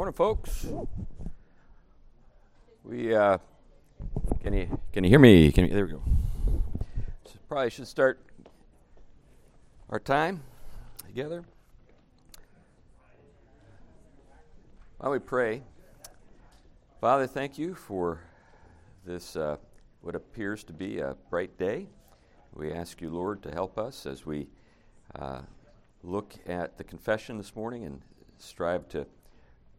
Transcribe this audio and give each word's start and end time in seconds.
Morning, 0.00 0.14
folks. 0.14 0.66
We 2.84 3.14
uh, 3.14 3.36
can 4.42 4.54
you 4.54 4.80
can 4.94 5.04
you 5.04 5.10
hear 5.10 5.18
me? 5.18 5.52
Can 5.52 5.66
you, 5.66 5.74
there 5.74 5.84
we 5.84 5.92
go. 5.92 6.02
So 7.26 7.34
probably 7.50 7.68
should 7.68 7.86
start 7.86 8.18
our 9.90 10.00
time 10.00 10.42
together. 11.06 11.44
While 14.96 15.12
we 15.12 15.18
pray? 15.18 15.60
Father, 16.98 17.26
thank 17.26 17.58
you 17.58 17.74
for 17.74 18.22
this 19.04 19.36
uh, 19.36 19.58
what 20.00 20.14
appears 20.14 20.64
to 20.64 20.72
be 20.72 21.00
a 21.00 21.14
bright 21.28 21.58
day. 21.58 21.88
We 22.54 22.72
ask 22.72 23.02
you, 23.02 23.10
Lord, 23.10 23.42
to 23.42 23.50
help 23.50 23.76
us 23.76 24.06
as 24.06 24.24
we 24.24 24.46
uh, 25.14 25.42
look 26.02 26.32
at 26.46 26.78
the 26.78 26.84
confession 26.84 27.36
this 27.36 27.54
morning 27.54 27.84
and 27.84 28.00
strive 28.38 28.88
to 28.88 29.06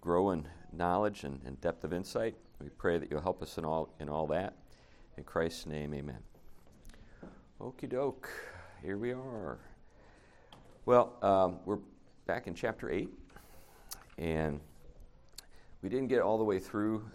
grow 0.02 0.32
in 0.32 0.48
knowledge 0.74 1.24
and, 1.24 1.40
and, 1.46 1.62
depth 1.62 1.84
of 1.84 1.94
insight. 1.94 2.36
We 2.60 2.70
pray 2.70 2.98
that 2.98 3.12
you'll 3.12 3.22
help 3.22 3.42
us 3.44 3.58
in 3.58 3.66
all 3.66 3.94
in 4.00 4.10
all 4.10 4.26
that. 4.28 4.56
In 5.16 5.24
Christ's 5.24 5.68
name, 5.68 5.94
amen. 5.94 6.18
Okie 7.60 7.88
doke, 7.88 8.28
here 8.82 8.98
we 8.98 9.14
are. 9.14 9.60
Well, 10.86 11.14
um, 11.22 11.60
we're 11.66 11.78
back 12.26 12.48
in 12.48 12.56
chapter 12.56 12.90
8, 12.90 13.08
and 14.18 14.60
we 15.84 15.90
didn't 15.90 16.08
get 16.08 16.22
all 16.22 16.40
the 16.40 16.44
way 16.44 16.58
through 16.58 17.06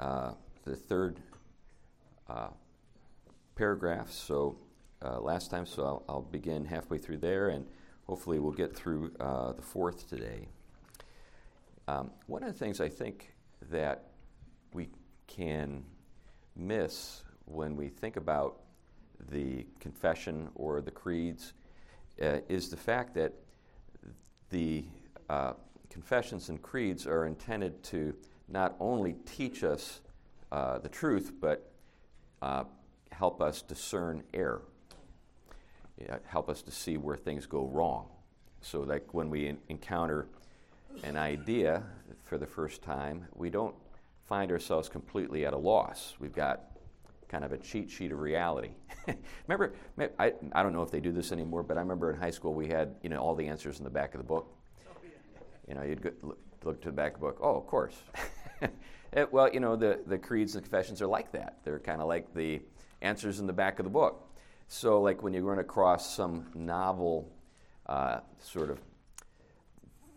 uh, 0.00 0.32
the 0.64 0.74
third 0.74 1.20
uh, 2.28 2.48
paragraph, 3.54 4.10
so 4.10 4.56
uh, 5.04 5.20
last 5.20 5.50
time, 5.50 5.66
so 5.66 5.84
I'll, 5.84 6.04
I'll, 6.08 6.22
begin 6.22 6.64
halfway 6.64 6.98
through 6.98 7.18
there, 7.18 7.50
and 7.50 7.64
hopefully 8.06 8.40
we'll 8.40 8.50
get 8.50 8.74
through 8.74 9.12
uh, 9.20 9.52
the 9.52 9.62
fourth 9.62 10.08
today. 10.08 10.48
Um, 11.88 12.10
one 12.26 12.42
of 12.42 12.52
the 12.52 12.58
things 12.58 12.80
I 12.80 12.88
think 12.88 13.32
that 13.70 14.06
we 14.72 14.88
can 15.26 15.84
miss 16.56 17.22
when 17.44 17.76
we 17.76 17.88
think 17.88 18.16
about 18.16 18.60
the 19.30 19.66
confession 19.78 20.48
or 20.56 20.80
the 20.80 20.90
creeds 20.90 21.52
uh, 22.20 22.38
is 22.48 22.70
the 22.70 22.76
fact 22.76 23.14
that 23.14 23.32
the 24.50 24.84
uh, 25.30 25.52
confessions 25.90 26.48
and 26.48 26.60
creeds 26.60 27.06
are 27.06 27.24
intended 27.24 27.82
to 27.84 28.14
not 28.48 28.74
only 28.80 29.14
teach 29.24 29.62
us 29.62 30.00
uh, 30.50 30.78
the 30.78 30.88
truth, 30.88 31.32
but 31.40 31.70
uh, 32.42 32.64
help 33.12 33.40
us 33.40 33.62
discern 33.62 34.22
error, 34.34 34.62
help 36.26 36.48
us 36.48 36.62
to 36.62 36.70
see 36.70 36.96
where 36.96 37.16
things 37.16 37.46
go 37.46 37.66
wrong. 37.66 38.08
So, 38.60 38.80
like 38.80 39.14
when 39.14 39.30
we 39.30 39.46
in- 39.46 39.58
encounter 39.68 40.28
an 41.02 41.16
idea 41.16 41.82
for 42.22 42.38
the 42.38 42.46
first 42.46 42.82
time, 42.82 43.26
we 43.34 43.50
don't 43.50 43.74
find 44.24 44.50
ourselves 44.50 44.88
completely 44.88 45.46
at 45.46 45.52
a 45.52 45.56
loss. 45.56 46.14
We've 46.18 46.34
got 46.34 46.76
kind 47.28 47.44
of 47.44 47.52
a 47.52 47.58
cheat 47.58 47.90
sheet 47.90 48.12
of 48.12 48.18
reality. 48.18 48.70
remember, 49.46 49.74
I, 50.18 50.32
I 50.52 50.62
don't 50.62 50.72
know 50.72 50.82
if 50.82 50.90
they 50.90 51.00
do 51.00 51.12
this 51.12 51.32
anymore, 51.32 51.62
but 51.62 51.76
I 51.76 51.80
remember 51.80 52.10
in 52.12 52.18
high 52.18 52.30
school 52.30 52.54
we 52.54 52.68
had 52.68 52.96
you 53.02 53.08
know 53.08 53.18
all 53.18 53.34
the 53.34 53.46
answers 53.46 53.78
in 53.78 53.84
the 53.84 53.90
back 53.90 54.14
of 54.14 54.18
the 54.18 54.26
book. 54.26 54.52
You 55.68 55.74
know, 55.74 55.82
you'd 55.82 56.00
go, 56.00 56.10
look, 56.22 56.38
look, 56.64 56.80
to 56.82 56.88
the 56.88 56.92
back 56.92 57.14
of 57.14 57.20
the 57.20 57.26
book. 57.26 57.38
Oh, 57.40 57.56
of 57.56 57.66
course. 57.66 57.96
it, 59.12 59.32
well, 59.32 59.52
you 59.52 59.58
know, 59.58 59.74
the, 59.74 60.00
the 60.06 60.16
creeds 60.16 60.54
and 60.54 60.62
confessions 60.62 61.02
are 61.02 61.08
like 61.08 61.32
that. 61.32 61.58
They're 61.64 61.80
kind 61.80 62.00
of 62.00 62.06
like 62.06 62.32
the 62.34 62.60
answers 63.02 63.40
in 63.40 63.48
the 63.48 63.52
back 63.52 63.80
of 63.80 63.84
the 63.84 63.90
book. 63.90 64.32
So, 64.68 65.00
like 65.00 65.24
when 65.24 65.32
you 65.32 65.42
run 65.42 65.58
across 65.58 66.14
some 66.14 66.46
novel 66.54 67.32
uh, 67.86 68.20
sort 68.40 68.70
of 68.70 68.80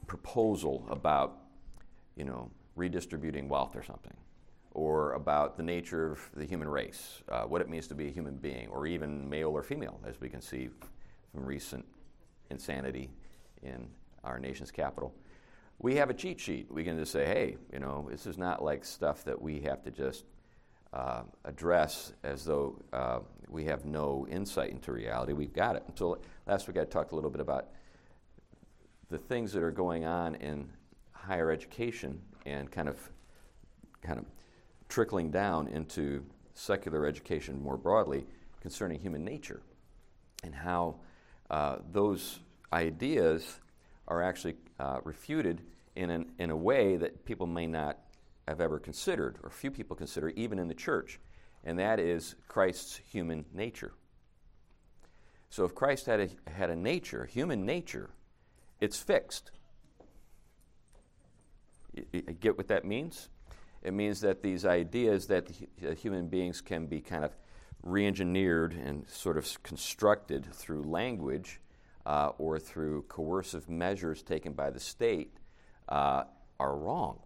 proposal 0.09 0.85
about, 0.89 1.37
you 2.17 2.25
know, 2.25 2.51
redistributing 2.75 3.47
wealth 3.47 3.75
or 3.75 3.83
something, 3.83 4.17
or 4.71 5.13
about 5.13 5.55
the 5.55 5.63
nature 5.63 6.11
of 6.11 6.19
the 6.35 6.45
human 6.45 6.67
race, 6.67 7.23
uh, 7.29 7.43
what 7.43 7.61
it 7.61 7.69
means 7.69 7.87
to 7.87 7.95
be 7.95 8.07
a 8.07 8.11
human 8.11 8.35
being, 8.35 8.67
or 8.69 8.87
even 8.87 9.29
male 9.29 9.49
or 9.49 9.63
female, 9.63 9.99
as 10.05 10.19
we 10.19 10.27
can 10.27 10.41
see 10.41 10.69
from 11.31 11.45
recent 11.45 11.85
insanity 12.49 13.09
in 13.61 13.87
our 14.23 14.39
nation's 14.39 14.71
capital. 14.71 15.13
We 15.77 15.95
have 15.95 16.09
a 16.09 16.13
cheat 16.13 16.39
sheet. 16.39 16.67
We 16.69 16.83
can 16.83 16.97
just 16.97 17.11
say, 17.11 17.25
hey, 17.25 17.57
you 17.71 17.79
know, 17.79 18.07
this 18.11 18.25
is 18.25 18.37
not 18.37 18.63
like 18.63 18.83
stuff 18.83 19.23
that 19.25 19.39
we 19.41 19.61
have 19.61 19.81
to 19.83 19.91
just 19.91 20.25
uh, 20.91 21.21
address 21.45 22.13
as 22.23 22.43
though 22.43 22.81
uh, 22.91 23.19
we 23.47 23.65
have 23.65 23.85
no 23.85 24.27
insight 24.29 24.71
into 24.71 24.91
reality. 24.91 25.33
We've 25.33 25.53
got 25.53 25.75
it. 25.75 25.83
Until 25.87 26.17
last 26.47 26.67
week, 26.67 26.77
I 26.77 26.83
talked 26.83 27.11
a 27.11 27.15
little 27.15 27.29
bit 27.29 27.41
about 27.41 27.67
the 29.09 29.17
things 29.17 29.51
that 29.53 29.63
are 29.63 29.71
going 29.71 30.05
on 30.05 30.35
in 30.35 30.69
higher 31.11 31.51
education 31.51 32.21
and 32.45 32.71
kind 32.71 32.87
of 32.87 32.97
kind 34.01 34.19
of 34.19 34.25
trickling 34.87 35.29
down 35.29 35.67
into 35.67 36.23
secular 36.53 37.05
education 37.05 37.61
more 37.61 37.77
broadly 37.77 38.25
concerning 38.61 38.99
human 38.99 39.23
nature 39.23 39.61
and 40.43 40.55
how 40.55 40.95
uh, 41.49 41.77
those 41.91 42.39
ideas 42.73 43.59
are 44.07 44.23
actually 44.23 44.55
uh, 44.79 44.99
refuted 45.03 45.61
in, 45.95 46.09
an, 46.09 46.31
in 46.39 46.49
a 46.49 46.55
way 46.55 46.95
that 46.97 47.25
people 47.25 47.47
may 47.47 47.67
not 47.67 47.97
have 48.47 48.61
ever 48.61 48.79
considered, 48.79 49.37
or 49.43 49.49
few 49.49 49.69
people 49.69 49.95
consider, 49.95 50.29
even 50.29 50.57
in 50.57 50.67
the 50.67 50.73
church, 50.73 51.19
and 51.63 51.77
that 51.77 51.99
is 51.99 52.35
Christ's 52.47 52.99
human 53.11 53.45
nature. 53.53 53.93
So 55.49 55.65
if 55.65 55.75
Christ 55.75 56.05
had 56.05 56.19
a, 56.19 56.49
had 56.49 56.69
a 56.69 56.75
nature, 56.75 57.25
human 57.25 57.65
nature, 57.65 58.09
it's 58.79 58.97
fixed. 58.97 59.51
You, 61.93 62.05
you 62.13 62.21
get 62.21 62.57
what 62.57 62.67
that 62.67 62.85
means? 62.85 63.29
It 63.81 63.93
means 63.93 64.21
that 64.21 64.43
these 64.43 64.65
ideas 64.65 65.27
that 65.27 65.49
human 65.97 66.27
beings 66.27 66.61
can 66.61 66.85
be 66.85 67.01
kind 67.01 67.23
of 67.23 67.35
re 67.81 68.05
engineered 68.05 68.73
and 68.73 69.07
sort 69.07 69.37
of 69.37 69.63
constructed 69.63 70.45
through 70.53 70.83
language 70.83 71.61
uh, 72.05 72.31
or 72.37 72.59
through 72.59 73.03
coercive 73.03 73.69
measures 73.69 74.21
taken 74.21 74.53
by 74.53 74.69
the 74.69 74.79
state 74.79 75.37
uh, 75.87 76.23
are 76.59 76.75
wrong. 76.75 77.19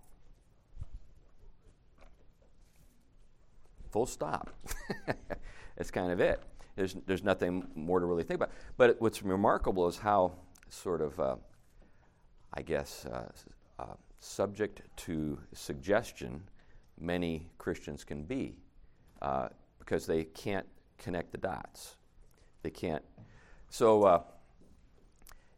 Full 3.91 4.05
stop. 4.05 4.49
That's 5.77 5.91
kind 5.91 6.11
of 6.11 6.19
it. 6.19 6.41
There's, 6.75 6.95
there's 7.05 7.23
nothing 7.23 7.67
more 7.75 7.99
to 7.99 8.05
really 8.05 8.23
think 8.23 8.37
about. 8.39 8.51
But 8.77 8.99
what's 8.99 9.21
remarkable 9.21 9.87
is 9.87 9.97
how 9.97 10.33
sort 10.73 11.01
of, 11.01 11.19
uh, 11.19 11.35
I 12.53 12.61
guess, 12.61 13.05
uh, 13.05 13.31
uh, 13.79 13.93
subject 14.19 14.81
to 14.95 15.39
suggestion 15.53 16.43
many 16.99 17.47
Christians 17.57 18.03
can 18.03 18.23
be 18.23 18.57
uh, 19.21 19.49
because 19.79 20.05
they 20.05 20.23
can't 20.23 20.65
connect 20.97 21.31
the 21.31 21.37
dots. 21.37 21.97
They 22.63 22.69
can't. 22.69 23.03
So, 23.69 24.03
uh, 24.03 24.21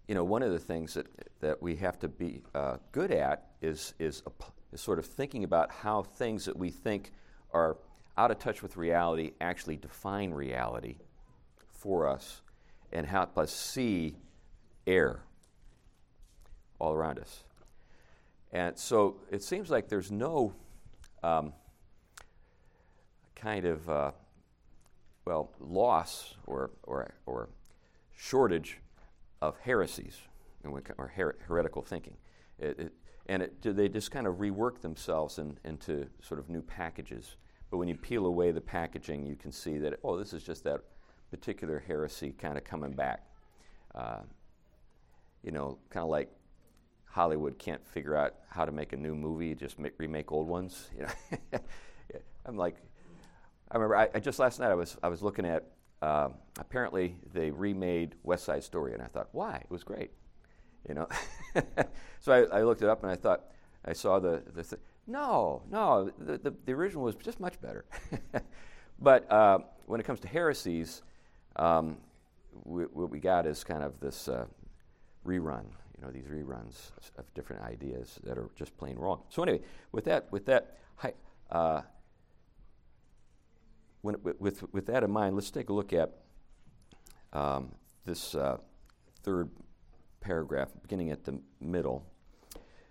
you 0.07 0.15
know, 0.15 0.23
one 0.23 0.43
of 0.43 0.51
the 0.51 0.59
things 0.59 0.93
that, 0.93 1.07
that 1.39 1.61
we 1.61 1.75
have 1.77 1.99
to 1.99 2.07
be 2.07 2.41
good 2.91 3.11
at 3.11 3.47
is, 3.61 3.93
is, 3.99 4.23
is 4.71 4.81
sort 4.81 4.99
of 4.99 5.05
thinking 5.05 5.43
about 5.43 5.71
how 5.71 6.03
things 6.03 6.45
that 6.45 6.57
we 6.57 6.69
think 6.69 7.11
are 7.51 7.77
out 8.17 8.31
of 8.31 8.39
touch 8.39 8.61
with 8.61 8.77
reality 8.77 9.31
actually 9.41 9.77
define 9.77 10.31
reality 10.31 10.97
for 11.71 12.07
us 12.07 12.41
and 12.91 13.05
help 13.05 13.37
us 13.37 13.51
see 13.51 14.15
air 14.88 15.22
all 16.79 16.94
around 16.94 17.19
us. 17.19 17.44
And 18.51 18.78
so 18.78 19.18
it 19.31 19.44
seems 19.44 19.69
like 19.69 19.90
there's 19.90 20.12
no 20.12 20.53
um, 21.23 21.53
kind 23.35 23.66
of, 23.66 23.90
uh, 23.90 24.12
well, 25.25 25.51
loss 25.59 26.35
or, 26.46 26.72
or, 26.84 27.13
or 27.25 27.50
shortage 28.16 28.79
of 29.41 29.57
heresies 29.59 30.18
or 30.97 31.07
her- 31.16 31.38
heretical 31.47 31.81
thinking. 31.81 32.16
It, 32.59 32.79
it, 32.79 32.94
and 33.28 33.41
it, 33.41 33.61
they 33.61 33.90
just 33.90 34.11
kind 34.11 34.28
of 34.28 34.35
rework 34.35 34.81
themselves 34.81 35.40
in, 35.40 35.58
into 35.64 36.08
sort 36.22 36.40
of 36.40 36.49
new 36.49 36.61
packages. 36.61 37.35
But 37.72 37.78
when 37.78 37.88
you 37.88 37.96
peel 37.96 38.26
away 38.28 38.52
the 38.52 38.61
packaging, 38.61 39.26
you 39.26 39.35
can 39.35 39.52
see 39.52 39.78
that, 39.79 39.99
oh, 40.03 40.17
this 40.17 40.31
is 40.31 40.43
just 40.43 40.64
that 40.64 40.81
particular 41.31 41.84
heresy 41.85 42.31
kind 42.31 42.58
of 42.58 42.64
coming 42.64 42.93
back. 42.93 43.26
Uh, 43.93 44.20
you 45.45 45.51
know, 45.51 45.77
kind 45.89 46.03
of 46.03 46.09
like 46.09 46.29
Hollywood 47.05 47.59
can't 47.59 47.85
figure 47.87 48.15
out 48.15 48.33
how 48.49 48.65
to 48.65 48.71
make 48.71 48.91
a 48.91 48.97
new 48.97 49.15
movie, 49.15 49.53
just 49.53 49.77
make, 49.77 49.93
remake 49.99 50.31
old 50.31 50.47
ones. 50.47 50.89
You 50.97 51.03
know, 51.03 51.59
I'm 52.45 52.57
like, 52.57 52.75
I 53.71 53.75
remember 53.75 53.95
I, 53.95 54.09
I, 54.15 54.19
just 54.19 54.39
last 54.39 54.59
night 54.59 54.71
I 54.71 54.75
was 54.75 54.97
I 55.03 55.07
was 55.07 55.21
looking 55.21 55.45
at 55.45 55.63
uh, 56.01 56.29
apparently 56.59 57.15
they 57.33 57.51
remade 57.51 58.15
West 58.23 58.43
Side 58.43 58.63
Story, 58.63 58.93
and 58.93 59.03
I 59.03 59.05
thought, 59.05 59.29
why? 59.31 59.57
It 59.63 59.69
was 59.69 59.83
great, 59.83 60.11
you 60.89 60.95
know. 60.95 61.07
so 62.19 62.31
I, 62.31 62.57
I, 62.57 62.63
looked 62.63 62.81
it 62.81 62.89
up, 62.89 63.03
and 63.03 63.11
I 63.11 63.15
thought 63.15 63.45
I 63.85 63.93
saw 63.93 64.19
the 64.19 64.43
the 64.53 64.63
th- 64.63 64.81
no 65.07 65.61
no 65.69 66.11
the, 66.17 66.39
the, 66.39 66.53
the 66.65 66.73
original 66.73 67.03
was 67.03 67.15
just 67.15 67.39
much 67.39 67.61
better. 67.61 67.85
but 68.99 69.31
uh, 69.31 69.59
when 69.85 69.99
it 69.99 70.03
comes 70.03 70.19
to 70.21 70.27
heresies, 70.27 71.03
um, 71.55 71.97
we, 72.63 72.83
what 72.85 73.11
we 73.11 73.19
got 73.19 73.45
is 73.45 73.63
kind 73.63 73.83
of 73.83 73.99
this 73.99 74.27
uh, 74.27 74.45
rerun, 75.25 75.66
you 75.97 76.05
know 76.05 76.11
these 76.11 76.25
reruns 76.25 76.91
of 77.17 77.33
different 77.33 77.61
ideas 77.63 78.19
that 78.23 78.37
are 78.37 78.49
just 78.55 78.75
plain 78.77 78.97
wrong. 78.97 79.22
So 79.29 79.43
anyway, 79.43 79.61
with 79.91 80.05
that 80.05 80.31
with 80.31 80.45
that 80.45 80.77
uh, 81.49 81.81
when, 84.01 84.16
with 84.39 84.72
with 84.73 84.85
that 84.87 85.03
in 85.03 85.11
mind, 85.11 85.35
let's 85.35 85.51
take 85.51 85.69
a 85.69 85.73
look 85.73 85.93
at 85.93 86.11
um, 87.33 87.72
this 88.05 88.35
uh, 88.35 88.57
third 89.23 89.49
paragraph, 90.22 90.69
beginning 90.81 91.11
at 91.11 91.23
the 91.23 91.39
middle. 91.59 92.05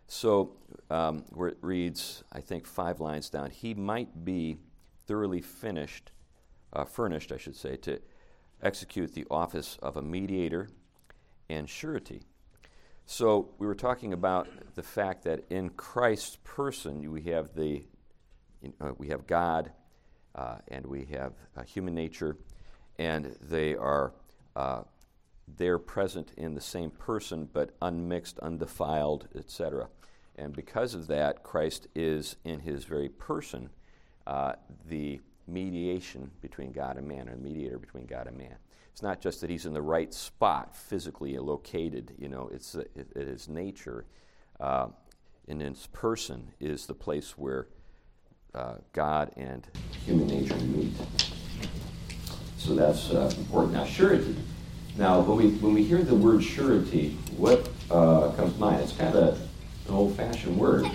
So, 0.07 0.57
um, 0.91 1.25
where 1.31 1.49
it 1.49 1.59
reads, 1.63 2.23
I 2.31 2.41
think 2.41 2.67
five 2.67 3.01
lines 3.01 3.31
down, 3.31 3.51
he 3.51 3.75
might 3.75 4.25
be 4.25 4.59
thoroughly 5.07 5.41
finished, 5.41 6.13
uh, 6.73 6.85
furnished, 6.85 7.33
I 7.33 7.39
should 7.39 7.57
say, 7.57 7.77
to 7.79 8.01
execute 8.63 9.15
the 9.15 9.27
office 9.31 9.79
of 9.83 9.97
a 9.97 10.03
mediator 10.03 10.69
and 11.55 11.69
surety. 11.69 12.23
So, 13.07 13.51
we 13.59 13.67
were 13.67 13.75
talking 13.75 14.13
about 14.13 14.49
the 14.75 14.83
fact 14.83 15.25
that 15.25 15.45
in 15.51 15.71
Christ's 15.71 16.39
person, 16.43 17.11
we 17.11 17.23
have 17.23 17.55
the 17.55 17.85
uh, 18.81 18.93
we 18.97 19.09
have 19.09 19.27
God 19.27 19.73
uh, 20.35 20.57
and 20.69 20.87
we 20.87 21.05
have 21.07 21.35
human 21.67 21.95
nature, 21.95 22.37
and 22.99 23.37
they 23.43 23.75
are 23.75 24.15
uh, 24.57 24.83
they're 25.57 25.79
present 25.79 26.33
in 26.37 26.55
the 26.55 26.61
same 26.61 26.91
person, 26.91 27.49
but 27.53 27.77
unmixed, 27.83 28.39
undefiled, 28.39 29.29
etc. 29.35 29.89
And 30.37 30.55
because 30.55 30.95
of 30.95 31.07
that, 31.09 31.43
Christ 31.43 31.87
is 31.95 32.37
in 32.45 32.61
his 32.61 32.85
very 32.85 33.09
person 33.09 33.71
uh, 34.27 34.55
the 34.89 35.21
mediation 35.47 36.31
between 36.41 36.73
God 36.73 36.97
and 36.97 37.07
man, 37.07 37.29
or 37.29 37.33
the 37.33 37.43
mediator 37.43 37.79
between 37.79 38.07
God 38.07 38.27
and 38.27 38.39
man. 38.39 38.57
It's 38.95 39.03
not 39.03 39.21
just 39.21 39.43
that 39.43 39.51
he's 39.51 39.67
in 39.67 39.75
the 39.75 39.83
right 39.83 40.15
spot, 40.15 40.75
physically 40.75 41.37
located. 41.37 42.15
You 42.17 42.29
know, 42.29 42.49
it's 42.51 42.75
it, 42.75 42.91
it 42.95 43.29
is 43.29 43.49
nature, 43.49 44.07
uh, 44.61 44.87
in 45.47 45.61
his 45.61 45.89
person 45.89 46.53
is 46.61 46.87
the 46.87 46.95
place 46.95 47.37
where 47.37 47.67
uh, 48.55 48.77
God 48.93 49.33
and 49.37 49.67
human 50.07 50.29
nature 50.29 50.57
meet. 50.57 50.93
So 52.57 52.75
that's 52.75 53.11
uh, 53.11 53.31
important. 53.37 53.75
Now, 53.75 53.85
surety 53.85 54.37
now, 54.97 55.21
when 55.21 55.37
we, 55.37 55.51
when 55.57 55.75
we 55.75 55.83
hear 55.83 56.03
the 56.03 56.15
word 56.15 56.45
surety, 56.45 57.19
what 57.37 57.69
uh, 57.91 58.31
comes 58.37 58.53
to 58.55 58.61
mind? 58.61 58.81
It's 58.81 58.93
kind 58.93 59.15
of 59.17 59.41
an 59.89 59.95
old 59.95 60.17
fashioned 60.17 60.57
word. 60.57 60.87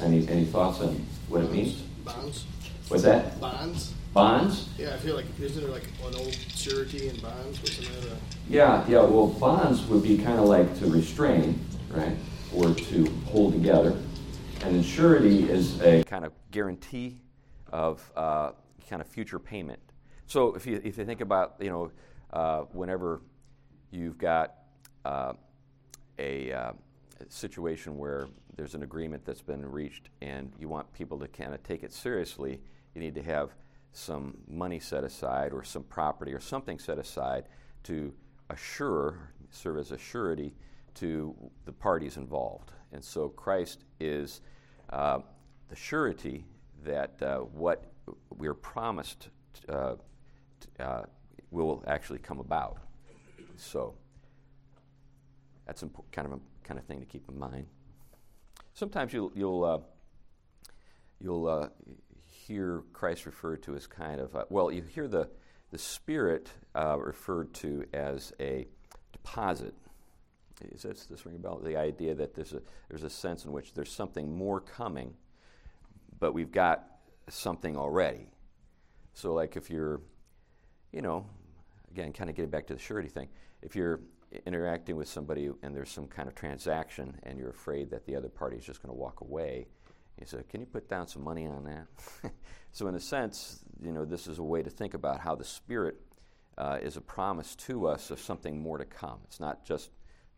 Any, 0.00 0.28
any 0.28 0.44
thoughts 0.44 0.80
on 0.80 1.04
what 1.28 1.42
it 1.42 1.50
means? 1.50 1.82
Bonds. 2.04 2.44
What's 2.86 3.02
that? 3.02 3.40
Bonds. 3.40 3.92
Bonds? 4.14 4.68
Yeah, 4.78 4.94
I 4.94 4.98
feel 4.98 5.16
like 5.16 5.26
isn't 5.40 5.60
there 5.60 5.72
like 5.72 5.88
an 6.06 6.14
old 6.14 6.32
surety 6.32 7.08
and 7.08 7.20
bonds? 7.20 7.60
Wasn't 7.60 7.88
that 8.00 8.12
a... 8.12 8.16
Yeah, 8.48 8.86
yeah. 8.86 9.00
Well, 9.00 9.26
bonds 9.26 9.84
would 9.86 10.04
be 10.04 10.16
kind 10.16 10.38
of 10.38 10.44
like 10.44 10.78
to 10.78 10.86
restrain, 10.86 11.58
right, 11.90 12.16
or 12.54 12.72
to 12.72 13.10
hold 13.26 13.54
together, 13.54 13.90
and 14.62 14.76
then 14.76 14.84
surety 14.84 15.50
is 15.50 15.82
a 15.82 16.04
kind 16.04 16.24
of 16.24 16.32
guarantee 16.52 17.18
of 17.72 18.08
uh, 18.14 18.52
kind 18.88 19.02
of 19.02 19.08
future 19.08 19.40
payment. 19.40 19.80
So 20.26 20.54
if 20.54 20.64
you 20.64 20.80
if 20.84 20.96
you 20.96 21.04
think 21.04 21.20
about 21.20 21.56
you 21.58 21.70
know 21.70 21.90
uh, 22.32 22.60
whenever 22.72 23.20
you've 23.90 24.16
got 24.16 24.54
uh, 25.04 25.32
a, 26.20 26.52
uh, 26.52 26.72
situation 27.28 27.98
where 27.98 28.28
there's 28.54 28.76
an 28.76 28.84
agreement 28.84 29.24
that's 29.24 29.42
been 29.42 29.68
reached 29.68 30.08
and 30.22 30.52
you 30.60 30.68
want 30.68 30.92
people 30.92 31.18
to 31.18 31.26
kind 31.26 31.52
of 31.52 31.64
take 31.64 31.82
it 31.82 31.92
seriously, 31.92 32.60
you 32.94 33.00
need 33.00 33.16
to 33.16 33.22
have 33.22 33.50
some 33.94 34.36
money 34.48 34.80
set 34.80 35.04
aside 35.04 35.52
or 35.52 35.62
some 35.62 35.84
property 35.84 36.32
or 36.32 36.40
something 36.40 36.78
set 36.78 36.98
aside 36.98 37.44
to 37.84 38.12
assure, 38.50 39.30
serve 39.50 39.78
as 39.78 39.92
a 39.92 39.98
surety 39.98 40.52
to 40.94 41.34
the 41.64 41.72
parties 41.72 42.16
involved. 42.16 42.72
And 42.92 43.02
so 43.02 43.28
Christ 43.28 43.84
is 44.00 44.40
uh, 44.90 45.20
the 45.68 45.76
surety 45.76 46.44
that 46.84 47.22
uh, 47.22 47.38
what 47.38 47.84
we're 48.36 48.54
promised 48.54 49.28
uh, 49.68 49.94
uh 50.78 51.02
will 51.50 51.84
actually 51.86 52.18
come 52.18 52.40
about. 52.40 52.78
So 53.56 53.94
that's 55.66 55.82
impo- 55.82 56.04
kind 56.10 56.26
of 56.26 56.34
a 56.34 56.40
kind 56.64 56.80
of 56.80 56.86
thing 56.86 56.98
to 57.00 57.06
keep 57.06 57.28
in 57.28 57.38
mind. 57.38 57.66
Sometimes 58.74 59.12
you'll 59.12 59.32
you'll 59.34 59.64
uh, 59.64 59.78
you'll 61.20 61.46
uh, 61.46 61.68
hear 62.46 62.82
Christ 62.92 63.26
referred 63.26 63.62
to 63.64 63.74
as 63.74 63.86
kind 63.86 64.20
of 64.20 64.34
uh, 64.36 64.44
well, 64.50 64.70
you 64.70 64.82
hear 64.82 65.08
the 65.08 65.28
the 65.70 65.78
Spirit 65.78 66.50
uh, 66.74 66.96
referred 66.98 67.52
to 67.54 67.84
as 67.92 68.32
a 68.38 68.66
deposit. 69.12 69.74
Is 70.70 70.82
this, 70.82 71.06
this 71.06 71.26
ring 71.26 71.34
about 71.34 71.64
the 71.64 71.76
idea 71.76 72.14
that 72.14 72.34
there's 72.34 72.52
a 72.52 72.62
there's 72.88 73.02
a 73.02 73.10
sense 73.10 73.44
in 73.44 73.52
which 73.52 73.74
there's 73.74 73.90
something 73.92 74.36
more 74.36 74.60
coming, 74.60 75.14
but 76.20 76.32
we've 76.32 76.52
got 76.52 76.86
something 77.28 77.76
already. 77.76 78.28
So, 79.14 79.32
like 79.32 79.56
if 79.56 79.70
you're, 79.70 80.00
you 80.92 81.02
know, 81.02 81.26
again, 81.90 82.12
kind 82.12 82.30
of 82.30 82.36
getting 82.36 82.50
back 82.50 82.66
to 82.68 82.74
the 82.74 82.80
surety 82.80 83.08
thing, 83.08 83.28
if 83.62 83.74
you're 83.74 84.00
interacting 84.46 84.96
with 84.96 85.08
somebody 85.08 85.50
and 85.62 85.74
there's 85.74 85.90
some 85.90 86.06
kind 86.06 86.28
of 86.28 86.34
transaction 86.34 87.16
and 87.22 87.38
you're 87.38 87.50
afraid 87.50 87.90
that 87.90 88.04
the 88.06 88.16
other 88.16 88.28
party 88.28 88.56
is 88.56 88.64
just 88.64 88.82
going 88.82 88.94
to 88.94 88.98
walk 88.98 89.20
away, 89.20 89.66
you 90.18 90.26
said, 90.26 90.48
"Can 90.48 90.60
you 90.60 90.66
put 90.66 90.88
down 90.88 91.06
some 91.08 91.22
money 91.22 91.46
on 91.46 91.64
that?" 91.64 92.32
so, 92.72 92.86
in 92.88 92.94
a 92.94 93.00
sense, 93.00 93.64
you 93.82 93.92
know, 93.92 94.04
this 94.04 94.26
is 94.26 94.38
a 94.38 94.42
way 94.42 94.62
to 94.62 94.70
think 94.70 94.94
about 94.94 95.20
how 95.20 95.34
the 95.34 95.44
Spirit 95.44 95.96
uh, 96.56 96.78
is 96.80 96.96
a 96.96 97.00
promise 97.00 97.54
to 97.56 97.86
us 97.86 98.10
of 98.10 98.20
something 98.20 98.60
more 98.60 98.78
to 98.78 98.84
come. 98.84 99.18
It's 99.24 99.40
not 99.40 99.64
just 99.64 99.90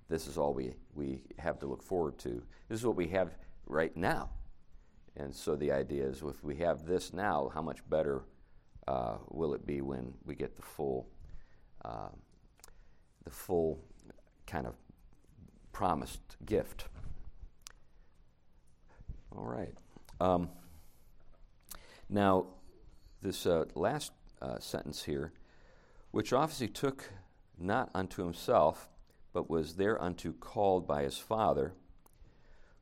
this 0.09 0.27
is 0.27 0.39
all 0.39 0.55
we 0.55 0.75
we 0.95 1.23
have 1.39 1.59
to 1.61 1.67
look 1.67 1.83
forward 1.83 2.19
to. 2.19 2.43
This 2.69 2.81
is 2.81 2.87
what 2.87 2.97
we 2.97 3.09
have 3.09 3.37
right 3.67 3.97
now. 3.97 4.31
And 5.17 5.35
so 5.35 5.57
the 5.57 5.73
idea 5.73 6.05
is, 6.05 6.23
if 6.23 6.45
we 6.45 6.57
have 6.57 6.85
this 6.85 7.13
now, 7.13 7.51
how 7.55 7.63
much 7.63 7.79
better 7.89 8.25
uh, 8.87 9.17
will 9.29 9.55
it 9.55 9.67
be 9.67 9.81
when 9.81 10.13
we 10.25 10.35
get 10.35 10.57
the 10.57 10.63
full 10.63 11.09
uh, 11.85 12.09
the 13.25 13.31
full 13.31 13.81
kind 14.47 14.67
of 14.67 14.75
promised 15.73 16.37
gift. 16.47 16.87
All 19.37 19.45
right. 19.45 19.75
Um, 20.19 20.49
now, 22.09 22.47
this 23.21 23.45
uh, 23.45 23.67
last 23.75 24.13
uh, 24.41 24.59
sentence 24.59 25.05
here, 25.05 25.33
which 26.11 26.33
obviously 26.33 26.69
took 26.69 27.05
not 27.59 27.91
unto 27.95 28.23
himself, 28.23 28.89
but 29.35 29.51
was 29.51 29.75
thereunto 29.75 30.33
called 30.33 30.87
by 30.87 31.03
his 31.03 31.19
Father, 31.19 31.75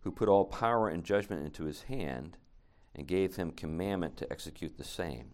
who 0.02 0.12
put 0.12 0.28
all 0.28 0.44
power 0.44 0.88
and 0.88 1.02
judgment 1.02 1.44
into 1.44 1.64
his 1.64 1.82
hand, 1.82 2.36
and 2.94 3.08
gave 3.08 3.34
him 3.34 3.50
commandment 3.50 4.16
to 4.18 4.30
execute 4.30 4.76
the 4.76 4.84
same. 4.84 5.30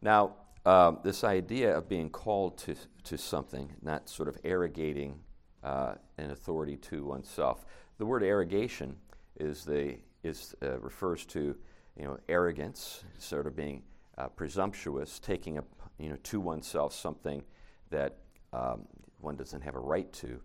Now, 0.00 0.36
um, 0.64 1.00
this 1.04 1.24
idea 1.24 1.76
of 1.76 1.88
being 1.88 2.08
called 2.08 2.56
to, 2.58 2.74
to 3.04 3.18
something, 3.18 3.72
not 3.82 4.08
sort 4.08 4.28
of 4.28 4.38
arrogating 4.44 5.20
uh, 5.62 5.96
an 6.16 6.30
authority 6.30 6.76
to 6.76 7.04
oneself. 7.04 7.66
The 7.98 8.06
word 8.06 8.22
arrogation 8.22 8.96
is 9.38 9.64
the, 9.64 9.96
is, 10.22 10.54
uh, 10.62 10.78
refers 10.80 11.24
to 11.26 11.56
you 11.98 12.04
know, 12.04 12.18
arrogance, 12.28 13.04
sort 13.18 13.46
of 13.46 13.56
being 13.56 13.82
uh, 14.18 14.28
presumptuous, 14.28 15.18
taking 15.18 15.58
up, 15.58 15.66
you 15.98 16.08
know, 16.08 16.16
to 16.22 16.40
oneself 16.40 16.92
something 16.92 17.42
that 17.90 18.16
um, 18.52 18.86
one 19.20 19.36
doesn't 19.36 19.62
have 19.62 19.74
a 19.74 19.80
right 19.80 20.12
to. 20.12 20.40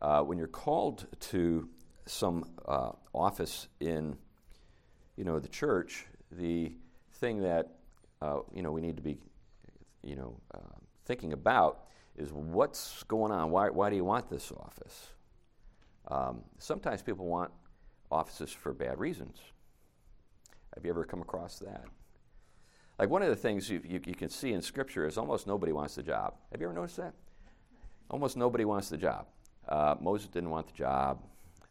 Uh, 0.00 0.20
when 0.20 0.38
you're 0.38 0.46
called 0.46 1.06
to 1.20 1.68
some 2.06 2.44
uh, 2.66 2.90
office 3.12 3.68
in 3.80 4.16
you 5.16 5.24
know, 5.24 5.38
the 5.38 5.48
church, 5.48 6.06
the 6.32 6.72
thing 7.14 7.40
that 7.42 7.68
uh, 8.20 8.38
you 8.54 8.62
know, 8.62 8.72
we 8.72 8.80
need 8.80 8.96
to 8.96 9.02
be 9.02 9.18
you 10.02 10.16
know, 10.16 10.36
uh, 10.54 10.78
thinking 11.06 11.32
about 11.32 11.86
is 12.16 12.32
what's 12.32 13.02
going 13.04 13.32
on? 13.32 13.50
Why, 13.50 13.70
why 13.70 13.90
do 13.90 13.96
you 13.96 14.04
want 14.04 14.30
this 14.30 14.52
office? 14.52 15.08
Um, 16.08 16.42
sometimes 16.58 17.02
people 17.02 17.26
want 17.26 17.50
offices 18.14 18.50
for 18.50 18.72
bad 18.72 18.98
reasons. 18.98 19.38
Have 20.74 20.84
you 20.84 20.90
ever 20.90 21.04
come 21.04 21.20
across 21.20 21.58
that? 21.58 21.84
Like 22.98 23.10
one 23.10 23.22
of 23.22 23.28
the 23.28 23.36
things 23.36 23.68
you, 23.68 23.80
you, 23.84 24.00
you, 24.04 24.14
can 24.14 24.28
see 24.28 24.52
in 24.52 24.62
Scripture 24.62 25.06
is 25.06 25.18
almost 25.18 25.46
nobody 25.46 25.72
wants 25.72 25.96
the 25.96 26.02
job. 26.02 26.34
Have 26.52 26.60
you 26.60 26.66
ever 26.68 26.74
noticed 26.74 26.96
that? 26.96 27.14
Almost 28.10 28.36
nobody 28.36 28.64
wants 28.64 28.88
the 28.88 28.96
job. 28.96 29.26
Uh, 29.68 29.96
Moses 30.00 30.28
didn't 30.28 30.50
want 30.50 30.66
the 30.68 30.74
job. 30.74 31.22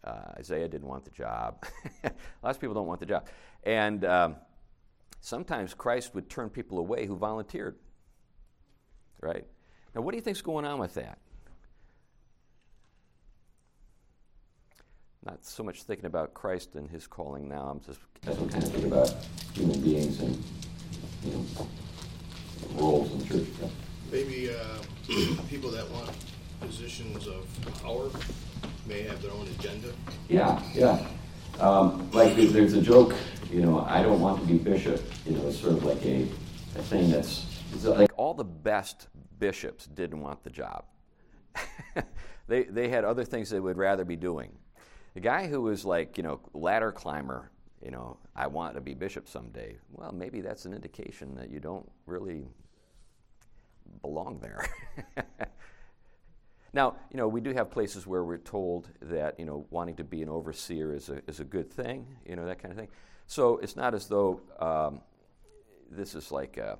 Uh, 0.03 0.33
Isaiah 0.37 0.67
didn't 0.67 0.87
want 0.87 1.05
the 1.05 1.11
job. 1.11 1.65
Lots 2.43 2.57
of 2.57 2.59
people 2.59 2.73
don't 2.73 2.87
want 2.87 2.99
the 2.99 3.05
job. 3.05 3.27
And 3.63 4.03
um, 4.03 4.35
sometimes 5.21 5.73
Christ 5.73 6.13
would 6.13 6.29
turn 6.29 6.49
people 6.49 6.77
away 6.77 7.05
who 7.05 7.15
volunteered 7.15 7.77
right? 9.23 9.45
Now, 9.95 10.01
what 10.01 10.11
do 10.11 10.17
you 10.17 10.21
think's 10.21 10.41
going 10.41 10.65
on 10.65 10.79
with 10.79 10.93
that? 10.95 11.17
Not 15.25 15.45
so 15.45 15.63
much 15.63 15.83
thinking 15.83 16.05
about 16.05 16.33
Christ 16.33 16.75
and 16.75 16.89
his 16.89 17.07
calling 17.07 17.47
now. 17.47 17.61
I'm 17.61 17.79
just 17.79 17.99
I'm 18.27 18.49
kind 18.49 18.63
of 18.63 18.71
thinking 18.71 18.91
about 18.91 19.15
human 19.53 19.79
beings 19.81 20.19
and 20.19 20.43
you 21.23 21.31
know, 21.31 21.67
roles 22.75 23.11
in 23.11 23.19
the 23.19 23.25
church. 23.25 23.47
Maybe 24.11 24.49
uh, 24.49 25.43
people 25.49 25.71
that 25.71 25.89
want 25.91 26.11
positions 26.59 27.27
of 27.27 27.45
power 27.81 28.09
may 28.85 29.03
have 29.03 29.21
their 29.21 29.31
own 29.31 29.47
agenda? 29.59 29.89
Yeah, 30.29 30.61
yeah. 30.73 31.05
Um, 31.59 32.09
like 32.11 32.35
there's 32.35 32.73
a 32.73 32.81
joke, 32.81 33.15
you 33.51 33.61
know, 33.61 33.81
I 33.81 34.01
don't 34.01 34.19
want 34.19 34.41
to 34.41 34.47
be 34.47 34.57
bishop. 34.57 35.01
You 35.25 35.37
know, 35.37 35.47
it's 35.47 35.59
sort 35.59 35.73
of 35.73 35.83
like 35.83 36.03
a, 36.05 36.23
a 36.75 36.81
thing 36.83 37.11
that's 37.11 37.45
like 37.85 38.11
all 38.17 38.33
the 38.33 38.43
best 38.43 39.07
bishops 39.39 39.85
didn't 39.87 40.21
want 40.21 40.43
the 40.43 40.49
job. 40.49 40.85
they, 42.47 42.63
they 42.63 42.89
had 42.89 43.03
other 43.03 43.23
things 43.23 43.49
they 43.49 43.59
would 43.59 43.77
rather 43.77 44.05
be 44.05 44.15
doing. 44.15 44.51
The 45.13 45.19
guy 45.19 45.47
who 45.47 45.61
was 45.61 45.85
like, 45.85 46.17
you 46.17 46.23
know, 46.23 46.39
ladder 46.53 46.91
climber, 46.91 47.51
you 47.83 47.91
know, 47.91 48.17
I 48.35 48.47
want 48.47 48.75
to 48.75 48.81
be 48.81 48.93
bishop 48.93 49.27
someday. 49.27 49.77
Well, 49.91 50.11
maybe 50.11 50.41
that's 50.41 50.65
an 50.65 50.73
indication 50.73 51.35
that 51.35 51.49
you 51.49 51.59
don't 51.59 51.89
really 52.05 52.47
belong 54.01 54.39
there. 54.39 54.65
now, 56.73 56.95
you 57.11 57.17
know, 57.17 57.27
we 57.27 57.41
do 57.41 57.53
have 57.53 57.69
places 57.69 58.07
where 58.07 58.23
we're 58.23 58.37
told 58.37 58.89
that, 59.01 59.39
you 59.39 59.45
know, 59.45 59.65
wanting 59.69 59.95
to 59.97 60.03
be 60.03 60.23
an 60.23 60.29
overseer 60.29 60.93
is 60.95 61.09
a, 61.09 61.21
is 61.27 61.39
a 61.39 61.45
good 61.45 61.71
thing, 61.71 62.07
you 62.25 62.35
know, 62.35 62.45
that 62.45 62.59
kind 62.59 62.71
of 62.71 62.77
thing. 62.77 62.89
So 63.27 63.57
it's 63.57 63.75
not 63.75 63.93
as 63.93 64.07
though 64.07 64.41
um, 64.59 65.01
this 65.91 66.15
is 66.15 66.31
like 66.31 66.57
a, 66.57 66.79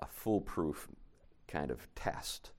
a 0.00 0.06
foolproof 0.06 0.88
kind 1.48 1.70
of 1.70 1.86
test. 1.94 2.50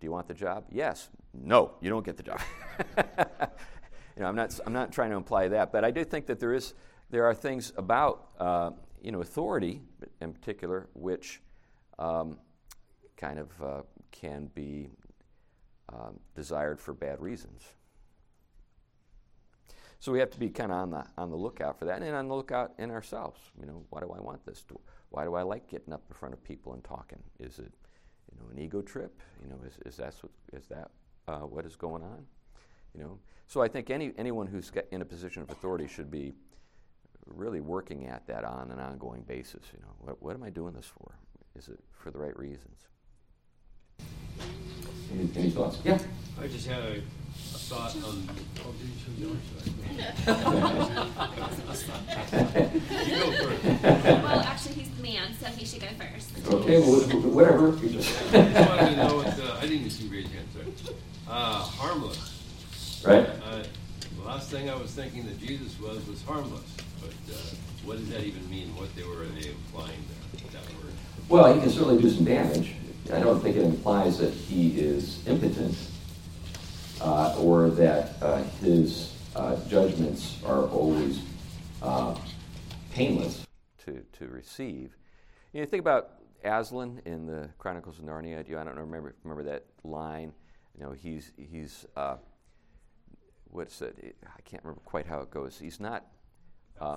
Do 0.00 0.06
you 0.06 0.12
want 0.12 0.28
the 0.28 0.34
job? 0.34 0.64
Yes. 0.70 1.08
No, 1.34 1.72
you 1.80 1.90
don't 1.90 2.04
get 2.04 2.16
the 2.16 2.22
job. 2.22 2.40
you 2.98 4.22
know, 4.22 4.26
I'm 4.26 4.36
not, 4.36 4.58
I'm 4.66 4.72
not 4.72 4.92
trying 4.92 5.10
to 5.10 5.16
imply 5.16 5.48
that, 5.48 5.72
but 5.72 5.84
I 5.84 5.90
do 5.90 6.04
think 6.04 6.26
that 6.26 6.38
there, 6.38 6.54
is, 6.54 6.74
there 7.10 7.24
are 7.24 7.34
things 7.34 7.72
about 7.76 8.28
uh, 8.38 8.70
you 9.02 9.12
know, 9.12 9.20
authority 9.20 9.82
in 10.20 10.32
particular 10.32 10.88
which 10.94 11.40
um, 11.98 12.38
kind 13.16 13.38
of 13.38 13.62
uh, 13.62 13.82
can 14.12 14.50
be 14.54 14.90
um, 15.92 16.18
desired 16.34 16.80
for 16.80 16.94
bad 16.94 17.20
reasons. 17.20 17.62
So 20.00 20.12
we 20.12 20.20
have 20.20 20.30
to 20.30 20.38
be 20.38 20.48
kind 20.48 20.70
of 20.70 20.78
on 20.78 20.90
the 20.90 21.04
on 21.16 21.30
the 21.30 21.36
lookout 21.36 21.78
for 21.78 21.86
that, 21.86 22.02
and 22.02 22.14
on 22.14 22.28
the 22.28 22.34
lookout 22.34 22.72
in 22.78 22.90
ourselves. 22.90 23.40
You 23.60 23.66
know, 23.66 23.84
why 23.90 24.00
do 24.00 24.14
I 24.16 24.20
want 24.20 24.44
this? 24.46 24.64
Why 25.10 25.24
do 25.24 25.34
I 25.34 25.42
like 25.42 25.68
getting 25.68 25.92
up 25.92 26.02
in 26.08 26.14
front 26.14 26.34
of 26.34 26.44
people 26.44 26.74
and 26.74 26.84
talking? 26.84 27.18
Is 27.40 27.58
it, 27.58 27.72
you 28.38 28.44
know, 28.44 28.50
an 28.52 28.58
ego 28.58 28.82
trip? 28.82 29.20
You 29.42 29.50
know, 29.50 29.56
is, 29.66 29.74
is 29.84 29.96
that 29.96 30.14
what, 30.20 30.32
is 30.52 30.66
that 30.68 30.90
uh, 31.26 31.40
what 31.40 31.64
is 31.64 31.76
going 31.76 32.02
on? 32.02 32.24
You 32.94 33.02
know, 33.02 33.18
so 33.46 33.62
I 33.62 33.68
think 33.68 33.90
any 33.90 34.12
anyone 34.18 34.46
who's 34.46 34.70
in 34.90 35.02
a 35.02 35.04
position 35.04 35.42
of 35.42 35.50
authority 35.50 35.86
should 35.86 36.10
be 36.10 36.32
really 37.26 37.60
working 37.60 38.06
at 38.06 38.26
that 38.26 38.44
on 38.44 38.70
an 38.70 38.78
ongoing 38.78 39.22
basis. 39.22 39.62
You 39.72 39.80
know, 39.82 39.94
what, 39.98 40.22
what 40.22 40.34
am 40.34 40.42
I 40.42 40.50
doing 40.50 40.74
this 40.74 40.86
for? 40.86 41.14
Is 41.56 41.68
it 41.68 41.78
for 41.92 42.10
the 42.10 42.18
right 42.18 42.36
reasons? 42.38 42.88
Any, 45.12 45.28
any 45.36 45.50
thoughts? 45.50 45.78
Yeah. 45.84 45.98
I 46.40 46.46
just 46.46 46.66
had 46.66 46.82
a, 46.82 46.96
a 46.96 47.02
thought 47.68 47.94
on. 47.96 48.28
Oh, 48.64 48.74
you 48.80 48.88
you 49.18 49.26
go 49.26 49.36
first. 49.54 49.70
Well, 54.22 54.40
actually, 54.40 54.74
he's 54.74 54.90
the 54.90 55.02
man, 55.02 55.34
so 55.38 55.46
he 55.46 55.64
should 55.66 55.80
go 55.80 55.88
first. 55.98 56.30
Okay, 56.50 56.80
well, 56.80 57.00
whatever. 57.30 57.68
I 57.68 57.88
just 57.88 58.32
wanted 58.32 58.90
to 58.90 58.96
know 58.96 59.16
what. 59.16 59.38
Uh, 59.38 59.56
I 59.58 59.60
didn't 59.62 59.78
even 59.78 59.90
see 59.90 60.08
raise 60.08 60.30
hand. 60.30 60.48
Sorry. 60.52 60.96
Uh, 61.28 61.60
harmless. 61.60 63.02
Right. 63.06 63.26
Uh, 63.26 63.64
the 64.16 64.24
last 64.24 64.50
thing 64.50 64.70
I 64.70 64.74
was 64.74 64.90
thinking 64.92 65.26
that 65.26 65.38
Jesus 65.38 65.78
was 65.78 66.06
was 66.06 66.22
harmless, 66.22 66.72
but 67.00 67.34
uh, 67.34 67.36
what 67.84 67.98
does 67.98 68.08
that 68.10 68.24
even 68.24 68.48
mean? 68.48 68.74
What 68.76 68.94
they 68.96 69.04
were 69.04 69.26
they 69.26 69.50
implying 69.50 70.04
there? 70.08 70.50
That 70.52 70.64
word. 70.82 70.94
Well, 71.28 71.52
he 71.52 71.60
can 71.60 71.70
certainly 71.70 72.00
do 72.00 72.08
some 72.10 72.24
damage. 72.24 72.74
I 73.12 73.20
don't 73.20 73.40
think 73.40 73.56
it 73.56 73.62
implies 73.62 74.18
that 74.18 74.32
he 74.32 74.78
is 74.78 75.26
impotent 75.26 75.74
uh, 77.00 77.36
or 77.38 77.70
that 77.70 78.20
uh, 78.22 78.42
his 78.60 79.14
uh, 79.36 79.56
judgments 79.68 80.40
are 80.44 80.64
always 80.68 81.22
uh, 81.82 82.16
painless 82.92 83.46
to, 83.84 84.04
to 84.12 84.26
receive. 84.28 84.96
You 85.52 85.60
know, 85.60 85.66
think 85.66 85.80
about 85.80 86.10
Aslan 86.44 87.02
in 87.04 87.26
the 87.26 87.48
Chronicles 87.58 87.98
of 87.98 88.04
Narnia. 88.04 88.44
Do 88.44 88.52
you, 88.52 88.58
I 88.58 88.64
don't 88.64 88.76
remember 88.76 89.14
remember 89.24 89.50
that 89.50 89.64
line. 89.84 90.32
You 90.76 90.84
know, 90.84 90.92
he's 90.92 91.32
he's 91.36 91.86
uh, 91.96 92.16
what's 93.50 93.80
it? 93.82 94.16
I 94.24 94.40
can't 94.42 94.62
remember 94.62 94.82
quite 94.84 95.06
how 95.06 95.20
it 95.20 95.30
goes. 95.30 95.58
He's 95.58 95.80
not. 95.80 96.06
Uh, 96.80 96.96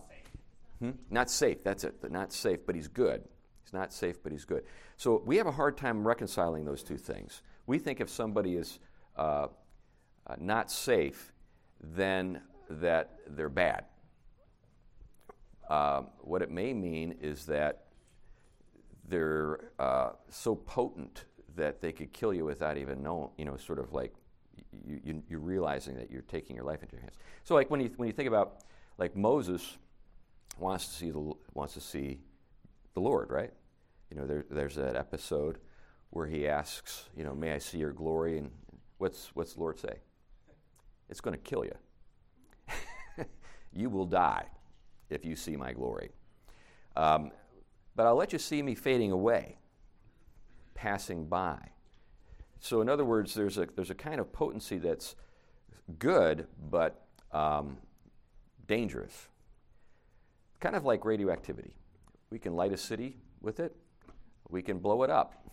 hmm? 0.79 0.91
Not 1.09 1.29
safe. 1.31 1.63
That's 1.63 1.83
it. 1.83 2.11
Not 2.11 2.33
safe, 2.33 2.59
but 2.65 2.75
he's 2.75 2.87
good. 2.87 3.23
He's 3.63 3.73
not 3.73 3.93
safe, 3.93 4.21
but 4.21 4.31
he's 4.31 4.45
good. 4.45 4.63
So 4.97 5.21
we 5.25 5.37
have 5.37 5.47
a 5.47 5.51
hard 5.51 5.77
time 5.77 6.07
reconciling 6.07 6.65
those 6.65 6.83
two 6.83 6.97
things. 6.97 7.41
We 7.65 7.79
think 7.79 8.01
if 8.01 8.09
somebody 8.09 8.55
is 8.55 8.79
uh, 9.15 9.47
uh, 10.27 10.35
not 10.39 10.71
safe, 10.71 11.31
then 11.79 12.41
that 12.69 13.19
they're 13.27 13.49
bad. 13.49 13.85
Uh, 15.69 16.03
what 16.19 16.41
it 16.41 16.51
may 16.51 16.73
mean 16.73 17.15
is 17.21 17.45
that 17.45 17.85
they're 19.07 19.71
uh, 19.79 20.11
so 20.29 20.55
potent 20.55 21.25
that 21.55 21.81
they 21.81 21.91
could 21.91 22.13
kill 22.13 22.33
you 22.33 22.45
without 22.45 22.77
even 22.77 23.01
knowing, 23.01 23.29
you 23.37 23.45
know, 23.45 23.57
sort 23.57 23.79
of 23.79 23.93
like 23.93 24.13
you, 24.85 24.99
you, 25.03 25.23
you're 25.29 25.39
realizing 25.39 25.95
that 25.95 26.09
you're 26.09 26.21
taking 26.23 26.55
your 26.55 26.65
life 26.65 26.81
into 26.81 26.95
your 26.95 27.01
hands. 27.01 27.15
So, 27.43 27.55
like 27.55 27.69
when 27.69 27.81
you, 27.81 27.91
when 27.97 28.07
you 28.07 28.13
think 28.13 28.27
about, 28.27 28.63
like 28.97 29.15
Moses 29.15 29.77
wants 30.57 30.87
to 30.87 30.93
see 30.93 31.11
the, 31.11 31.33
wants 31.53 31.73
to 31.73 31.81
see 31.81 32.19
the 32.93 32.99
Lord, 32.99 33.31
right? 33.31 33.51
You 34.09 34.17
know, 34.17 34.27
there, 34.27 34.45
there's 34.49 34.75
that 34.75 34.95
episode 34.95 35.57
where 36.09 36.27
he 36.27 36.47
asks, 36.47 37.05
you 37.15 37.23
know, 37.23 37.33
may 37.33 37.53
I 37.53 37.57
see 37.57 37.77
your 37.77 37.93
glory? 37.93 38.37
And 38.37 38.51
what's, 38.97 39.31
what's 39.33 39.53
the 39.53 39.59
Lord 39.61 39.79
say? 39.79 39.99
It's 41.11 41.21
going 41.21 41.37
to 41.37 41.43
kill 41.43 41.65
you. 41.65 43.25
you 43.73 43.89
will 43.89 44.05
die 44.05 44.45
if 45.09 45.25
you 45.25 45.35
see 45.35 45.57
my 45.57 45.73
glory. 45.73 46.09
Um, 46.95 47.31
but 47.95 48.07
I'll 48.07 48.15
let 48.15 48.31
you 48.31 48.39
see 48.39 48.61
me 48.61 48.73
fading 48.73 49.11
away, 49.11 49.57
passing 50.73 51.25
by. 51.25 51.57
So, 52.61 52.79
in 52.81 52.89
other 52.89 53.03
words, 53.03 53.33
there's 53.33 53.57
a, 53.57 53.67
there's 53.75 53.89
a 53.89 53.95
kind 53.95 54.21
of 54.21 54.31
potency 54.31 54.77
that's 54.77 55.15
good, 55.99 56.47
but 56.69 57.05
um, 57.33 57.77
dangerous. 58.67 59.27
Kind 60.59 60.75
of 60.75 60.85
like 60.85 61.03
radioactivity. 61.03 61.75
We 62.29 62.39
can 62.39 62.55
light 62.55 62.71
a 62.71 62.77
city 62.77 63.17
with 63.41 63.59
it, 63.59 63.75
we 64.49 64.61
can 64.61 64.79
blow 64.79 65.03
it 65.03 65.09
up. 65.09 65.49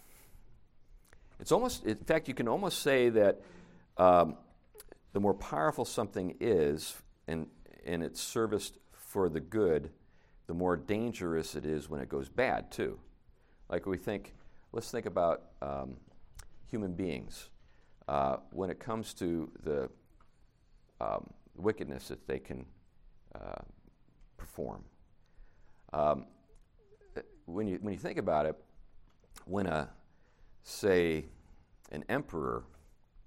It's 1.41 1.51
almost, 1.51 1.85
in 1.85 1.97
fact, 1.97 2.29
you 2.29 2.35
can 2.35 2.47
almost 2.47 2.83
say 2.83 3.09
that 3.11 3.41
um, 3.97 4.37
the 5.13 5.21
more 5.21 5.35
powerful 5.35 5.85
something 5.85 6.37
is 6.41 6.97
and, 7.27 7.47
and 7.87 8.03
it's 8.03 8.21
serviced 8.21 8.79
for 8.93 9.29
the 9.29 9.41
good, 9.41 9.91
the 10.47 10.55
more 10.55 10.77
dangerous 10.77 11.55
it 11.55 11.65
is 11.65 11.89
when 11.89 12.01
it 12.01 12.09
goes 12.09 12.29
bad, 12.29 12.71
too. 12.71 12.99
Like 13.69 13.87
we 13.87 13.97
think, 13.97 14.35
let's 14.73 14.91
think 14.91 15.07
about 15.07 15.43
um, 15.63 15.97
human 16.71 16.93
beings. 16.93 17.49
Uh, 18.07 18.39
when 18.51 18.71
it 18.71 18.79
comes 18.79 19.13
to 19.13 19.51
the 19.65 19.91
um, 21.01 21.29
wickedness 21.57 22.09
that 22.09 22.27
they 22.27 22.39
can 22.39 22.65
uh, 23.35 23.61
perform. 24.39 24.83
Um, 25.93 26.27
when, 27.45 27.67
you, 27.67 27.79
when 27.83 27.93
you 27.93 27.99
think 27.99 28.19
about 28.19 28.47
it, 28.47 28.57
when 29.45 29.67
a, 29.67 29.89
say, 30.63 31.27
an 31.93 32.05
emperor 32.09 32.65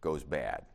goes 0.02 0.24
bad, 0.24 0.66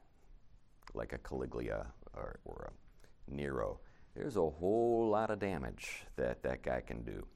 like 0.96 1.12
a 1.12 1.18
Caligula 1.18 1.86
or, 2.14 2.38
or 2.44 2.72
a 2.72 3.34
Nero, 3.34 3.80
there's 4.14 4.36
a 4.36 4.48
whole 4.48 5.08
lot 5.10 5.30
of 5.30 5.38
damage 5.38 6.04
that 6.16 6.42
that 6.42 6.62
guy 6.62 6.80
can 6.80 7.02
do. 7.02 7.26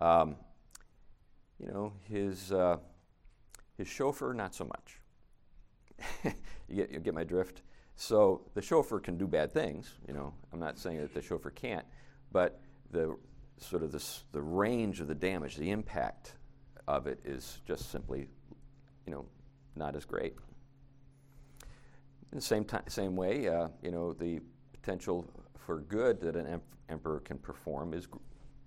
Um, 0.00 0.36
you 1.58 1.66
know, 1.66 1.92
his, 2.08 2.52
uh, 2.52 2.78
his 3.76 3.88
chauffeur, 3.88 4.32
not 4.32 4.54
so 4.54 4.64
much. 4.64 5.00
you, 6.68 6.76
get, 6.76 6.90
you 6.90 7.00
get 7.00 7.14
my 7.14 7.24
drift? 7.24 7.62
So 7.96 8.42
the 8.54 8.62
chauffeur 8.62 9.00
can 9.00 9.18
do 9.18 9.26
bad 9.26 9.52
things. 9.52 9.92
You 10.06 10.14
know, 10.14 10.32
I'm 10.52 10.60
not 10.60 10.78
saying 10.78 10.98
that 11.00 11.12
the 11.12 11.20
chauffeur 11.20 11.50
can't, 11.50 11.84
but 12.30 12.60
the 12.92 13.16
sort 13.58 13.82
of 13.82 13.92
this, 13.92 14.24
the 14.32 14.40
range 14.40 15.00
of 15.00 15.08
the 15.08 15.14
damage, 15.14 15.56
the 15.56 15.70
impact 15.70 16.34
of 16.86 17.06
it 17.06 17.18
is 17.24 17.60
just 17.66 17.90
simply, 17.90 18.28
you 19.04 19.12
know, 19.12 19.26
not 19.74 19.96
as 19.96 20.04
great. 20.04 20.34
In 22.32 22.38
the 22.38 22.42
same, 22.42 22.66
same 22.88 23.16
way, 23.16 23.48
uh, 23.48 23.68
you 23.82 23.90
know, 23.90 24.12
the 24.12 24.40
potential 24.72 25.26
for 25.56 25.80
good 25.80 26.20
that 26.20 26.36
an 26.36 26.46
em- 26.46 26.62
emperor 26.88 27.20
can 27.20 27.38
perform 27.38 27.94
is 27.94 28.06
gr- 28.06 28.18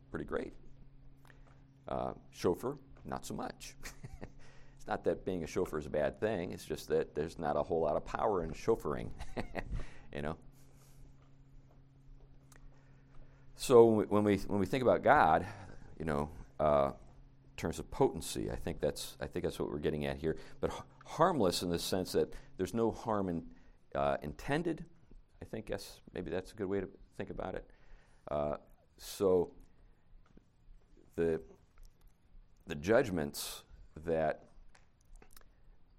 pretty 0.10 0.26
great. 0.26 0.54
Uh, 1.88 2.14
chauffeur, 2.32 2.78
not 3.06 3.26
so 3.26 3.34
much. 3.36 3.76
it's 4.78 4.88
not 4.88 5.04
that 5.04 5.26
being 5.26 5.44
a 5.44 5.48
chauffeur 5.48 5.78
is 5.78 5.86
a 5.86 5.92
bad 5.92 6.20
thing. 6.20 6.52
It's 6.52 6.66
just 6.66 6.88
that 6.88 7.14
there's 7.14 7.38
not 7.38 7.56
a 7.56 7.62
whole 7.62 7.82
lot 7.82 7.96
of 7.96 8.06
power 8.06 8.44
in 8.44 8.52
chauffeuring, 8.52 9.10
you 10.16 10.22
know. 10.22 10.38
So 13.56 13.86
when 13.86 14.24
we, 14.24 14.38
when 14.38 14.60
we 14.60 14.66
think 14.66 14.82
about 14.82 15.04
God, 15.04 15.46
you 16.00 16.06
know, 16.06 16.30
uh, 16.60 16.92
terms 17.58 17.80
of 17.80 17.90
potency. 17.92 18.50
I 18.52 18.56
think 18.56 18.80
that's 18.80 19.18
I 19.22 19.28
think 19.28 19.44
that's 19.44 19.60
what 19.60 19.70
we're 19.70 19.80
getting 19.80 20.06
at 20.06 20.18
here. 20.18 20.38
But 20.60 20.72
harmless 21.06 21.64
in 21.64 21.70
the 21.70 21.80
sense 21.80 22.12
that 22.14 22.34
there's 22.58 22.74
no 22.74 22.92
harm 22.92 23.30
in, 23.30 23.44
uh, 23.96 24.18
intended. 24.22 24.86
I 25.42 25.46
think 25.46 25.70
yes, 25.70 26.02
maybe 26.14 26.30
that's 26.32 26.52
a 26.52 26.56
good 26.56 26.68
way 26.68 26.80
to 26.80 26.88
think 27.18 27.30
about 27.30 27.56
it. 27.56 27.66
Uh, 28.30 28.56
so 28.98 29.52
the 31.16 31.42
the 32.68 32.76
judgments 32.76 33.64
that 34.06 34.46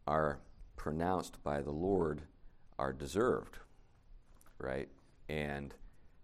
are 0.07 0.39
pronounced 0.77 1.43
by 1.45 1.61
the 1.61 1.71
Lord 1.71 2.23
are 2.79 2.93
deserved, 2.93 3.59
right? 4.59 4.89
And 5.29 5.75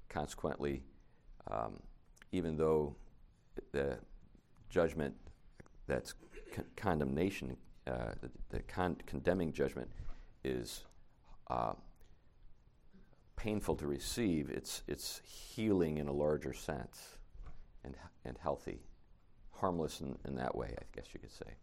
consequently, 0.08 0.82
um, 1.50 1.80
even 2.32 2.56
though 2.56 2.96
the 3.72 3.98
judgment 4.68 5.14
that's 5.86 6.14
con- 6.54 6.64
condemnation, 6.76 7.56
uh, 7.86 8.12
the, 8.20 8.30
the 8.50 8.60
con- 8.60 8.96
condemning 9.06 9.52
judgment 9.52 9.90
is 10.44 10.84
uh, 11.48 11.72
painful 13.36 13.76
to 13.76 13.86
receive, 13.86 14.50
it's, 14.50 14.82
it's 14.86 15.20
healing 15.24 15.98
in 15.98 16.08
a 16.08 16.12
larger 16.12 16.52
sense 16.52 17.18
and, 17.84 17.94
and 18.24 18.36
healthy, 18.38 18.80
harmless 19.52 20.00
in, 20.00 20.18
in 20.26 20.34
that 20.36 20.54
way, 20.54 20.74
I 20.78 20.82
guess 20.94 21.06
you 21.14 21.20
could 21.20 21.32
say. 21.32 21.54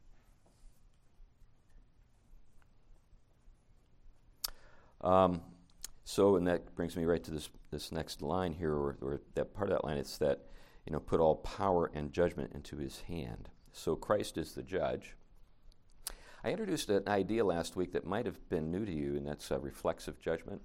Um, 5.01 5.41
so, 6.03 6.35
and 6.35 6.47
that 6.47 6.75
brings 6.75 6.95
me 6.95 7.05
right 7.05 7.23
to 7.23 7.31
this, 7.31 7.49
this 7.71 7.91
next 7.91 8.21
line 8.21 8.53
here, 8.53 8.73
or, 8.73 8.97
or 9.01 9.21
that 9.35 9.53
part 9.53 9.69
of 9.69 9.75
that 9.75 9.83
line. 9.83 9.97
It's 9.97 10.17
that, 10.19 10.45
you 10.85 10.93
know, 10.93 10.99
put 10.99 11.19
all 11.19 11.35
power 11.35 11.91
and 11.93 12.11
judgment 12.11 12.51
into 12.53 12.77
his 12.77 13.01
hand. 13.01 13.49
So 13.71 13.95
Christ 13.95 14.37
is 14.37 14.53
the 14.53 14.63
judge. 14.63 15.15
I 16.43 16.51
introduced 16.51 16.89
an 16.89 17.07
idea 17.07 17.43
last 17.43 17.75
week 17.75 17.91
that 17.93 18.05
might 18.05 18.25
have 18.25 18.49
been 18.49 18.71
new 18.71 18.85
to 18.85 18.93
you, 18.93 19.15
and 19.15 19.27
that's 19.27 19.49
a 19.49 19.59
reflexive 19.59 20.19
judgment. 20.21 20.61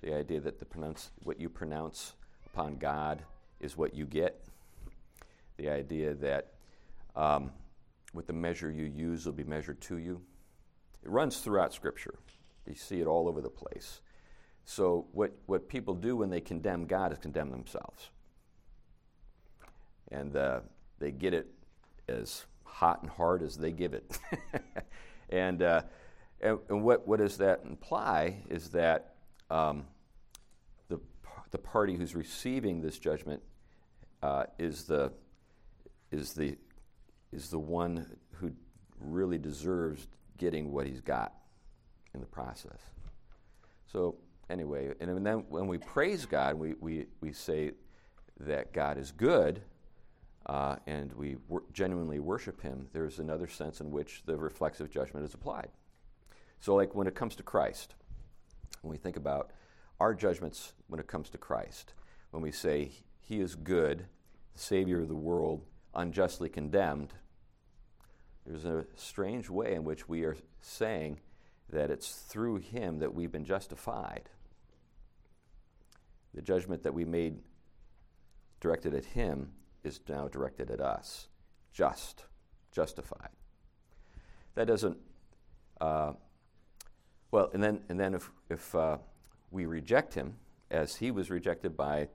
The 0.00 0.14
idea 0.14 0.40
that 0.40 0.58
the 0.58 0.64
pronounce, 0.64 1.12
what 1.22 1.40
you 1.40 1.48
pronounce 1.48 2.14
upon 2.46 2.76
God 2.76 3.22
is 3.60 3.76
what 3.76 3.94
you 3.94 4.04
get. 4.04 4.44
The 5.58 5.68
idea 5.68 6.14
that 6.14 6.54
um, 7.14 7.52
with 8.12 8.26
the 8.26 8.32
measure 8.32 8.70
you 8.70 8.84
use 8.84 9.24
will 9.24 9.32
be 9.32 9.44
measured 9.44 9.80
to 9.82 9.98
you. 9.98 10.20
It 11.04 11.10
runs 11.10 11.38
throughout 11.38 11.72
Scripture. 11.72 12.14
You 12.66 12.74
see 12.74 13.00
it 13.00 13.06
all 13.06 13.28
over 13.28 13.40
the 13.40 13.50
place. 13.50 14.00
So, 14.64 15.06
what, 15.12 15.32
what 15.46 15.68
people 15.68 15.94
do 15.94 16.16
when 16.16 16.30
they 16.30 16.40
condemn 16.40 16.86
God 16.86 17.12
is 17.12 17.18
condemn 17.18 17.50
themselves. 17.50 18.10
And 20.12 20.36
uh, 20.36 20.60
they 20.98 21.10
get 21.10 21.34
it 21.34 21.48
as 22.08 22.44
hot 22.64 23.02
and 23.02 23.10
hard 23.10 23.42
as 23.42 23.56
they 23.56 23.72
give 23.72 23.94
it. 23.94 24.18
and, 25.30 25.62
uh, 25.62 25.82
and, 26.40 26.58
and, 26.68 26.82
what, 26.82 27.06
what 27.08 27.18
does 27.18 27.38
that 27.38 27.62
imply 27.64 28.42
is 28.48 28.68
that 28.70 29.14
um, 29.50 29.84
the, 30.88 31.00
the 31.50 31.58
party 31.58 31.96
who's 31.96 32.14
receiving 32.14 32.80
this 32.80 32.98
judgment 32.98 33.42
uh, 34.22 34.44
is, 34.58 34.84
the, 34.84 35.12
is, 36.10 36.32
the, 36.34 36.56
is 37.32 37.50
the 37.50 37.58
one 37.58 38.06
who 38.32 38.52
really 39.00 39.38
deserves 39.38 40.06
getting 40.38 40.72
what 40.72 40.86
he's 40.86 41.00
got 41.00 41.32
in 42.14 42.20
the 42.20 42.26
process. 42.26 42.78
So, 43.90 44.16
anyway, 44.50 44.92
and 45.00 45.24
then 45.24 45.44
when 45.48 45.66
we 45.66 45.78
praise 45.78 46.26
God, 46.26 46.54
we, 46.54 46.74
we, 46.80 47.06
we 47.20 47.32
say 47.32 47.72
that 48.40 48.72
God 48.72 48.98
is 48.98 49.12
good 49.12 49.62
uh, 50.46 50.76
and 50.86 51.12
we 51.14 51.36
wor- 51.48 51.64
genuinely 51.72 52.18
worship 52.18 52.60
Him, 52.60 52.88
there's 52.92 53.18
another 53.18 53.46
sense 53.46 53.80
in 53.80 53.90
which 53.90 54.22
the 54.26 54.36
reflexive 54.36 54.90
judgment 54.90 55.24
is 55.24 55.34
applied. 55.34 55.68
So, 56.60 56.74
like 56.74 56.94
when 56.94 57.06
it 57.06 57.14
comes 57.14 57.36
to 57.36 57.42
Christ, 57.42 57.94
when 58.82 58.90
we 58.90 58.96
think 58.96 59.16
about 59.16 59.52
our 60.00 60.14
judgments 60.14 60.72
when 60.88 61.00
it 61.00 61.06
comes 61.06 61.30
to 61.30 61.38
Christ, 61.38 61.94
when 62.30 62.42
we 62.42 62.50
say 62.50 62.90
He 63.20 63.40
is 63.40 63.54
good, 63.54 64.06
the 64.54 64.58
Savior 64.58 65.02
of 65.02 65.08
the 65.08 65.14
world, 65.14 65.64
unjustly 65.94 66.48
condemned, 66.48 67.14
there's 68.46 68.64
a 68.64 68.86
strange 68.96 69.48
way 69.48 69.74
in 69.74 69.84
which 69.84 70.08
we 70.08 70.24
are 70.24 70.36
saying 70.60 71.20
that 71.70 71.90
it's 71.90 72.10
through 72.12 72.56
Him 72.56 72.98
that 72.98 73.14
we've 73.14 73.30
been 73.30 73.44
justified. 73.44 74.28
The 76.34 76.42
judgment 76.42 76.82
that 76.82 76.94
we 76.94 77.04
made 77.04 77.38
directed 78.60 78.94
at 78.94 79.04
Him 79.04 79.52
is 79.84 80.00
now 80.08 80.28
directed 80.28 80.70
at 80.70 80.80
us. 80.80 81.28
Just, 81.72 82.24
justified. 82.70 83.30
That 84.54 84.66
doesn't, 84.66 84.96
uh, 85.80 86.12
well, 87.30 87.50
and 87.54 87.62
then, 87.62 87.80
and 87.88 87.98
then 87.98 88.14
if, 88.14 88.30
if 88.50 88.74
uh, 88.74 88.98
we 89.50 89.66
reject 89.66 90.14
Him, 90.14 90.34
as 90.70 90.96
He 90.96 91.10
was 91.10 91.30
rejected 91.30 91.76
by 91.76 92.08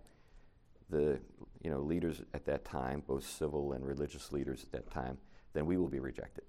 the 0.90 1.20
you 1.62 1.70
know, 1.70 1.80
leaders 1.80 2.22
at 2.34 2.46
that 2.46 2.64
time, 2.64 3.04
both 3.06 3.28
civil 3.28 3.74
and 3.74 3.86
religious 3.86 4.32
leaders 4.32 4.64
at 4.64 4.72
that 4.72 4.92
time, 4.92 5.18
then 5.54 5.66
we 5.66 5.78
will 5.78 5.90
be 5.90 6.00
rejected. 6.00 6.44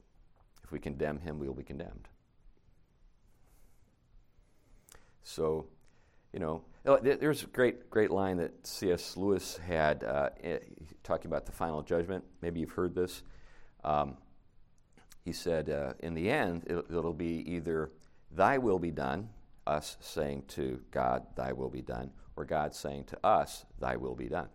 If 0.63 0.71
we 0.71 0.79
condemn 0.79 1.19
Him, 1.19 1.39
we 1.39 1.47
will 1.47 1.55
be 1.55 1.63
condemned. 1.63 2.09
So, 5.23 5.67
you 6.33 6.41
know, 6.41 6.62
oh, 6.87 6.99
there's 6.99 7.43
a 7.43 7.47
great, 7.47 7.91
great 7.91 8.11
line 8.11 8.37
that 8.37 8.67
C.S. 8.67 9.17
Lewis 9.17 9.59
had 9.59 10.05
uh, 10.05 10.31
talking 11.03 11.31
about 11.31 11.47
the 11.47 11.53
final 11.53 11.83
judgment. 11.83 12.25
Maybe 12.43 12.61
you've 12.61 12.73
heard 12.73 12.95
this. 12.95 13.23
Um, 13.85 14.17
he 15.25 15.33
said, 15.33 15.71
uh, 15.71 15.93
in 16.01 16.14
the 16.14 16.31
end, 16.31 16.64
it'll, 16.67 16.85
it'll, 16.88 17.12
be 17.12 17.45
either 17.51 17.93
thy 18.31 18.59
will 18.59 18.79
be 18.79 18.91
done, 18.91 19.29
us 19.67 19.97
saying 20.01 20.45
to 20.49 20.81
God, 20.91 21.27
thy 21.37 21.53
will 21.53 21.69
be 21.71 21.83
done, 21.83 22.11
or 22.37 22.45
God 22.45 22.75
saying 22.75 23.05
to 23.05 23.27
us, 23.27 23.64
thy 23.79 23.97
will 23.97 24.14
be 24.14 24.29
done. 24.29 24.49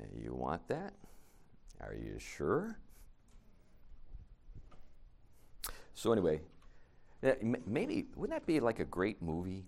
Eh, 0.00 0.04
you 0.22 0.34
want 0.34 0.66
that? 0.68 0.92
Are 1.80 1.94
you 1.94 2.18
sure? 2.18 2.78
So, 5.94 6.12
anyway, 6.12 6.40
maybe 7.66 8.06
wouldn't 8.16 8.38
that 8.38 8.46
be 8.46 8.60
like 8.60 8.80
a 8.80 8.84
great 8.84 9.22
movie, 9.22 9.64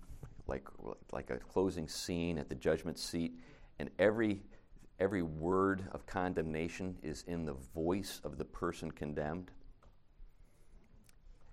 like 0.47 0.67
like 1.13 1.31
a 1.31 1.39
closing 1.39 1.89
scene 1.89 2.39
at 2.39 2.49
the 2.49 2.55
judgment 2.55 2.99
seat, 2.99 3.39
and 3.79 3.91
every 3.99 4.43
every 4.99 5.23
word 5.23 5.85
of 5.93 6.07
condemnation 6.07 6.97
is 7.03 7.25
in 7.27 7.45
the 7.45 7.55
voice 7.75 8.21
of 8.25 8.39
the 8.39 8.45
person 8.45 8.91
condemned. 8.91 9.51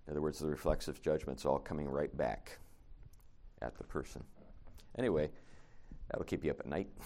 In 0.08 0.12
other 0.14 0.22
words, 0.22 0.40
the 0.40 0.48
reflexive 0.48 1.02
judgment's 1.02 1.46
all 1.46 1.60
coming 1.60 1.88
right 1.88 2.16
back 2.18 2.58
at 3.62 3.78
the 3.78 3.84
person. 3.84 4.24
Anyway, 4.98 5.30
that'll 6.10 6.26
keep 6.26 6.44
you 6.44 6.52
up 6.52 6.60
at 6.60 6.68
night. 6.68 6.88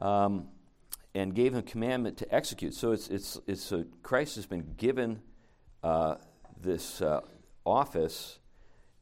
Um, 0.00 0.48
and 1.14 1.34
gave 1.34 1.54
him 1.54 1.62
commandment 1.62 2.16
to 2.16 2.34
execute. 2.34 2.74
So 2.74 2.92
it's 2.92 3.08
it's 3.08 3.38
it's 3.46 3.72
Christ 4.02 4.36
has 4.36 4.46
been 4.46 4.74
given. 4.76 5.20
Uh, 5.82 6.16
this 6.62 7.02
uh, 7.02 7.20
office, 7.64 8.38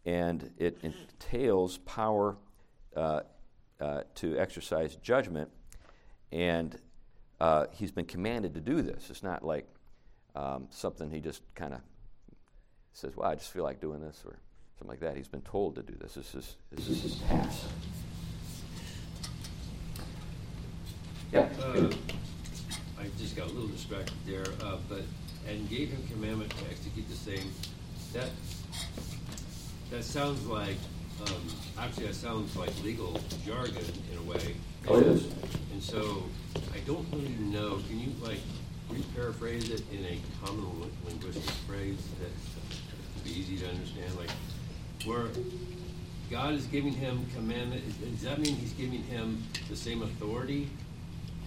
and 0.04 0.50
it 0.58 0.78
entails 0.82 1.78
power 1.78 2.36
uh, 2.96 3.20
uh, 3.80 4.02
to 4.16 4.38
exercise 4.38 4.96
judgment, 4.96 5.50
and 6.32 6.78
uh, 7.40 7.66
he's 7.72 7.90
been 7.90 8.04
commanded 8.04 8.54
to 8.54 8.60
do 8.60 8.82
this. 8.82 9.10
It's 9.10 9.22
not 9.22 9.44
like 9.44 9.66
um, 10.34 10.68
something 10.70 11.10
he 11.10 11.20
just 11.20 11.42
kind 11.54 11.74
of 11.74 11.80
says, 12.92 13.16
"Well, 13.16 13.28
I 13.28 13.34
just 13.34 13.52
feel 13.52 13.64
like 13.64 13.80
doing 13.80 14.00
this," 14.00 14.22
or 14.24 14.38
something 14.78 14.88
like 14.88 15.00
that. 15.00 15.16
He's 15.16 15.28
been 15.28 15.42
told 15.42 15.76
to 15.76 15.82
do 15.82 15.94
this. 16.00 16.14
This 16.14 16.34
is 16.34 16.56
this 16.70 16.88
is 16.88 17.02
his 17.02 17.18
task. 17.20 17.66
Yeah. 21.32 21.48
Uh, 21.62 21.90
I 22.98 23.06
just 23.18 23.36
got 23.36 23.48
a 23.48 23.52
little 23.52 23.68
distracted 23.68 24.16
there, 24.26 24.46
uh, 24.62 24.76
but 24.88 25.02
and 25.48 25.68
gave 25.68 25.90
him 25.90 26.02
commandment 26.10 26.50
to 26.50 26.64
execute 26.70 27.08
the 27.08 27.16
same. 27.16 27.52
That 28.12 28.30
that 29.90 30.04
sounds 30.04 30.44
like 30.46 30.76
um, 31.26 31.42
actually 31.78 32.06
that 32.06 32.14
sounds 32.14 32.56
like 32.56 32.70
legal 32.82 33.20
jargon 33.44 33.84
in 34.12 34.18
a 34.18 34.22
way. 34.22 34.54
Oh, 34.88 34.98
it 34.98 35.06
is. 35.06 35.24
And 35.72 35.82
so 35.82 36.24
I 36.74 36.78
don't 36.86 37.06
really 37.12 37.28
know. 37.38 37.78
Can 37.88 38.00
you 38.00 38.12
like 38.22 38.40
re-paraphrase 38.88 39.70
it 39.70 39.82
in 39.92 40.04
a 40.04 40.18
common 40.44 40.90
linguistic 41.06 41.50
phrase 41.66 42.02
that 42.20 42.30
would 43.14 43.24
be 43.24 43.38
easy 43.38 43.58
to 43.58 43.68
understand? 43.68 44.16
Like 44.18 44.30
where 45.04 45.28
God 46.30 46.54
is 46.54 46.66
giving 46.66 46.92
him 46.92 47.26
commandment. 47.34 47.82
Does 48.00 48.22
that 48.22 48.38
mean 48.38 48.54
He's 48.54 48.72
giving 48.72 49.02
him 49.02 49.42
the 49.68 49.74
same 49.74 50.02
authority, 50.02 50.70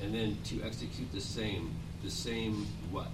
and 0.01 0.13
then 0.13 0.37
to 0.45 0.61
execute 0.63 1.11
the 1.13 1.21
same, 1.21 1.71
the 2.03 2.11
same 2.11 2.67
what? 2.91 3.07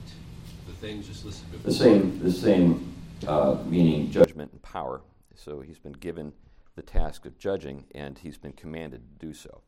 The 0.70 0.76
things 0.76 1.08
just 1.08 1.26
listed 1.26 1.52
before? 1.52 1.72
The 1.72 1.78
same, 1.78 2.24
the 2.24 2.32
same 2.32 2.96
uh, 3.28 3.58
meaning 3.66 4.12
judgment 4.12 4.52
and 4.52 4.62
power. 4.62 5.02
So 5.36 5.62
he's 5.62 5.80
been 5.80 5.94
given 5.94 6.34
the 6.76 6.82
task 6.82 7.26
of 7.26 7.38
judging, 7.38 7.86
and 7.96 8.18
he's 8.18 8.38
been 8.38 8.54
commanded 8.54 9.02
to 9.20 9.26
do 9.26 9.34
so. 9.34 9.62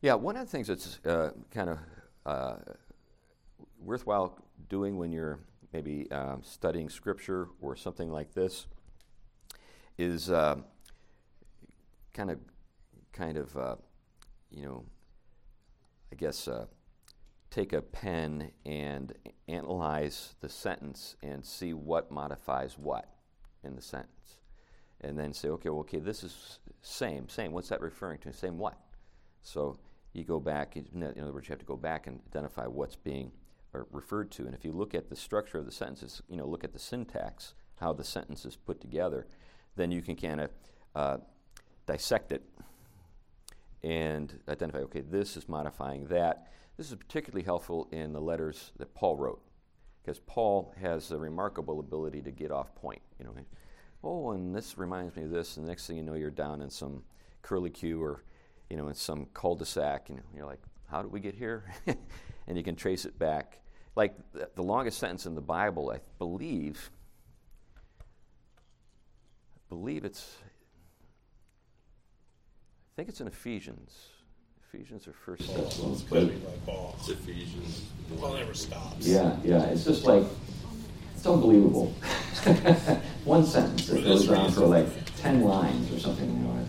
Yeah, 0.00 0.14
one 0.14 0.36
of 0.36 0.46
the 0.46 0.50
things 0.50 0.68
that's 0.68 1.00
uh, 1.04 1.30
kind 1.52 1.70
of 1.70 1.78
uh, 2.24 2.56
worthwhile 3.80 4.38
doing 4.68 4.96
when 4.96 5.12
you're 5.12 5.40
maybe 5.72 6.10
um, 6.12 6.42
studying 6.42 6.88
scripture 6.88 7.48
or 7.60 7.76
something 7.76 8.10
like 8.10 8.32
this 8.32 8.66
is 9.98 10.30
uh, 10.30 10.56
kind 12.14 12.30
of, 12.30 12.38
kind 13.12 13.36
of, 13.36 13.56
uh, 13.56 13.76
you 14.50 14.64
know, 14.64 14.84
I 16.12 16.14
guess 16.14 16.48
uh, 16.48 16.66
take 17.50 17.72
a 17.72 17.80
pen 17.80 18.50
and 18.66 19.12
analyze 19.48 20.34
the 20.40 20.48
sentence 20.48 21.16
and 21.22 21.44
see 21.44 21.72
what 21.72 22.10
modifies 22.10 22.76
what 22.78 23.08
in 23.64 23.74
the 23.74 23.82
sentence, 23.82 24.38
and 25.00 25.18
then 25.18 25.32
say, 25.32 25.48
okay, 25.48 25.68
well, 25.68 25.80
okay, 25.80 25.98
this 25.98 26.22
is 26.22 26.58
same, 26.82 27.28
same. 27.28 27.52
What's 27.52 27.68
that 27.70 27.80
referring 27.80 28.18
to? 28.20 28.32
Same 28.32 28.58
what? 28.58 28.78
So 29.42 29.78
you 30.12 30.24
go 30.24 30.40
back. 30.40 30.76
In 30.76 31.02
other 31.02 31.32
words, 31.32 31.48
you 31.48 31.52
have 31.52 31.58
to 31.58 31.64
go 31.64 31.76
back 31.76 32.06
and 32.06 32.20
identify 32.28 32.66
what's 32.66 32.96
being 32.96 33.32
referred 33.92 34.30
to. 34.32 34.46
And 34.46 34.54
if 34.54 34.64
you 34.64 34.72
look 34.72 34.94
at 34.94 35.08
the 35.08 35.16
structure 35.16 35.58
of 35.58 35.66
the 35.66 35.72
sentences, 35.72 36.22
you 36.28 36.36
know, 36.36 36.46
look 36.46 36.64
at 36.64 36.72
the 36.72 36.78
syntax, 36.78 37.54
how 37.76 37.92
the 37.92 38.04
sentence 38.04 38.44
is 38.44 38.56
put 38.56 38.80
together, 38.80 39.26
then 39.76 39.90
you 39.90 40.02
can 40.02 40.16
kind 40.16 40.40
of 40.40 40.50
uh, 40.94 41.16
dissect 41.86 42.32
it 42.32 42.42
and 43.82 44.40
identify, 44.48 44.78
okay, 44.78 45.00
this 45.00 45.36
is 45.36 45.48
modifying 45.48 46.06
that. 46.06 46.48
This 46.78 46.92
is 46.92 46.94
particularly 46.94 47.44
helpful 47.44 47.88
in 47.90 48.12
the 48.12 48.20
letters 48.20 48.70
that 48.78 48.94
Paul 48.94 49.16
wrote, 49.16 49.42
because 50.00 50.20
Paul 50.20 50.72
has 50.80 51.10
a 51.10 51.18
remarkable 51.18 51.80
ability 51.80 52.22
to 52.22 52.30
get 52.30 52.52
off 52.52 52.72
point. 52.76 53.02
You 53.18 53.24
know, 53.24 53.34
oh, 54.04 54.30
and 54.30 54.54
this 54.54 54.78
reminds 54.78 55.16
me 55.16 55.24
of 55.24 55.30
this, 55.30 55.56
and 55.56 55.66
the 55.66 55.70
next 55.70 55.88
thing 55.88 55.96
you 55.96 56.04
know, 56.04 56.14
you're 56.14 56.30
down 56.30 56.62
in 56.62 56.70
some 56.70 57.02
curlicue 57.42 58.00
or, 58.00 58.22
you 58.70 58.76
know, 58.76 58.86
in 58.86 58.94
some 58.94 59.26
cul-de-sac, 59.34 60.08
and 60.08 60.20
you're 60.36 60.46
like, 60.46 60.60
how 60.88 61.02
did 61.02 61.10
we 61.10 61.18
get 61.18 61.34
here? 61.34 61.64
and 62.46 62.56
you 62.56 62.62
can 62.62 62.76
trace 62.76 63.04
it 63.04 63.18
back. 63.18 63.58
Like 63.96 64.14
the, 64.32 64.48
the 64.54 64.62
longest 64.62 64.98
sentence 64.98 65.26
in 65.26 65.34
the 65.34 65.40
Bible, 65.40 65.90
I 65.90 65.98
believe, 66.20 66.92
I 69.56 69.58
believe 69.68 70.04
it's, 70.04 70.36
I 70.44 70.48
think 72.94 73.08
it's 73.08 73.20
in 73.20 73.26
Ephesians. 73.26 74.10
Ephesians 74.72 75.08
or 75.08 75.12
First 75.24 75.48
Thessalonians. 75.54 76.02
It's 76.02 76.10
be 76.10 76.20
like 76.20 76.66
Paul. 76.66 76.94
It's 76.98 77.08
Ephesians. 77.08 77.84
Paul 78.20 78.34
never 78.34 78.52
stops. 78.52 79.06
Yeah, 79.06 79.34
yeah. 79.42 79.64
It's 79.64 79.84
just 79.84 80.04
like 80.04 80.24
it's 81.14 81.26
unbelievable. 81.26 81.86
One 83.24 83.46
sentence 83.46 83.86
that 83.86 84.04
goes 84.04 84.28
on 84.28 84.52
for 84.52 84.66
like 84.66 84.86
ten 85.16 85.42
lines 85.42 85.90
or 85.92 85.98
something, 85.98 86.30
you 86.30 86.44
know, 86.44 86.66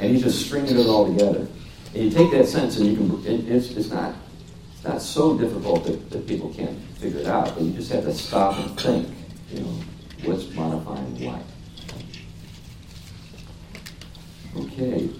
and 0.00 0.10
he's 0.10 0.22
just 0.22 0.44
stringing 0.44 0.76
it 0.76 0.86
all 0.86 1.06
together. 1.06 1.46
And 1.94 2.04
you 2.04 2.10
take 2.10 2.32
that 2.32 2.46
sentence 2.48 2.78
and 2.78 2.86
you 2.86 2.96
can. 2.96 3.24
It, 3.24 3.48
it's, 3.48 3.70
it's 3.70 3.90
not. 3.90 4.14
It's 4.74 4.84
not 4.84 5.00
so 5.00 5.38
difficult 5.38 5.84
that, 5.84 6.10
that 6.10 6.26
people 6.26 6.52
can't 6.52 6.76
figure 6.98 7.20
it 7.20 7.26
out, 7.26 7.54
but 7.54 7.62
you 7.62 7.72
just 7.72 7.92
have 7.92 8.04
to 8.04 8.12
stop 8.12 8.58
and 8.58 8.80
think. 8.80 9.08
You 9.50 9.60
know, 9.60 9.80
what's 10.24 10.52
modifying 10.52 11.24
what. 11.24 11.42
Okay. 14.56 15.10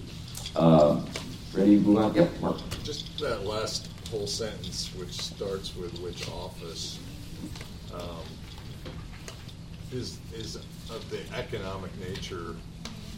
Um, 0.55 1.05
ready 1.53 1.77
to 1.77 1.81
move 1.81 1.97
on? 1.97 2.13
Yep, 2.15 2.39
Mark. 2.41 2.57
Just 2.83 3.17
that 3.19 3.45
last 3.45 3.89
whole 4.09 4.27
sentence, 4.27 4.89
which 4.95 5.11
starts 5.13 5.75
with 5.75 5.99
which 6.01 6.27
office, 6.29 6.99
um, 7.93 8.23
is 9.91 10.17
is 10.35 10.55
of 10.89 11.09
the 11.09 11.19
economic 11.35 11.91
nature 11.99 12.55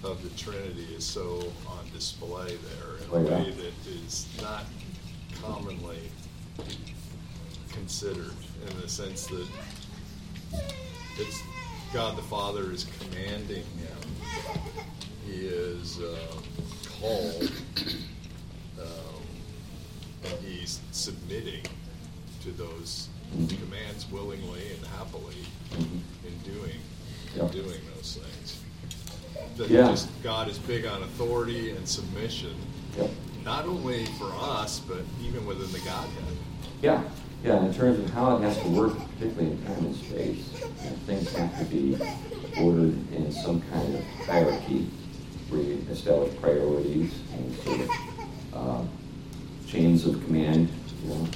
of 0.04 0.22
the 0.24 0.30
Trinity 0.42 0.88
is 0.96 1.04
so 1.04 1.52
on 1.68 1.90
display 1.94 2.48
there 2.58 2.98
in 2.98 3.10
Oh, 3.12 3.18
a 3.18 3.24
yeah. 3.24 3.44
way 3.44 3.52
that 3.52 3.92
is 4.06 4.28
not 4.42 4.64
commonly 5.42 6.00
considered 7.72 8.32
in 8.68 8.82
the 8.82 8.88
sense 8.88 9.28
that 9.28 9.48
it's 11.18 11.42
God 11.94 12.18
the 12.18 12.22
Father 12.24 12.72
is 12.72 12.86
commanding 13.00 13.64
him. 13.64 13.98
He 15.26 15.48
is 15.48 16.00
uh, 16.00 16.16
called, 17.02 17.52
he's 20.46 20.80
submitting 20.92 21.62
to 22.44 22.52
those 22.52 23.08
commands 23.32 24.06
willingly 24.12 24.62
and 24.76 24.86
happily 24.98 25.36
Mhm. 25.72 26.00
in 26.26 26.54
doing 26.54 26.80
Yeah. 27.36 27.44
in 27.44 27.50
doing 27.52 27.80
those 27.96 28.18
things. 28.22 28.58
That 29.58 29.70
Yeah. 29.70 29.88
just 29.92 30.08
God 30.24 30.50
is 30.50 30.58
big 30.58 30.86
on 30.86 31.04
authority 31.04 31.72
and 31.72 31.88
submission, 31.88 32.56
not 33.46 33.66
only 33.66 34.06
for 34.18 34.32
us, 34.40 34.80
but 34.88 35.02
even 35.24 35.46
within 35.46 35.72
the 35.72 35.80
Godhead. 35.80 36.38
Yeah, 36.82 37.04
yeah. 37.44 37.64
In 37.66 37.74
terms 37.74 38.00
of 38.00 38.10
how 38.12 38.38
it 38.38 38.42
has 38.42 38.58
to 38.60 38.68
work, 38.70 38.94
particularly 39.16 39.52
in 39.52 39.64
time 39.66 39.86
and 39.86 39.96
space, 39.96 40.38
you 40.54 40.90
know, 40.90 40.96
things 41.06 41.30
have 41.34 41.60
to 41.60 41.66
be 41.66 41.98
ordered 42.60 42.96
in 43.14 43.32
some 43.32 43.62
kind 43.72 43.96
of 43.96 44.04
hierarchy 44.26 44.90
where 45.50 45.62
you 45.62 45.86
establish 45.92 46.36
priorities 46.42 47.12
and 47.34 47.56
sort 47.64 47.82
of 47.82 47.90
uh, 48.54 48.82
chains 49.70 50.06
of 50.06 50.24
command. 50.26 50.70
You 51.04 51.10
know, 51.10 51.28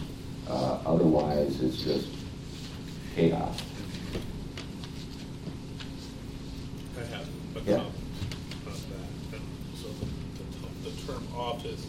uh, 0.50 0.80
otherwise 0.86 1.62
it's 1.62 1.82
just 1.84 2.08
chaos. 3.16 3.62
I 6.98 7.04
have 7.06 7.28
a 7.56 7.60
Yeah. 7.60 7.78
comment 7.78 7.94
on 8.66 8.74
that. 8.74 9.38
And 9.38 9.44
so 9.82 9.88
the, 10.00 10.90
the, 10.90 10.90
the 10.90 11.02
term 11.06 11.24
office 11.36 11.86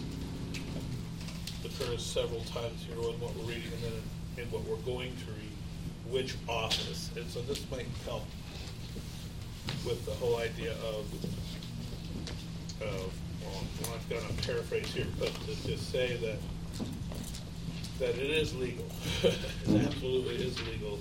occurs 1.65 2.05
several 2.05 2.43
times 2.45 2.85
here 2.87 2.97
in 2.97 3.21
what 3.21 3.35
we're 3.37 3.45
reading 3.49 3.73
and 3.73 3.83
then 3.83 3.93
in, 4.37 4.43
in 4.45 4.51
what 4.51 4.63
we're 4.65 4.85
going 4.85 5.13
to 5.17 5.33
read, 5.33 6.13
which 6.13 6.35
office. 6.47 7.11
And 7.17 7.29
so 7.31 7.41
this 7.43 7.65
might 7.71 7.87
help 8.05 8.25
with 9.87 10.05
the 10.05 10.13
whole 10.13 10.37
idea 10.37 10.73
of, 10.73 11.07
of, 12.83 13.13
well, 13.45 13.63
I'm 13.85 13.91
not 13.91 14.09
gonna 14.09 14.43
paraphrase 14.43 14.93
here, 14.93 15.07
but 15.19 15.33
to 15.47 15.67
just 15.67 15.91
say 15.91 16.17
that, 16.17 16.39
that 17.99 18.11
it 18.21 18.31
is 18.31 18.55
legal. 18.55 18.87
It 19.67 19.87
absolutely 19.87 20.37
is 20.37 20.61
legal. 20.69 20.99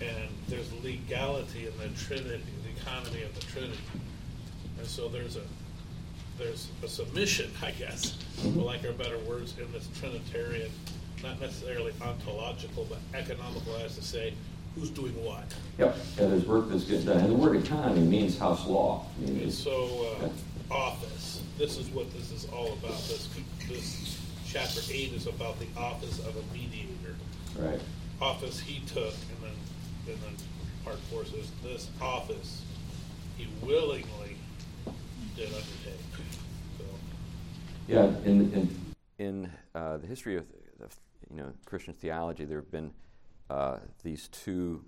And 0.00 0.28
there's 0.48 0.72
legality 0.82 1.66
in 1.66 1.76
the 1.78 1.88
Trinity, 1.98 2.42
the 2.64 2.80
economy 2.80 3.22
of 3.22 3.34
the 3.34 3.46
Trinity. 3.46 3.78
And 4.78 4.86
so 4.86 5.08
there's 5.08 5.36
a, 5.36 5.42
there's 6.38 6.68
a 6.82 6.88
submission, 6.88 7.50
I 7.62 7.70
guess, 7.72 8.16
for 8.36 8.48
lack 8.48 8.84
of 8.84 8.98
better 8.98 9.18
words, 9.20 9.54
in 9.58 9.70
this 9.72 9.88
Trinitarian, 9.98 10.70
not 11.22 11.40
necessarily 11.40 11.92
ontological, 12.00 12.86
but 12.88 12.98
economical 13.14 13.76
as 13.76 13.94
to 13.96 14.02
say, 14.02 14.34
who's 14.74 14.90
doing 14.90 15.12
what. 15.24 15.44
Yep. 15.78 15.96
There's 16.16 16.46
work 16.46 16.68
that's 16.68 16.84
getting 16.84 17.06
done, 17.06 17.18
and 17.18 17.30
the 17.30 17.34
word 17.34 17.56
economy 17.56 18.02
means 18.02 18.38
house 18.38 18.66
law. 18.66 19.06
And 19.26 19.52
so, 19.52 20.16
uh, 20.22 20.28
office, 20.72 21.39
this 21.60 21.76
is 21.76 21.90
what 21.90 22.10
this 22.14 22.32
is 22.32 22.46
all 22.54 22.72
about. 22.72 22.96
This, 23.06 23.28
this 23.68 24.18
chapter 24.46 24.80
eight 24.90 25.12
is 25.12 25.26
about 25.26 25.60
the 25.60 25.66
office 25.78 26.18
of 26.20 26.34
a 26.34 26.54
mediator. 26.54 27.14
right. 27.58 27.78
Office 28.18 28.58
he 28.58 28.80
took, 28.86 29.12
and 29.12 29.42
then, 29.42 30.14
and 30.14 30.22
then 30.22 30.36
part 30.84 30.96
four 31.10 31.26
says, 31.26 31.50
this 31.62 31.90
office 32.00 32.62
he 33.36 33.46
willingly 33.62 34.36
did 35.36 35.48
undertake. 35.48 36.00
So, 36.78 36.84
Yeah, 37.86 38.06
in, 38.24 38.52
in, 38.54 38.94
in 39.18 39.52
uh, 39.74 39.98
the 39.98 40.06
history 40.06 40.38
of, 40.38 40.46
of 40.82 40.96
you 41.30 41.42
know 41.42 41.52
Christian 41.66 41.92
theology, 41.92 42.46
there 42.46 42.58
have 42.58 42.72
been 42.72 42.90
uh, 43.50 43.80
these 44.02 44.28
two 44.28 44.82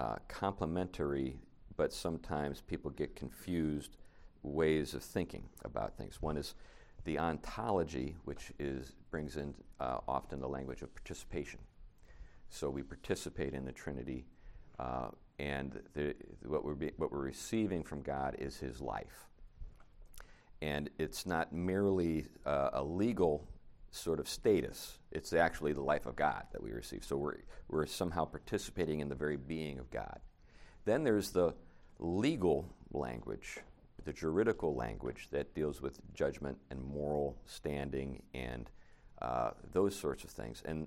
uh, 0.00 0.16
complementary, 0.26 1.38
but 1.76 1.92
sometimes 1.92 2.62
people 2.62 2.90
get 2.90 3.14
confused 3.14 3.96
ways 4.42 4.94
of 4.94 5.02
thinking 5.02 5.48
about 5.64 5.96
things. 5.96 6.20
One 6.20 6.36
is 6.36 6.54
the 7.04 7.18
ontology, 7.18 8.16
which 8.24 8.52
is 8.58 8.92
brings 9.10 9.36
in 9.36 9.54
uh, 9.80 9.98
often 10.06 10.40
the 10.40 10.48
language 10.48 10.82
of 10.82 10.94
participation. 10.94 11.60
So 12.48 12.68
we 12.68 12.82
participate 12.82 13.54
in 13.54 13.64
the 13.64 13.72
Trinity, 13.72 14.26
uh, 14.78 15.08
and 15.38 15.80
the, 15.94 16.14
what, 16.44 16.64
we're 16.64 16.74
be, 16.74 16.90
what 16.96 17.12
we're 17.12 17.18
receiving 17.18 17.82
from 17.82 18.02
God 18.02 18.36
is 18.38 18.56
His 18.56 18.80
life 18.80 19.26
and 20.62 20.90
it's 20.98 21.26
not 21.26 21.52
merely 21.52 22.26
uh, 22.44 22.70
a 22.74 22.82
legal 22.82 23.48
sort 23.90 24.20
of 24.20 24.28
status. 24.28 24.98
It's 25.10 25.32
actually 25.32 25.72
the 25.72 25.82
life 25.82 26.06
of 26.06 26.16
God 26.16 26.44
that 26.52 26.62
we 26.62 26.70
receive. 26.70 27.04
So 27.04 27.16
we're, 27.16 27.38
we're 27.68 27.86
somehow 27.86 28.24
participating 28.24 29.00
in 29.00 29.08
the 29.08 29.14
very 29.14 29.36
being 29.36 29.78
of 29.78 29.90
God. 29.90 30.20
Then 30.84 31.02
there's 31.02 31.30
the 31.30 31.54
legal 31.98 32.68
language, 32.92 33.58
the 34.04 34.12
juridical 34.12 34.74
language 34.74 35.28
that 35.30 35.54
deals 35.54 35.80
with 35.80 36.00
judgment 36.14 36.58
and 36.70 36.82
moral 36.82 37.36
standing 37.46 38.22
and 38.34 38.70
uh, 39.20 39.50
those 39.72 39.94
sorts 39.94 40.24
of 40.24 40.30
things. 40.30 40.62
And 40.64 40.86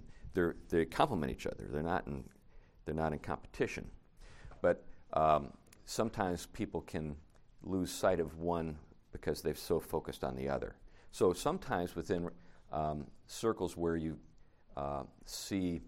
they 0.70 0.86
complement 0.86 1.32
each 1.32 1.46
other. 1.46 1.68
They're 1.70 1.84
not 1.84 2.08
in, 2.08 2.24
they're 2.86 2.96
not 2.96 3.14
in 3.14 3.20
competition. 3.20 3.90
But 4.62 4.84
um, 5.14 5.50
sometimes 5.86 6.48
people 6.48 6.82
can 6.82 7.16
lose 7.64 7.92
sight 7.92 8.20
of 8.20 8.40
one 8.40 8.78
because 9.12 9.42
they've 9.42 9.58
so 9.58 9.80
focused 9.80 10.24
on 10.24 10.36
the 10.36 10.50
other. 10.50 10.76
So 11.12 11.34
sometimes 11.34 11.96
within 11.96 12.30
um, 12.72 13.06
circles 13.28 13.78
where 13.78 13.96
you 13.96 14.18
uh, 14.76 15.04
see 15.26 15.82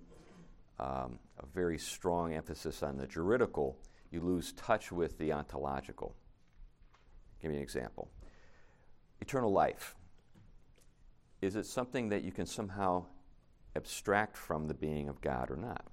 um, 0.80 1.20
a 1.40 1.46
very 1.54 1.80
strong 1.80 2.34
emphasis 2.34 2.84
on 2.84 2.98
the 2.98 3.08
juridical, 3.08 3.78
you 4.12 4.22
lose 4.22 4.54
touch 4.54 4.92
with 4.92 5.18
the 5.18 5.34
ontological. 5.34 6.16
Give 7.42 7.52
me 7.52 7.58
an 7.58 7.64
example. 7.64 8.10
Eternal 9.22 9.52
life. 9.52 9.96
Is 11.42 11.56
it 11.56 11.66
something 11.66 12.10
that 12.10 12.24
you 12.24 12.32
can 12.32 12.46
somehow 12.46 13.06
abstract 13.76 14.38
from 14.38 14.68
the 14.68 14.74
being 14.74 15.10
of 15.10 15.22
God 15.22 15.52
or 15.52 15.58
not? 15.58 15.86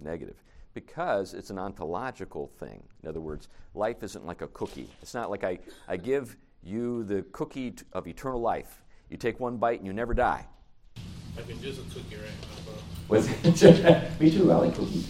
Negative. 0.00 0.42
Because 0.74 1.34
it's 1.34 1.50
an 1.50 1.58
ontological 1.58 2.46
thing. 2.58 2.82
In 3.02 3.08
other 3.08 3.20
words, 3.20 3.48
life 3.74 4.02
isn't 4.02 4.24
like 4.24 4.40
a 4.40 4.48
cookie. 4.48 4.88
It's 5.02 5.14
not 5.14 5.30
like 5.30 5.44
I, 5.44 5.58
I 5.86 5.96
give 5.96 6.36
you 6.62 7.04
the 7.04 7.22
cookie 7.32 7.74
of 7.92 8.06
eternal 8.06 8.40
life. 8.40 8.82
You 9.10 9.16
take 9.18 9.38
one 9.38 9.58
bite 9.58 9.78
and 9.78 9.86
you 9.86 9.92
never 9.92 10.14
die. 10.14 10.46
I 11.36 11.42
can 11.42 11.60
use 11.60 11.78
a 11.78 11.82
cookie 11.82 12.16
right 12.16 12.61
Me 14.20 14.30
too, 14.30 14.50
I 14.50 14.56
like 14.56 14.74
cookies. 14.74 15.06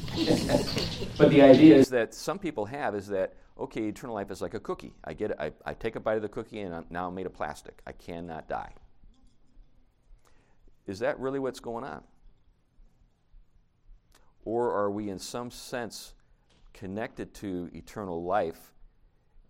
but 1.17 1.31
the 1.31 1.41
idea 1.43 1.77
is 1.77 1.89
that 1.91 2.15
some 2.15 2.39
people 2.39 2.65
have 2.67 2.95
is 2.95 3.07
that, 3.09 3.35
okay, 3.59 3.83
eternal 3.83 4.15
life 4.15 4.31
is 4.31 4.43
like 4.43 4.55
a 4.55 4.61
cookie. 4.61 4.93
I 5.05 5.15
get 5.15 5.31
it, 5.31 5.37
I, 5.39 5.53
I 5.65 5.75
take 5.75 5.95
a 5.95 6.01
bite 6.01 6.17
of 6.17 6.23
the 6.23 6.29
cookie 6.29 6.61
and 6.61 6.75
I'm 6.75 6.87
now 6.91 7.09
I'm 7.09 7.15
made 7.15 7.27
of 7.27 7.35
plastic. 7.35 7.81
I 7.87 7.93
cannot 7.93 8.49
die. 8.49 8.73
Is 10.87 10.99
that 10.99 11.19
really 11.21 11.39
what's 11.39 11.61
going 11.61 11.85
on? 11.85 12.03
Or 14.45 14.73
are 14.73 14.91
we, 14.91 15.09
in 15.09 15.21
some 15.21 15.51
sense, 15.53 16.15
connected 16.73 17.33
to 17.35 17.71
eternal 17.73 18.25
life, 18.25 18.73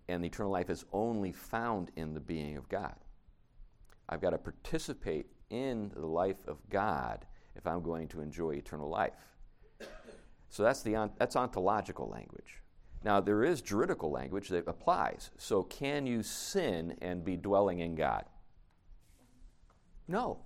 and 0.09 0.23
the 0.23 0.27
eternal 0.27 0.53
life 0.53 0.69
is 0.69 0.85
only 0.93 1.33
found 1.33 1.91
in 1.97 2.13
the 2.13 2.21
being 2.21 2.59
of 2.59 2.69
God? 2.69 2.97
I've 4.09 4.21
got 4.21 4.31
to 4.31 4.39
participate 4.39 5.27
in 5.49 5.91
the 5.95 6.07
life 6.07 6.47
of 6.47 6.59
God 6.69 7.25
if 7.57 7.67
I'm 7.67 7.83
going 7.83 8.09
to 8.09 8.21
enjoy 8.21 8.53
eternal 8.53 8.89
life. 8.89 9.13
So 10.49 10.63
that's, 10.63 10.83
the, 10.83 11.11
that's 11.19 11.37
ontological 11.37 12.09
language. 12.09 12.63
Now, 13.05 13.21
there 13.21 13.43
is 13.43 13.61
juridical 13.63 14.11
language 14.11 14.49
that 14.51 14.69
applies. 14.69 15.31
So, 15.37 15.63
can 15.63 16.07
you 16.07 16.23
sin 16.23 16.97
and 17.03 17.25
be 17.25 17.37
dwelling 17.37 17.81
in 17.81 17.95
God? 17.97 18.25
No. 20.07 20.39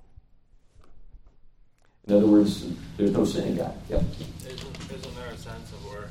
In 2.06 2.14
other 2.14 2.26
words, 2.26 2.66
there's 2.96 3.10
no 3.10 3.24
sin 3.24 3.48
in 3.48 3.56
God. 3.56 3.74
Yep. 3.90 4.02
Isn't, 4.46 4.92
isn't 4.92 5.16
there 5.16 5.26
a 5.26 5.36
sense 5.36 5.72
of 5.72 5.84
where 5.86 6.08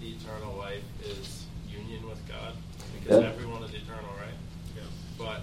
the 0.00 0.12
eternal 0.12 0.56
life 0.56 0.82
is 1.04 1.44
union 1.68 2.08
with 2.08 2.26
God? 2.26 2.54
Because 2.98 3.22
Yeah. 3.22 3.28
everyone 3.28 3.62
is 3.62 3.74
eternal, 3.74 4.10
right? 4.18 4.34
Yeah. 4.74 4.82
But 5.18 5.42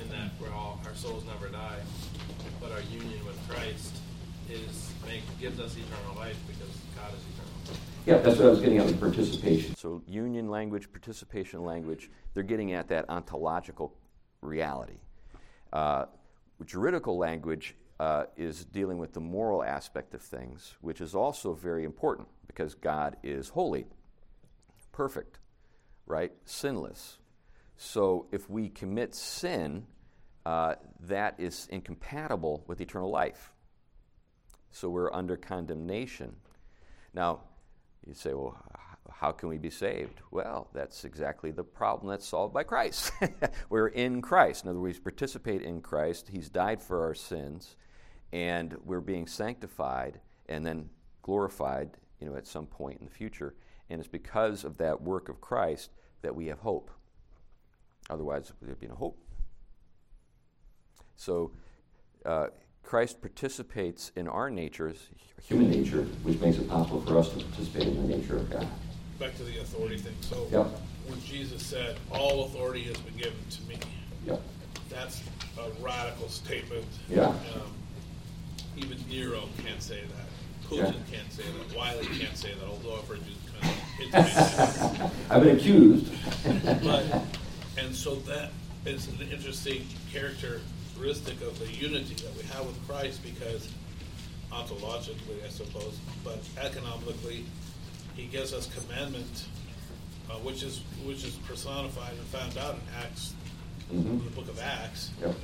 in 0.00 0.08
that 0.10 0.32
we're 0.38 0.52
all 0.52 0.80
our 0.84 0.94
souls 0.94 1.24
never 1.24 1.48
die, 1.48 1.80
but 2.60 2.72
our 2.72 2.82
union 2.82 3.24
with 3.24 3.38
Christ 3.48 3.96
is 4.50 4.92
make 5.06 5.22
gives 5.40 5.60
us 5.60 5.76
eternal 5.76 6.16
life 6.16 6.36
because 6.46 6.70
God 6.94 7.12
is 7.14 7.20
eternal. 7.34 7.80
Yeah, 8.06 8.18
that's 8.18 8.38
what 8.38 8.46
I 8.46 8.50
was 8.50 8.60
getting 8.60 8.78
at 8.78 8.86
with 8.86 9.00
participation. 9.00 9.74
So, 9.76 10.02
union 10.06 10.48
language, 10.48 10.90
participation 10.92 11.64
language, 11.64 12.08
they're 12.34 12.44
getting 12.44 12.72
at 12.72 12.88
that 12.88 13.08
ontological 13.08 13.94
reality. 14.42 15.00
Uh, 15.72 16.06
juridical 16.64 17.18
language 17.18 17.74
uh, 17.98 18.24
is 18.36 18.64
dealing 18.64 18.98
with 18.98 19.12
the 19.12 19.20
moral 19.20 19.64
aspect 19.64 20.14
of 20.14 20.22
things, 20.22 20.74
which 20.80 21.00
is 21.00 21.14
also 21.14 21.52
very 21.52 21.84
important 21.84 22.28
because 22.46 22.74
God 22.74 23.16
is 23.24 23.48
holy, 23.48 23.86
perfect, 24.92 25.40
right? 26.06 26.32
Sinless. 26.44 27.18
So, 27.76 28.26
if 28.30 28.48
we 28.48 28.68
commit 28.68 29.16
sin, 29.16 29.86
uh, 30.46 30.76
that 31.08 31.34
is 31.38 31.66
incompatible 31.72 32.62
with 32.68 32.80
eternal 32.80 33.10
life. 33.10 33.52
So, 34.76 34.90
we're 34.90 35.10
under 35.10 35.38
condemnation. 35.38 36.36
Now, 37.14 37.40
you 38.06 38.12
say, 38.12 38.34
well, 38.34 38.62
how 39.10 39.32
can 39.32 39.48
we 39.48 39.56
be 39.56 39.70
saved? 39.70 40.20
Well, 40.30 40.68
that's 40.74 41.06
exactly 41.06 41.50
the 41.50 41.64
problem 41.64 42.10
that's 42.10 42.28
solved 42.28 42.52
by 42.52 42.62
Christ. 42.62 43.10
We're 43.70 43.88
in 43.88 44.20
Christ. 44.20 44.64
In 44.64 44.70
other 44.70 44.78
words, 44.78 44.98
participate 44.98 45.62
in 45.62 45.80
Christ. 45.80 46.28
He's 46.30 46.50
died 46.50 46.82
for 46.82 47.02
our 47.04 47.14
sins, 47.14 47.76
and 48.34 48.76
we're 48.84 49.00
being 49.00 49.26
sanctified 49.26 50.20
and 50.46 50.66
then 50.66 50.90
glorified, 51.22 51.96
you 52.20 52.28
know, 52.28 52.36
at 52.36 52.46
some 52.46 52.66
point 52.66 52.98
in 52.98 53.06
the 53.06 53.10
future. 53.10 53.54
And 53.88 53.98
it's 53.98 54.08
because 54.08 54.62
of 54.62 54.76
that 54.76 55.00
work 55.00 55.30
of 55.30 55.40
Christ 55.40 55.90
that 56.20 56.36
we 56.36 56.48
have 56.48 56.58
hope. 56.58 56.90
Otherwise, 58.10 58.52
there'd 58.60 58.78
be 58.78 58.88
no 58.88 58.94
hope. 58.94 59.18
So, 61.16 61.52
uh, 62.26 62.48
Christ 62.86 63.20
participates 63.20 64.12
in 64.14 64.28
our 64.28 64.48
natures, 64.48 65.08
human 65.42 65.68
nature, 65.70 66.02
which 66.22 66.38
makes 66.38 66.56
it 66.56 66.68
possible 66.68 67.00
for 67.00 67.18
us 67.18 67.28
to 67.30 67.42
participate 67.44 67.88
in 67.88 68.08
the 68.08 68.16
nature 68.16 68.36
of 68.36 68.48
God. 68.48 68.66
Back 69.18 69.36
to 69.38 69.42
the 69.42 69.58
authority 69.58 69.98
thing. 69.98 70.14
So 70.20 70.46
Yep. 70.52 70.66
when 71.08 71.20
Jesus 71.24 71.64
said, 71.66 71.96
"All 72.12 72.44
authority 72.44 72.84
has 72.84 72.96
been 72.98 73.16
given 73.16 73.40
to 73.50 73.62
me," 73.62 73.78
Yep. 74.24 74.40
that's 74.88 75.20
a 75.58 75.68
radical 75.82 76.28
statement. 76.28 76.84
Yeah. 77.10 77.26
Um, 77.26 77.72
even 78.76 78.98
Nero 79.10 79.48
can't 79.64 79.82
say 79.82 80.02
that. 80.02 80.68
Putin 80.70 80.94
Yeah. 80.94 81.18
can't 81.18 81.32
say 81.32 81.42
that. 81.42 81.76
Wiley 81.76 82.06
can't 82.06 82.36
say 82.36 82.54
that. 82.54 82.68
Although 82.68 82.98
I've 83.00 83.08
heard 83.08 83.20
you 83.26 83.34
kind 83.60 83.74
of 83.74 84.00
intimate. 84.00 85.10
I've 85.30 85.42
been 85.42 85.56
accused. 85.56 86.06
But, 86.84 87.04
and 87.78 87.92
so 87.94 88.14
that 88.26 88.52
is 88.84 89.08
an 89.08 89.28
interesting 89.32 89.88
characteristic 91.00 91.40
of 91.42 91.58
the 91.58 91.66
unity 91.72 92.14
that 92.14 92.34
we 92.36 92.42
have 92.44 92.66
with 92.66 92.88
Christ 92.88 93.22
because 93.22 93.68
ontologically, 94.50 95.44
I 95.44 95.48
suppose, 95.48 95.98
but 96.24 96.38
economically, 96.60 97.44
he 98.14 98.26
gives 98.26 98.52
us 98.52 98.68
commandment, 98.74 99.46
uh, 100.30 100.34
which 100.34 100.62
is 100.62 100.80
which 101.04 101.24
is 101.24 101.34
personified 101.46 102.12
and 102.12 102.26
found 102.28 102.56
out 102.58 102.74
in 102.74 102.80
Acts, 103.02 103.34
Mhm. 103.92 104.24
the 104.24 104.30
book 104.30 104.48
of 104.48 104.58
Acts. 104.58 105.10
Yep. 105.20 105.36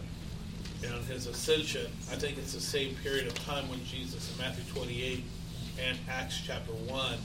And 0.85 1.05
his 1.05 1.27
ascension, 1.27 1.87
I 2.11 2.17
think 2.17 2.39
it's 2.39 2.55
the 2.55 2.61
same 2.61 2.95
period 2.97 3.27
of 3.27 3.35
time 3.35 3.69
when 3.69 3.85
Jesus 3.85 4.31
in 4.33 4.39
Matthew 4.39 4.65
28 4.73 5.23
and 5.79 5.99
Acts 6.09 6.41
chapter 6.45 6.73
1, 6.73 7.19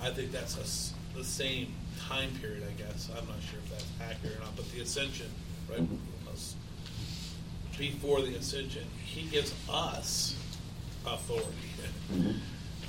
I 0.00 0.10
think 0.10 0.32
that's 0.32 0.56
a 0.56 0.92
the 1.16 1.24
same 1.24 1.74
time 2.00 2.30
period, 2.40 2.64
I 2.66 2.72
guess. 2.82 3.10
I'm 3.10 3.26
not 3.28 3.36
sure 3.50 3.58
if 3.58 3.70
that's 3.70 3.84
accurate 4.00 4.36
or 4.38 4.40
not, 4.40 4.56
but 4.56 4.70
the 4.72 4.80
ascension, 4.80 5.28
right? 5.68 5.80
Mhm. 5.82 5.98
Before 7.82 8.20
the 8.20 8.36
ascension, 8.36 8.84
he 9.04 9.22
gives 9.22 9.52
us 9.68 10.36
authority. 11.04 11.48
Mhm. 12.12 12.14
And, 12.16 12.38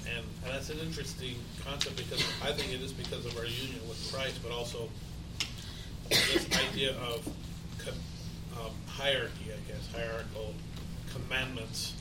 and 0.05 0.25
that's 0.43 0.69
an 0.69 0.77
interesting 0.85 1.33
concept 1.65 1.95
because 1.97 2.23
I 2.43 2.51
think 2.51 2.71
it 2.71 2.79
is 2.79 2.93
because 2.93 3.25
of 3.25 3.35
our 3.35 3.45
union 3.45 3.79
with 3.89 3.97
Christ, 4.13 4.35
but 4.43 4.51
also 4.51 4.87
this 6.09 6.45
idea 6.69 6.91
of 6.97 7.27
um, 8.61 8.69
hierarchy, 8.85 9.45
I 9.47 9.71
guess, 9.71 9.81
hierarchical 9.91 10.53
commandments 11.11 11.93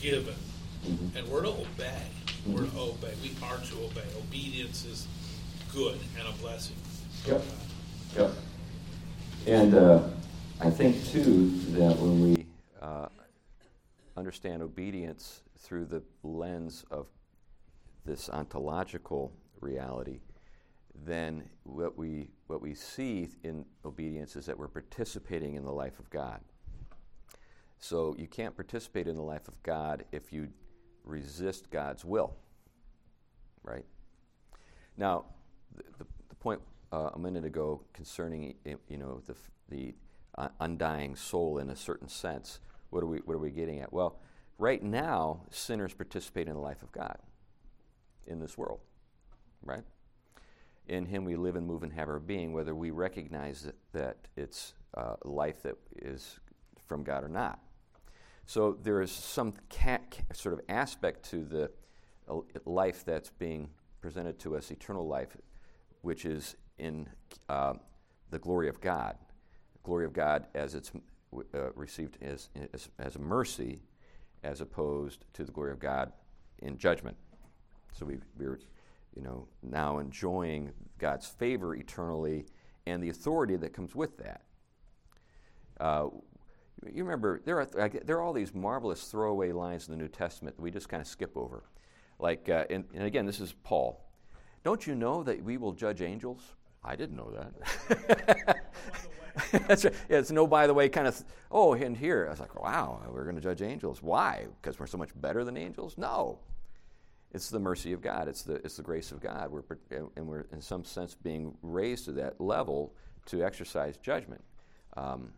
given. 0.00 0.34
Mhm. 0.84 1.14
And 1.14 1.28
we're 1.28 1.42
to 1.42 1.50
obey. 1.50 2.06
We're 2.44 2.66
to 2.66 2.76
obey. 2.76 3.14
We 3.22 3.30
are 3.40 3.58
to 3.58 3.84
obey. 3.84 4.08
Obedience 4.18 4.84
is 4.84 5.06
good 5.72 5.96
and 6.18 6.26
a 6.26 6.32
blessing. 6.42 6.74
Yep. 7.24 7.44
Yep. 8.16 8.30
And 9.46 9.74
uh, 9.76 10.00
I 10.64 10.70
think, 10.70 11.04
too, 11.06 11.50
that 11.70 11.98
when 11.98 12.22
we 12.22 12.46
uh, 12.80 13.08
understand 14.16 14.62
obedience 14.62 15.42
through 15.58 15.86
the 15.86 16.04
lens 16.22 16.84
of 16.88 17.08
this 18.04 18.30
ontological 18.30 19.32
reality, 19.60 20.20
then 21.04 21.42
what 21.64 21.98
we, 21.98 22.30
what 22.46 22.62
we 22.62 22.74
see 22.74 23.30
in 23.42 23.64
obedience 23.84 24.36
is 24.36 24.46
that 24.46 24.56
we're 24.56 24.68
participating 24.68 25.56
in 25.56 25.64
the 25.64 25.72
life 25.72 25.98
of 25.98 26.08
God. 26.10 26.40
So 27.80 28.14
you 28.16 28.28
can't 28.28 28.54
participate 28.54 29.08
in 29.08 29.16
the 29.16 29.22
life 29.22 29.48
of 29.48 29.60
God 29.64 30.04
if 30.12 30.32
you 30.32 30.48
resist 31.02 31.72
God's 31.72 32.04
will, 32.04 32.36
right? 33.64 33.84
Now, 34.96 35.24
the, 35.74 35.82
the, 35.98 36.06
the 36.28 36.36
point 36.36 36.60
uh, 36.92 37.10
a 37.14 37.18
minute 37.18 37.44
ago 37.44 37.82
concerning 37.92 38.54
you 38.64 38.96
know 38.96 39.20
the, 39.26 39.34
the 39.68 39.94
undying 40.60 41.16
soul 41.16 41.58
in 41.58 41.70
a 41.70 41.76
certain 41.76 42.08
sense, 42.08 42.60
what 42.90 43.02
are 43.02 43.06
we 43.06 43.18
what 43.18 43.34
are 43.34 43.38
we 43.38 43.50
getting 43.50 43.80
at? 43.80 43.92
Well, 43.92 44.18
right 44.58 44.82
now 44.82 45.42
sinners 45.50 45.94
participate 45.94 46.48
in 46.48 46.54
the 46.54 46.60
life 46.60 46.82
of 46.82 46.92
God 46.92 47.18
in 48.26 48.38
this 48.38 48.56
world, 48.56 48.80
right? 49.62 49.84
In 50.88 51.06
Him 51.06 51.24
we 51.24 51.36
live 51.36 51.56
and 51.56 51.66
move 51.66 51.82
and 51.82 51.92
have 51.92 52.08
our 52.08 52.18
being, 52.18 52.52
whether 52.52 52.74
we 52.74 52.90
recognize 52.90 53.62
that, 53.62 53.76
that 53.92 54.16
it's 54.36 54.74
uh, 54.94 55.14
life 55.24 55.62
that 55.62 55.76
is 55.96 56.38
from 56.86 57.02
God 57.02 57.24
or 57.24 57.28
not. 57.28 57.60
So 58.46 58.76
there 58.82 59.00
is 59.00 59.10
some 59.10 59.54
ca- 59.70 59.98
ca- 60.10 60.34
sort 60.34 60.54
of 60.54 60.60
aspect 60.68 61.28
to 61.30 61.44
the 61.44 61.70
uh, 62.28 62.40
life 62.64 63.04
that's 63.04 63.30
being 63.30 63.70
presented 64.00 64.38
to 64.40 64.56
us, 64.56 64.70
eternal 64.70 65.06
life, 65.06 65.36
which 66.02 66.24
is 66.24 66.56
in 66.78 67.08
uh, 67.48 67.74
the 68.30 68.38
glory 68.38 68.68
of 68.68 68.80
God. 68.80 69.16
Glory 69.82 70.04
of 70.04 70.12
God 70.12 70.46
as 70.54 70.74
it's 70.74 70.92
uh, 71.54 71.72
received 71.74 72.18
as, 72.22 72.50
as, 72.72 72.88
as 72.98 73.18
mercy 73.18 73.80
as 74.44 74.60
opposed 74.60 75.24
to 75.34 75.44
the 75.44 75.52
glory 75.52 75.72
of 75.72 75.78
God 75.78 76.12
in 76.60 76.76
judgment. 76.78 77.16
So 77.92 78.06
we, 78.06 78.18
we're, 78.36 78.58
you 79.14 79.22
know, 79.22 79.46
now 79.62 79.98
enjoying 79.98 80.72
God's 80.98 81.26
favor 81.26 81.74
eternally 81.74 82.46
and 82.86 83.02
the 83.02 83.10
authority 83.10 83.56
that 83.56 83.72
comes 83.72 83.94
with 83.94 84.18
that. 84.18 84.42
Uh, 85.80 86.08
you 86.92 87.04
remember, 87.04 87.40
there 87.44 87.60
are, 87.60 87.88
there 87.88 88.16
are 88.16 88.22
all 88.22 88.32
these 88.32 88.54
marvelous 88.54 89.04
throwaway 89.04 89.52
lines 89.52 89.86
in 89.86 89.92
the 89.92 89.98
New 89.98 90.08
Testament 90.08 90.56
that 90.56 90.62
we 90.62 90.70
just 90.70 90.88
kind 90.88 91.00
of 91.00 91.06
skip 91.06 91.36
over. 91.36 91.62
Like, 92.18 92.48
uh, 92.48 92.64
and, 92.70 92.84
and 92.94 93.04
again, 93.04 93.26
this 93.26 93.40
is 93.40 93.52
Paul. 93.64 94.04
Don't 94.64 94.86
you 94.86 94.94
know 94.94 95.22
that 95.22 95.42
we 95.42 95.56
will 95.56 95.72
judge 95.72 96.02
angels? 96.02 96.40
I 96.84 96.96
didn't 96.96 97.16
know 97.16 97.30
that. 97.30 98.66
That's 99.66 99.84
right. 99.84 99.94
Yeah, 100.08 100.18
it's 100.18 100.30
no 100.30 100.46
by 100.46 100.66
the 100.66 100.74
way 100.74 100.88
kind 100.88 101.06
of, 101.06 101.22
oh, 101.50 101.74
and 101.74 101.96
here. 101.96 102.26
I 102.26 102.30
was 102.30 102.40
like, 102.40 102.60
wow, 102.60 103.02
we're 103.10 103.24
going 103.24 103.36
to 103.36 103.42
judge 103.42 103.62
angels. 103.62 104.02
Why? 104.02 104.46
Because 104.60 104.78
we're 104.78 104.86
so 104.86 104.98
much 104.98 105.10
better 105.16 105.44
than 105.44 105.56
angels? 105.56 105.96
No. 105.96 106.38
It's 107.32 107.48
the 107.48 107.58
mercy 107.58 107.92
of 107.92 108.02
God. 108.02 108.28
It's 108.28 108.42
the, 108.42 108.56
it's 108.56 108.76
the 108.76 108.82
grace 108.82 109.10
of 109.10 109.20
God. 109.20 109.50
We're, 109.50 109.62
and 110.16 110.26
we're, 110.26 110.44
in 110.52 110.60
some 110.60 110.84
sense, 110.84 111.14
being 111.14 111.56
raised 111.62 112.04
to 112.06 112.12
that 112.12 112.40
level 112.40 112.94
to 113.26 113.42
exercise 113.42 113.96
judgment. 113.96 114.42
Um, 114.96 115.32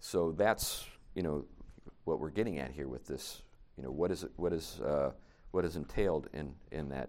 so 0.00 0.32
that's, 0.32 0.84
you 1.14 1.22
know, 1.22 1.44
what 2.04 2.20
we're 2.20 2.30
getting 2.30 2.58
at 2.58 2.72
here 2.72 2.88
with 2.88 3.06
this. 3.06 3.42
You 3.76 3.84
know, 3.84 3.90
what 3.90 4.10
is, 4.10 4.26
what 4.36 4.52
is, 4.52 4.80
uh, 4.80 5.12
what 5.52 5.64
is 5.64 5.76
entailed 5.76 6.28
in, 6.34 6.54
in 6.72 6.90
that 6.90 7.08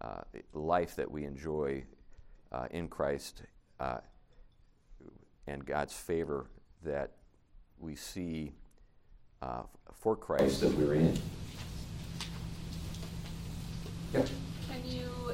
uh, 0.00 0.22
life 0.52 0.94
that 0.96 1.10
we 1.10 1.24
enjoy 1.24 1.82
uh, 2.52 2.66
in 2.70 2.88
Christ 2.88 3.42
uh, 3.80 3.98
and 5.46 5.64
God's 5.64 5.94
favor 5.94 6.46
that 6.84 7.12
we 7.78 7.94
see 7.94 8.52
uh, 9.42 9.62
for 9.92 10.16
Christ 10.16 10.60
that 10.60 10.72
we're 10.74 10.94
in. 10.94 11.18
Yep. 14.12 14.28
Can 14.68 14.84
you 14.88 15.32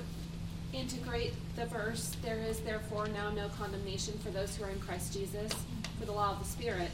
integrate 0.72 1.34
the 1.56 1.66
verse, 1.66 2.16
there 2.22 2.38
is 2.38 2.60
therefore 2.60 3.08
now 3.08 3.30
no 3.30 3.48
condemnation 3.48 4.18
for 4.18 4.30
those 4.30 4.56
who 4.56 4.64
are 4.64 4.70
in 4.70 4.80
Christ 4.80 5.12
Jesus? 5.12 5.52
For 5.98 6.06
the 6.06 6.12
law 6.12 6.32
of 6.32 6.38
the 6.38 6.44
Spirit, 6.44 6.90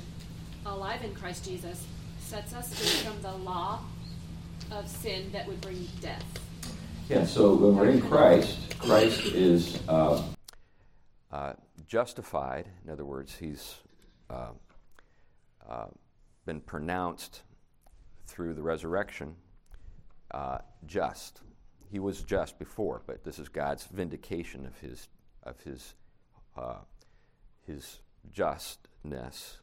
alive 0.65 1.03
in 1.03 1.15
Christ 1.15 1.45
Jesus, 1.45 1.87
sets 2.19 2.53
us 2.55 2.75
free 2.75 3.09
from 3.11 3.23
the 3.23 3.33
law 3.33 3.81
of 4.73 4.89
sin 4.89 5.31
that 5.33 5.47
would 5.47 5.61
bring 5.61 5.87
death. 6.01 6.25
Yeah, 7.09 7.25
so 7.25 7.55
when 7.55 7.77
we're 7.77 7.91
in 7.91 8.01
Christ, 8.01 8.77
Christ 8.81 9.27
is 9.27 9.79
uh, 9.89 10.23
uh, 11.37 11.53
justified. 11.87 12.67
In 12.83 12.91
other 12.91 13.05
words, 13.05 13.37
he's 13.37 13.77
uh, 14.31 14.53
uh 15.69 15.87
been 16.47 16.61
pronounced 16.61 17.43
through 18.27 18.55
the 18.55 18.63
resurrection 18.63 19.35
uh, 20.31 20.59
just. 20.87 21.43
He 21.91 21.99
was 21.99 22.23
just 22.23 22.59
before, 22.59 23.03
but 23.07 23.23
this 23.23 23.39
is 23.39 23.49
God's 23.49 23.85
vindication 23.85 24.65
of 24.65 24.79
his 24.79 25.09
of 25.43 25.61
his 25.61 25.95
uh, 26.57 26.79
his 27.67 28.01
justness. 28.33 29.59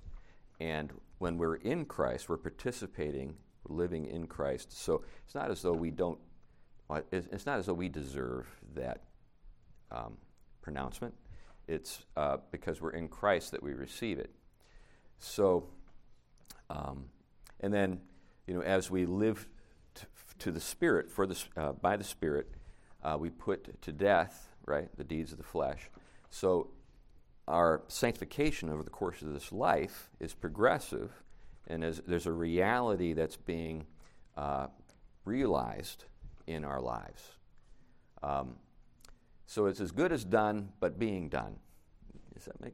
And 0.60 0.92
when 1.18 1.38
we're 1.38 1.56
in 1.56 1.86
Christ, 1.86 2.30
we're 2.30 2.38
participating, 2.38 3.36
living 3.68 4.06
in 4.06 4.28
Christ. 4.28 4.80
So 4.80 5.04
it's 5.26 5.34
not 5.34 5.50
as 5.50 5.64
though 5.64 5.74
we 5.74 5.90
don't. 5.90 6.20
It's 7.12 7.48
not 7.48 7.58
as 7.58 7.66
though 7.66 7.74
we 7.74 7.90
deserve 7.90 8.46
that 8.76 9.02
um, 9.92 10.18
pronouncement. 10.62 11.16
It's 11.68 12.04
uh, 12.18 12.38
because 12.52 12.82
we're 12.82 12.92
in 12.92 13.08
Christ 13.08 13.52
that 13.52 13.64
we 13.64 13.74
receive 13.74 14.20
it. 14.20 14.32
So, 15.20 15.70
um, 16.70 17.06
and 17.62 17.74
then, 17.74 18.02
you 18.48 18.54
know, 18.54 18.62
as 18.62 18.92
we 18.92 19.06
live 19.06 19.48
t- 19.96 20.06
to 20.40 20.52
the 20.52 20.60
Spirit, 20.60 21.10
for 21.10 21.26
the, 21.26 21.42
uh, 21.56 21.72
by 21.74 21.96
the 21.96 22.04
Spirit, 22.04 22.52
uh, 23.04 23.18
we 23.20 23.30
put 23.30 23.82
to 23.82 23.92
death, 23.92 24.50
right, 24.66 24.90
the 24.98 25.04
deeds 25.04 25.32
of 25.32 25.38
the 25.38 25.44
flesh. 25.44 25.90
So, 26.30 26.72
our 27.48 27.84
sanctification 27.88 28.70
over 28.70 28.84
the 28.84 28.90
course 28.90 29.22
of 29.22 29.34
this 29.34 29.52
life 29.52 30.10
is 30.20 30.34
progressive, 30.34 31.12
and 31.68 31.84
as, 31.84 32.02
there's 32.08 32.26
a 32.26 32.32
reality 32.32 33.14
that's 33.14 33.36
being 33.36 33.86
uh, 34.38 34.68
realized 35.26 36.06
in 36.48 36.64
our 36.66 36.82
lives. 36.82 37.22
Um, 38.22 38.56
so 39.46 39.66
it's 39.66 39.80
as 39.80 39.92
good 39.92 40.12
as 40.12 40.24
done, 40.24 40.70
but 40.80 40.98
being 40.98 41.30
done. 41.30 41.56
Does 42.34 42.46
that 42.46 42.62
make? 42.62 42.74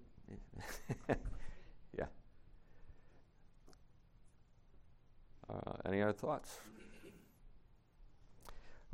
yeah. 1.98 2.06
Uh, 5.50 5.72
any 5.86 6.02
other 6.02 6.14
thoughts? 6.14 6.58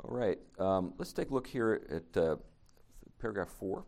All 0.02 0.16
right. 0.16 0.38
Um, 0.58 0.94
let's 0.98 1.12
take 1.12 1.30
a 1.30 1.34
look 1.34 1.46
here 1.46 1.80
at 1.90 2.20
uh, 2.20 2.36
paragraph 3.20 3.48
four. 3.48 3.84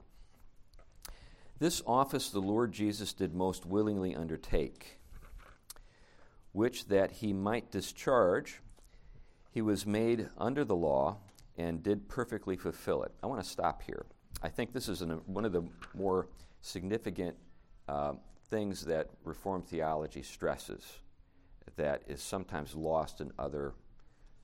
This 1.59 1.83
office 1.87 2.31
the 2.31 2.41
Lord 2.41 2.73
Jesus 2.73 3.13
did 3.13 3.35
most 3.35 3.67
willingly 3.67 4.15
undertake, 4.15 4.99
which 6.53 6.87
that 6.87 7.13
he 7.13 7.33
might 7.33 7.73
discharge, 7.73 8.61
he 9.51 9.61
was 9.61 9.85
made 9.85 10.29
under 10.37 10.65
the 10.65 10.77
law 10.77 11.19
and 11.59 11.83
did 11.83 12.09
perfectly 12.09 12.57
fulfill 12.57 13.03
it. 13.03 13.13
I 13.23 13.27
want 13.27 13.43
to 13.43 13.49
stop 13.49 13.83
here. 13.83 14.07
I 14.43 14.49
think 14.49 14.73
this 14.73 14.89
is 14.89 15.03
an, 15.03 15.11
one 15.27 15.45
of 15.45 15.53
the 15.53 15.63
more 15.95 16.29
significant 16.63 17.37
uh, 17.89 18.13
things 18.49 18.85
that 18.85 19.11
Reformed 19.25 19.67
theology 19.67 20.23
stresses 20.23 20.85
that 21.77 22.03
is 22.07 22.23
sometimes 22.23 22.75
lost 22.75 23.21
in 23.21 23.33
other, 23.39 23.75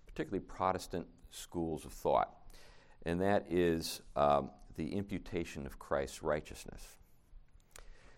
particularly 0.07 0.45
Protestant 0.45 1.07
schools 1.31 1.85
of 1.85 1.93
thought, 1.93 2.35
and 3.07 3.21
that 3.21 3.47
is 3.49 4.01
um, 4.17 4.51
the 4.77 4.95
imputation 4.95 5.67
of 5.67 5.79
Christ's 5.79 6.23
righteousness. 6.23 6.83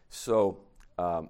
So, 0.09 0.59
um, 0.99 1.29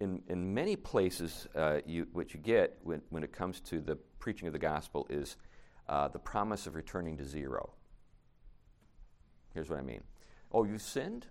in, 0.00 0.22
in 0.28 0.52
many 0.52 0.74
places, 0.74 1.46
uh, 1.54 1.78
you, 1.86 2.06
what 2.12 2.34
you 2.34 2.40
get 2.40 2.78
when, 2.82 3.02
when 3.10 3.22
it 3.22 3.32
comes 3.32 3.60
to 3.60 3.80
the 3.80 3.96
preaching 4.18 4.48
of 4.48 4.52
the 4.52 4.58
gospel 4.58 5.06
is 5.08 5.36
uh, 5.92 6.08
the 6.08 6.18
promise 6.18 6.66
of 6.66 6.74
returning 6.74 7.18
to 7.18 7.24
zero. 7.24 7.74
Here's 9.52 9.68
what 9.68 9.78
I 9.78 9.82
mean. 9.82 10.00
Oh, 10.50 10.64
you've 10.64 10.80
sinned? 10.80 11.26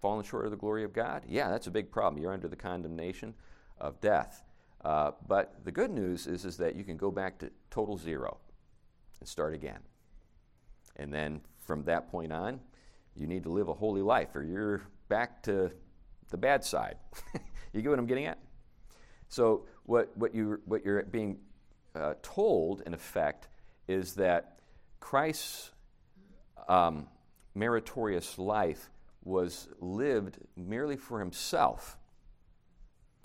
Fallen 0.00 0.24
short 0.24 0.46
of 0.46 0.50
the 0.50 0.56
glory 0.56 0.84
of 0.84 0.94
God? 0.94 1.24
Yeah, 1.28 1.50
that's 1.50 1.66
a 1.66 1.70
big 1.70 1.90
problem. 1.90 2.22
You're 2.22 2.32
under 2.32 2.48
the 2.48 2.56
condemnation 2.56 3.34
of 3.78 4.00
death. 4.00 4.42
Uh, 4.82 5.10
but 5.28 5.62
the 5.64 5.70
good 5.70 5.90
news 5.90 6.26
is, 6.26 6.46
is 6.46 6.56
that 6.56 6.76
you 6.76 6.82
can 6.82 6.96
go 6.96 7.10
back 7.10 7.38
to 7.40 7.50
total 7.70 7.98
zero 7.98 8.38
and 9.20 9.28
start 9.28 9.52
again. 9.52 9.80
And 10.96 11.12
then 11.12 11.42
from 11.60 11.84
that 11.84 12.10
point 12.10 12.32
on, 12.32 12.60
you 13.16 13.26
need 13.26 13.42
to 13.42 13.50
live 13.50 13.68
a 13.68 13.74
holy 13.74 14.00
life 14.00 14.34
or 14.34 14.42
you're 14.42 14.80
back 15.10 15.42
to 15.42 15.70
the 16.30 16.38
bad 16.38 16.64
side. 16.64 16.96
you 17.74 17.82
get 17.82 17.90
what 17.90 17.98
I'm 17.98 18.06
getting 18.06 18.24
at? 18.24 18.38
So, 19.28 19.66
what, 19.84 20.16
what, 20.16 20.34
you, 20.34 20.62
what 20.64 20.86
you're 20.86 21.02
being 21.02 21.36
uh, 21.94 22.14
told, 22.22 22.82
in 22.86 22.94
effect, 22.94 23.48
is 23.88 24.14
that 24.14 24.58
Christ's 25.00 25.70
um, 26.68 27.06
meritorious 27.54 28.38
life 28.38 28.90
was 29.24 29.68
lived 29.80 30.38
merely 30.56 30.96
for 30.96 31.20
himself 31.20 31.98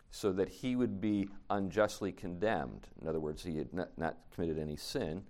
so 0.09 0.33
that 0.33 0.49
he 0.49 0.75
would 0.75 0.99
be 0.99 1.29
unjustly 1.49 2.11
condemned. 2.11 2.87
In 3.01 3.07
other 3.07 3.19
words, 3.19 3.43
he 3.43 3.57
had 3.57 3.73
not, 3.73 3.89
not 3.97 4.17
committed 4.33 4.59
any 4.59 4.75
sin. 4.75 5.23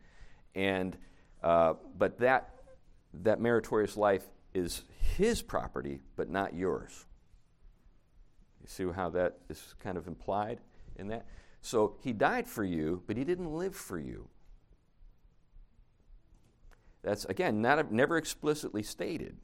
And, 0.55 0.97
uh, 1.43 1.73
but 1.97 2.17
that, 2.19 2.55
that 3.13 3.39
meritorious 3.39 3.95
life 3.95 4.23
is 4.53 4.83
his 5.17 5.41
property, 5.41 5.99
but 6.15 6.29
not 6.29 6.55
yours. 6.55 7.05
You 8.61 8.67
see 8.67 8.85
how 8.93 9.09
that 9.11 9.37
is 9.49 9.75
kind 9.79 9.97
of 9.97 10.07
implied 10.07 10.59
in 10.95 11.07
that? 11.09 11.25
So 11.61 11.97
he 12.01 12.11
died 12.11 12.47
for 12.47 12.63
you, 12.63 13.03
but 13.05 13.17
he 13.17 13.23
didn't 13.23 13.53
live 13.53 13.75
for 13.75 13.99
you. 13.99 14.27
That's, 17.03 17.25
again, 17.25 17.61
not, 17.61 17.91
never 17.91 18.17
explicitly 18.17 18.83
stated, 18.83 19.37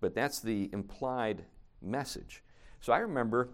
but 0.00 0.14
that's 0.14 0.40
the 0.40 0.70
implied 0.72 1.44
message. 1.82 2.42
So 2.80 2.92
I 2.92 2.98
remember 2.98 3.50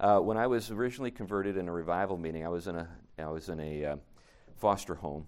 uh, 0.00 0.18
when 0.18 0.36
I 0.36 0.46
was 0.46 0.70
originally 0.70 1.10
converted 1.10 1.56
in 1.56 1.68
a 1.68 1.72
revival 1.72 2.16
meeting, 2.16 2.44
I 2.44 2.48
was 2.48 2.66
in 2.66 2.76
a, 2.76 2.88
I 3.18 3.26
was 3.26 3.48
in 3.48 3.60
a 3.60 3.84
uh, 3.84 3.96
foster 4.56 4.94
home 4.94 5.26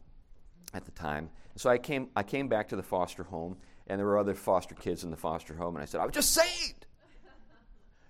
at 0.74 0.84
the 0.84 0.90
time. 0.92 1.30
So 1.56 1.70
I 1.70 1.78
came, 1.78 2.08
I 2.16 2.22
came 2.22 2.48
back 2.48 2.68
to 2.68 2.76
the 2.76 2.82
foster 2.82 3.24
home, 3.24 3.56
and 3.86 3.98
there 3.98 4.06
were 4.06 4.18
other 4.18 4.34
foster 4.34 4.74
kids 4.74 5.04
in 5.04 5.10
the 5.10 5.16
foster 5.16 5.54
home, 5.54 5.76
and 5.76 5.82
I 5.82 5.86
said, 5.86 6.00
I 6.00 6.04
was 6.04 6.14
just 6.14 6.32
saved. 6.32 6.86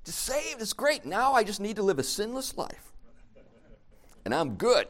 Just 0.05 0.21
saved, 0.21 0.61
it's 0.61 0.73
great. 0.73 1.05
Now 1.05 1.33
I 1.33 1.43
just 1.43 1.61
need 1.61 1.77
to 1.77 1.83
live 1.83 1.99
a 1.99 2.05
sinless 2.05 2.57
life. 2.57 2.93
And 4.25 4.35
I'm 4.35 4.55
good. 4.55 4.89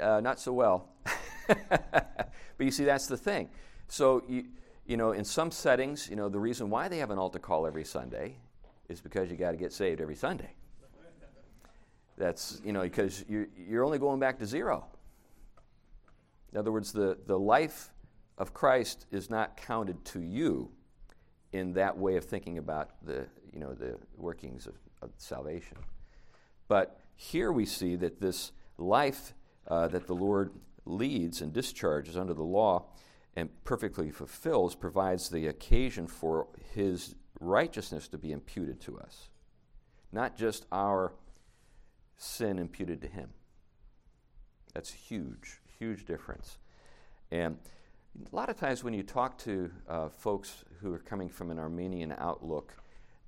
Uh, 0.00 0.20
not 0.20 0.40
so 0.40 0.52
well. 0.52 0.88
but 2.58 2.66
you 2.66 2.72
see, 2.72 2.84
that's 2.84 3.06
the 3.06 3.16
thing. 3.16 3.48
So, 3.86 4.22
you, 4.28 4.44
you 4.84 4.96
know, 4.96 5.12
in 5.12 5.24
some 5.24 5.50
settings, 5.50 6.10
you 6.10 6.16
know, 6.16 6.28
the 6.28 6.38
reason 6.38 6.68
why 6.68 6.88
they 6.88 6.98
have 6.98 7.10
an 7.10 7.18
altar 7.18 7.38
call 7.38 7.66
every 7.66 7.84
Sunday 7.84 8.36
is 8.88 9.00
because 9.00 9.30
you 9.30 9.36
got 9.36 9.52
to 9.52 9.56
get 9.56 9.72
saved 9.72 10.00
every 10.00 10.16
Sunday. 10.16 10.50
That's, 12.16 12.60
you 12.64 12.72
know, 12.72 12.82
because 12.82 13.24
you're, 13.28 13.46
you're 13.56 13.84
only 13.84 13.98
going 13.98 14.18
back 14.18 14.38
to 14.40 14.46
zero. 14.46 14.84
In 16.52 16.58
other 16.58 16.72
words, 16.72 16.92
the, 16.92 17.16
the 17.26 17.38
life 17.38 17.90
of 18.38 18.52
Christ 18.52 19.06
is 19.12 19.30
not 19.30 19.56
counted 19.56 20.04
to 20.06 20.20
you 20.20 20.70
in 21.52 21.72
that 21.74 21.96
way 21.96 22.16
of 22.16 22.24
thinking 22.24 22.58
about 22.58 22.90
the, 23.04 23.26
you 23.52 23.60
know, 23.60 23.72
the 23.72 23.96
workings 24.16 24.66
of, 24.66 24.74
of 25.00 25.10
salvation. 25.16 25.76
But 26.66 27.00
here 27.14 27.52
we 27.52 27.64
see 27.64 27.94
that 27.96 28.20
this 28.20 28.52
life 28.78 29.32
uh, 29.68 29.88
that 29.88 30.06
the 30.06 30.14
Lord 30.14 30.52
leads 30.88 31.40
and 31.40 31.52
discharges 31.52 32.16
under 32.16 32.34
the 32.34 32.42
law 32.42 32.86
and 33.36 33.48
perfectly 33.64 34.10
fulfills 34.10 34.74
provides 34.74 35.28
the 35.28 35.46
occasion 35.46 36.06
for 36.06 36.48
his 36.74 37.14
righteousness 37.40 38.08
to 38.08 38.18
be 38.18 38.32
imputed 38.32 38.80
to 38.80 38.98
us, 38.98 39.28
not 40.12 40.36
just 40.36 40.66
our 40.72 41.12
sin 42.16 42.58
imputed 42.58 43.00
to 43.02 43.08
him. 43.08 43.30
That's 44.74 44.92
huge, 44.92 45.60
huge 45.78 46.04
difference. 46.04 46.58
And 47.30 47.58
a 48.32 48.34
lot 48.34 48.48
of 48.48 48.56
times 48.56 48.82
when 48.82 48.94
you 48.94 49.02
talk 49.02 49.38
to 49.38 49.70
uh, 49.88 50.08
folks 50.08 50.64
who 50.80 50.92
are 50.92 50.98
coming 50.98 51.28
from 51.28 51.50
an 51.50 51.58
Arminian 51.58 52.14
outlook, 52.18 52.74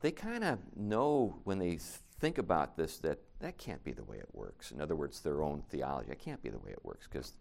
they 0.01 0.11
kind 0.11 0.43
of 0.43 0.59
know 0.77 1.37
when 1.45 1.59
they 1.59 1.79
think 2.19 2.39
about 2.39 2.77
this 2.77 2.99
that 2.99 3.19
that 3.41 3.59
can't 3.59 3.83
be 3.83 3.93
the 3.93 4.05
way 4.05 4.19
it 4.19 4.29
works. 4.33 4.71
In 4.71 4.81
other 4.81 4.95
words, 4.95 5.21
their 5.21 5.43
own 5.43 5.63
theology. 5.71 6.11
It 6.11 6.19
can't 6.19 6.43
be 6.43 6.51
the 6.51 6.59
way 6.59 6.71
it 6.71 6.85
works 6.85 7.09
because 7.11 7.35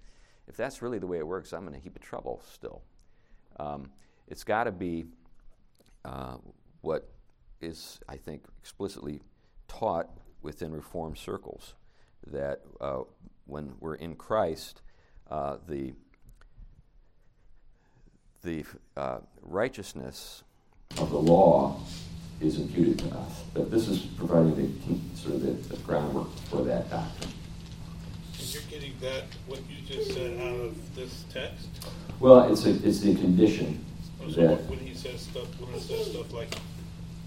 if 0.47 0.55
that's 0.55 0.81
really 0.81 0.97
the 0.99 1.07
way 1.07 1.17
it 1.19 1.27
works, 1.27 1.53
I'm 1.53 1.67
in 1.67 1.75
a 1.75 1.79
heap 1.79 1.95
of 1.95 2.01
trouble 2.01 2.41
still. 2.51 2.81
Um, 3.59 3.91
it's 4.27 4.43
got 4.43 4.63
to 4.65 4.71
be 4.71 5.05
uh, 6.05 6.37
what 6.81 7.09
is, 7.61 7.99
I 8.07 8.15
think, 8.15 8.43
explicitly 8.61 9.21
taught 9.67 10.09
within 10.41 10.71
Reformed 10.71 11.17
circles 11.17 11.75
that 12.27 12.61
uh, 12.79 13.01
when 13.45 13.73
we're 13.79 13.95
in 13.95 14.15
Christ, 14.15 14.81
uh, 15.29 15.57
the 15.67 15.93
the 18.41 18.63
uh, 18.95 19.19
righteousness 19.41 20.43
of 20.97 21.09
the 21.09 21.17
law 21.17 21.77
is 22.41 22.57
imputed 22.57 22.99
to 22.99 23.17
us. 23.17 23.43
But 23.53 23.69
this 23.69 23.87
is 23.87 23.99
providing 23.99 24.55
the 24.55 25.17
sort 25.17 25.35
of 25.35 25.41
the, 25.41 25.75
the 25.75 25.81
groundwork 25.83 26.33
for 26.49 26.63
that 26.63 26.89
doctrine. 26.89 27.31
And 28.37 28.53
you're 28.53 28.63
getting 28.69 28.88
that 29.01 29.23
what 29.47 29.59
you 29.69 29.77
just 29.87 30.13
said 30.13 30.39
out 30.39 30.59
of 30.59 30.95
this 30.95 31.23
text. 31.31 31.67
Well, 32.19 32.51
it's 32.51 32.65
a, 32.65 32.71
it's 32.87 32.99
the 32.99 33.15
condition 33.15 33.83
So 34.29 34.41
that 34.47 34.65
when 34.65 34.79
he 34.79 34.93
says 34.93 35.21
stuff, 35.21 35.47
when 35.59 35.73
it 35.73 35.81
says 35.81 36.11
stuff 36.11 36.33
like 36.33 36.53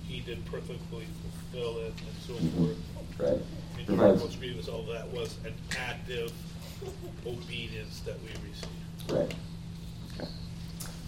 he 0.07 0.20
did 0.20 0.45
perfectly 0.47 1.07
fulfill 1.53 1.79
it 1.79 1.95
and 1.97 2.16
so 2.27 2.33
Mhm. 2.35 2.66
forth, 2.66 2.77
right 3.18 3.43
and 3.79 3.87
provides 3.87 4.20
most 4.23 4.39
grievous, 4.39 4.68
all 4.68 4.83
that 4.85 5.09
was 5.09 5.37
an 5.47 5.55
active 5.79 6.33
obedience 7.27 8.01
that 8.01 8.16
we 8.23 8.29
received. 8.49 9.12
right. 9.12 9.35
Okay. 10.20 10.29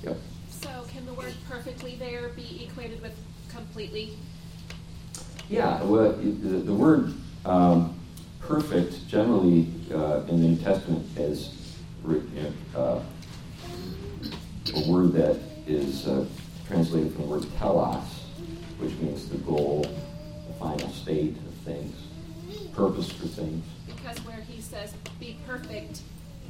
Yep. 0.05 0.17
So 0.51 0.69
can 0.89 1.05
the 1.07 1.12
word 1.15 1.35
perfectly 1.49 1.97
there 1.97 2.31
be 2.31 2.67
equated 2.69 3.03
with 3.03 3.12
completely? 3.51 4.17
Yeah, 5.51 5.83
well, 5.83 6.12
the, 6.12 6.23
the 6.61 6.73
word 6.75 7.12
um, 7.45 7.95
perfect 8.47 9.07
generally 9.09 9.68
uh, 9.92 10.20
in 10.28 10.40
the 10.40 10.49
New 10.49 10.57
Testament 10.57 11.07
is 11.16 11.76
re- 12.03 12.22
you 12.34 12.42
know, 12.42 12.80
uh, 12.80 13.03
a 14.74 14.90
word 14.90 15.12
that 15.12 15.38
is 15.66 16.07
uh, 16.07 16.24
translated 16.66 17.12
from 17.12 17.22
the 17.22 17.28
word 17.28 17.47
telos, 17.59 18.03
which 18.78 18.92
means 18.99 19.28
the 19.28 19.38
goal, 19.38 19.82
the 19.82 20.55
final 20.59 20.90
state 20.90 21.36
of 21.36 21.55
things, 21.64 21.95
purpose 22.74 23.11
for 23.11 23.26
things. 23.26 23.64
Because 23.86 24.18
where 24.24 24.40
he 24.40 24.61
says, 24.61 24.95
be 25.18 25.38
perfect 25.47 26.01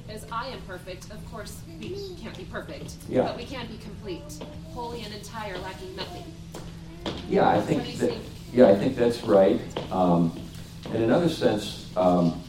as 0.08 0.26
I 0.30 0.48
am 0.48 0.60
perfect, 0.62 1.10
of 1.10 1.24
course, 1.30 1.60
we 1.80 2.14
can't 2.20 2.36
be 2.36 2.44
perfect. 2.44 2.94
Yeah. 3.08 3.22
But 3.22 3.36
we 3.36 3.44
can 3.44 3.66
be 3.66 3.78
complete, 3.78 4.38
holy 4.72 5.02
and 5.02 5.14
entire, 5.14 5.56
lacking 5.58 5.96
nothing. 5.96 6.24
Yeah, 7.28 7.48
I 7.48 7.60
think 7.60 7.96
that, 7.98 8.14
yeah, 8.52 8.68
I 8.68 8.74
think 8.74 8.96
that's 8.96 9.22
right. 9.22 9.60
Um, 9.90 10.38
in 10.94 11.02
another 11.02 11.28
sense, 11.28 11.90
um, 11.96 12.40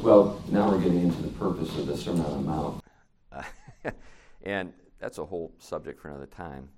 well, 0.00 0.40
now 0.48 0.70
we're 0.70 0.78
getting 0.78 1.02
into 1.02 1.20
the 1.22 1.30
purpose 1.30 1.76
of 1.76 1.88
the 1.88 1.96
Sermon 1.96 2.24
on 2.24 2.44
the 2.44 2.50
Mount. 2.50 2.84
and 4.44 4.72
that's 5.00 5.18
a 5.18 5.24
whole 5.24 5.52
subject 5.58 6.00
for 6.00 6.08
another 6.08 6.26
time. 6.26 6.68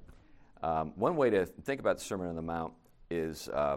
Um, 0.62 0.92
one 0.96 1.16
way 1.16 1.28
to 1.30 1.44
think 1.44 1.80
about 1.80 1.98
the 1.98 2.04
Sermon 2.04 2.28
on 2.28 2.34
the 2.34 2.42
Mount 2.42 2.72
is, 3.10 3.48
uh, 3.50 3.76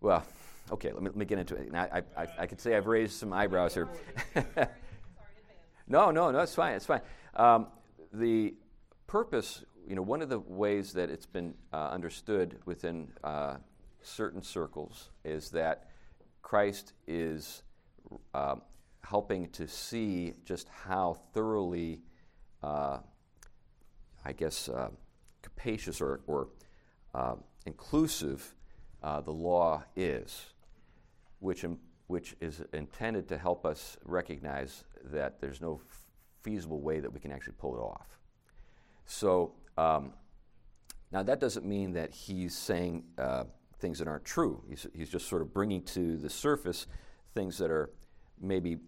well, 0.00 0.24
okay, 0.72 0.92
let 0.92 1.02
me, 1.02 1.08
let 1.10 1.16
me 1.16 1.24
get 1.24 1.38
into 1.38 1.54
it. 1.54 1.72
I, 1.72 2.02
I, 2.16 2.26
I 2.40 2.46
could 2.46 2.60
say 2.60 2.76
I've 2.76 2.86
raised 2.86 3.12
some 3.12 3.32
eyebrows 3.32 3.74
here. 3.74 3.88
no, 5.86 6.10
no, 6.10 6.32
no, 6.32 6.40
it's 6.40 6.54
fine, 6.54 6.74
it's 6.74 6.86
fine. 6.86 7.00
Um, 7.36 7.68
the 8.12 8.54
purpose, 9.06 9.64
you 9.86 9.94
know, 9.94 10.02
one 10.02 10.20
of 10.20 10.28
the 10.28 10.40
ways 10.40 10.94
that 10.94 11.10
it's 11.10 11.26
been 11.26 11.54
uh, 11.72 11.90
understood 11.90 12.58
within 12.66 13.12
uh, 13.22 13.58
certain 14.04 14.42
circles 14.42 15.10
is 15.24 15.50
that 15.50 15.88
Christ 16.42 16.92
is 17.06 17.62
uh, 18.34 18.56
helping 19.02 19.48
to 19.50 19.66
see 19.66 20.34
just 20.44 20.68
how 20.68 21.16
thoroughly, 21.32 22.02
uh, 22.62 22.98
I 24.24 24.32
guess, 24.32 24.68
uh, 24.68 24.90
capacious 25.42 26.00
or, 26.00 26.20
or 26.26 26.48
uh, 27.14 27.36
inclusive 27.66 28.54
uh, 29.02 29.20
the 29.20 29.30
law 29.30 29.84
is, 29.96 30.46
which, 31.40 31.64
im- 31.64 31.80
which 32.06 32.34
is 32.40 32.62
intended 32.72 33.28
to 33.28 33.38
help 33.38 33.66
us 33.66 33.96
recognize 34.04 34.84
that 35.04 35.40
there's 35.40 35.60
no 35.60 35.80
f- 35.82 35.98
feasible 36.42 36.80
way 36.80 37.00
that 37.00 37.12
we 37.12 37.20
can 37.20 37.32
actually 37.32 37.54
pull 37.58 37.76
it 37.76 37.80
off. 37.80 38.18
So, 39.06 39.52
um, 39.76 40.12
now 41.12 41.22
that 41.22 41.38
doesn't 41.38 41.64
mean 41.64 41.92
that 41.92 42.10
he's 42.10 42.56
saying 42.56 43.04
uh, 43.18 43.44
things 43.84 43.98
that 43.98 44.08
aren't 44.08 44.24
true. 44.24 44.62
He's, 44.66 44.86
he's 44.94 45.10
just 45.10 45.28
sort 45.28 45.42
of 45.42 45.52
bringing 45.52 45.82
to 45.82 46.16
the 46.16 46.30
surface 46.30 46.86
things 47.34 47.58
that 47.58 47.70
are 47.70 47.90
maybe 48.40 48.78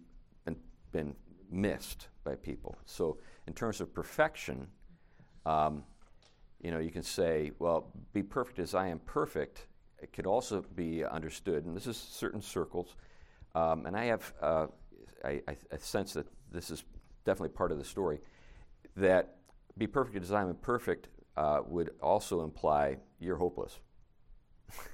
been, 0.43 0.55
been 0.91 1.15
missed 1.51 2.07
by 2.23 2.33
people. 2.33 2.75
So, 2.85 3.19
in 3.45 3.53
terms 3.53 3.79
of 3.79 3.93
perfection, 3.93 4.65
um, 5.45 5.83
you 6.63 6.71
know, 6.71 6.79
you 6.79 6.89
can 6.89 7.03
say, 7.03 7.51
well, 7.59 7.91
be 8.11 8.23
perfect 8.23 8.57
as 8.57 8.73
I 8.73 8.87
am 8.87 8.97
perfect. 8.97 9.67
It 10.01 10.11
could 10.13 10.25
also 10.25 10.65
be 10.75 11.05
understood, 11.05 11.65
and 11.65 11.75
this 11.75 11.85
is 11.85 11.95
certain 11.95 12.41
circles, 12.41 12.95
um, 13.53 13.85
and 13.85 13.95
I 13.95 14.05
have, 14.05 14.33
uh, 14.41 14.67
I, 15.23 15.41
I, 15.47 15.57
I 15.71 15.77
sense 15.77 16.13
that 16.13 16.25
this 16.51 16.71
is 16.71 16.83
definitely 17.23 17.55
part 17.55 17.71
of 17.71 17.77
the 17.77 17.85
story, 17.85 18.17
that 18.95 19.35
be 19.77 19.85
perfect 19.85 20.23
as 20.23 20.31
I 20.31 20.41
am 20.41 20.55
perfect 20.55 21.09
uh, 21.35 21.59
would 21.67 21.91
also 22.01 22.43
imply 22.43 22.97
you're 23.19 23.37
hopeless. 23.37 23.79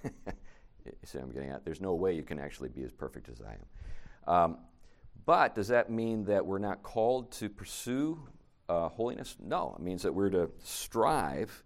see 1.03 1.19
I'm 1.19 1.31
getting 1.31 1.49
at? 1.49 1.65
There's 1.65 1.81
no 1.81 1.93
way 1.93 2.13
you 2.13 2.23
can 2.23 2.39
actually 2.39 2.69
be 2.69 2.83
as 2.83 2.91
perfect 2.91 3.29
as 3.29 3.41
I 3.41 3.53
am. 3.53 4.33
Um, 4.33 4.57
but 5.25 5.55
does 5.55 5.69
that 5.69 5.89
mean 5.89 6.25
that 6.25 6.45
we're 6.45 6.59
not 6.59 6.83
called 6.83 7.31
to 7.33 7.49
pursue 7.49 8.27
uh, 8.67 8.89
holiness? 8.89 9.35
No. 9.39 9.75
It 9.77 9.83
means 9.83 10.03
that 10.03 10.13
we're 10.13 10.29
to 10.31 10.49
strive 10.63 11.63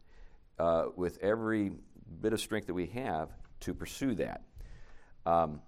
uh, 0.59 0.85
with 0.95 1.17
every 1.21 1.71
bit 2.21 2.33
of 2.33 2.39
strength 2.39 2.67
that 2.67 2.73
we 2.73 2.87
have 2.87 3.29
to 3.61 3.73
pursue 3.73 4.15
that. 4.15 4.43
Um, 5.25 5.61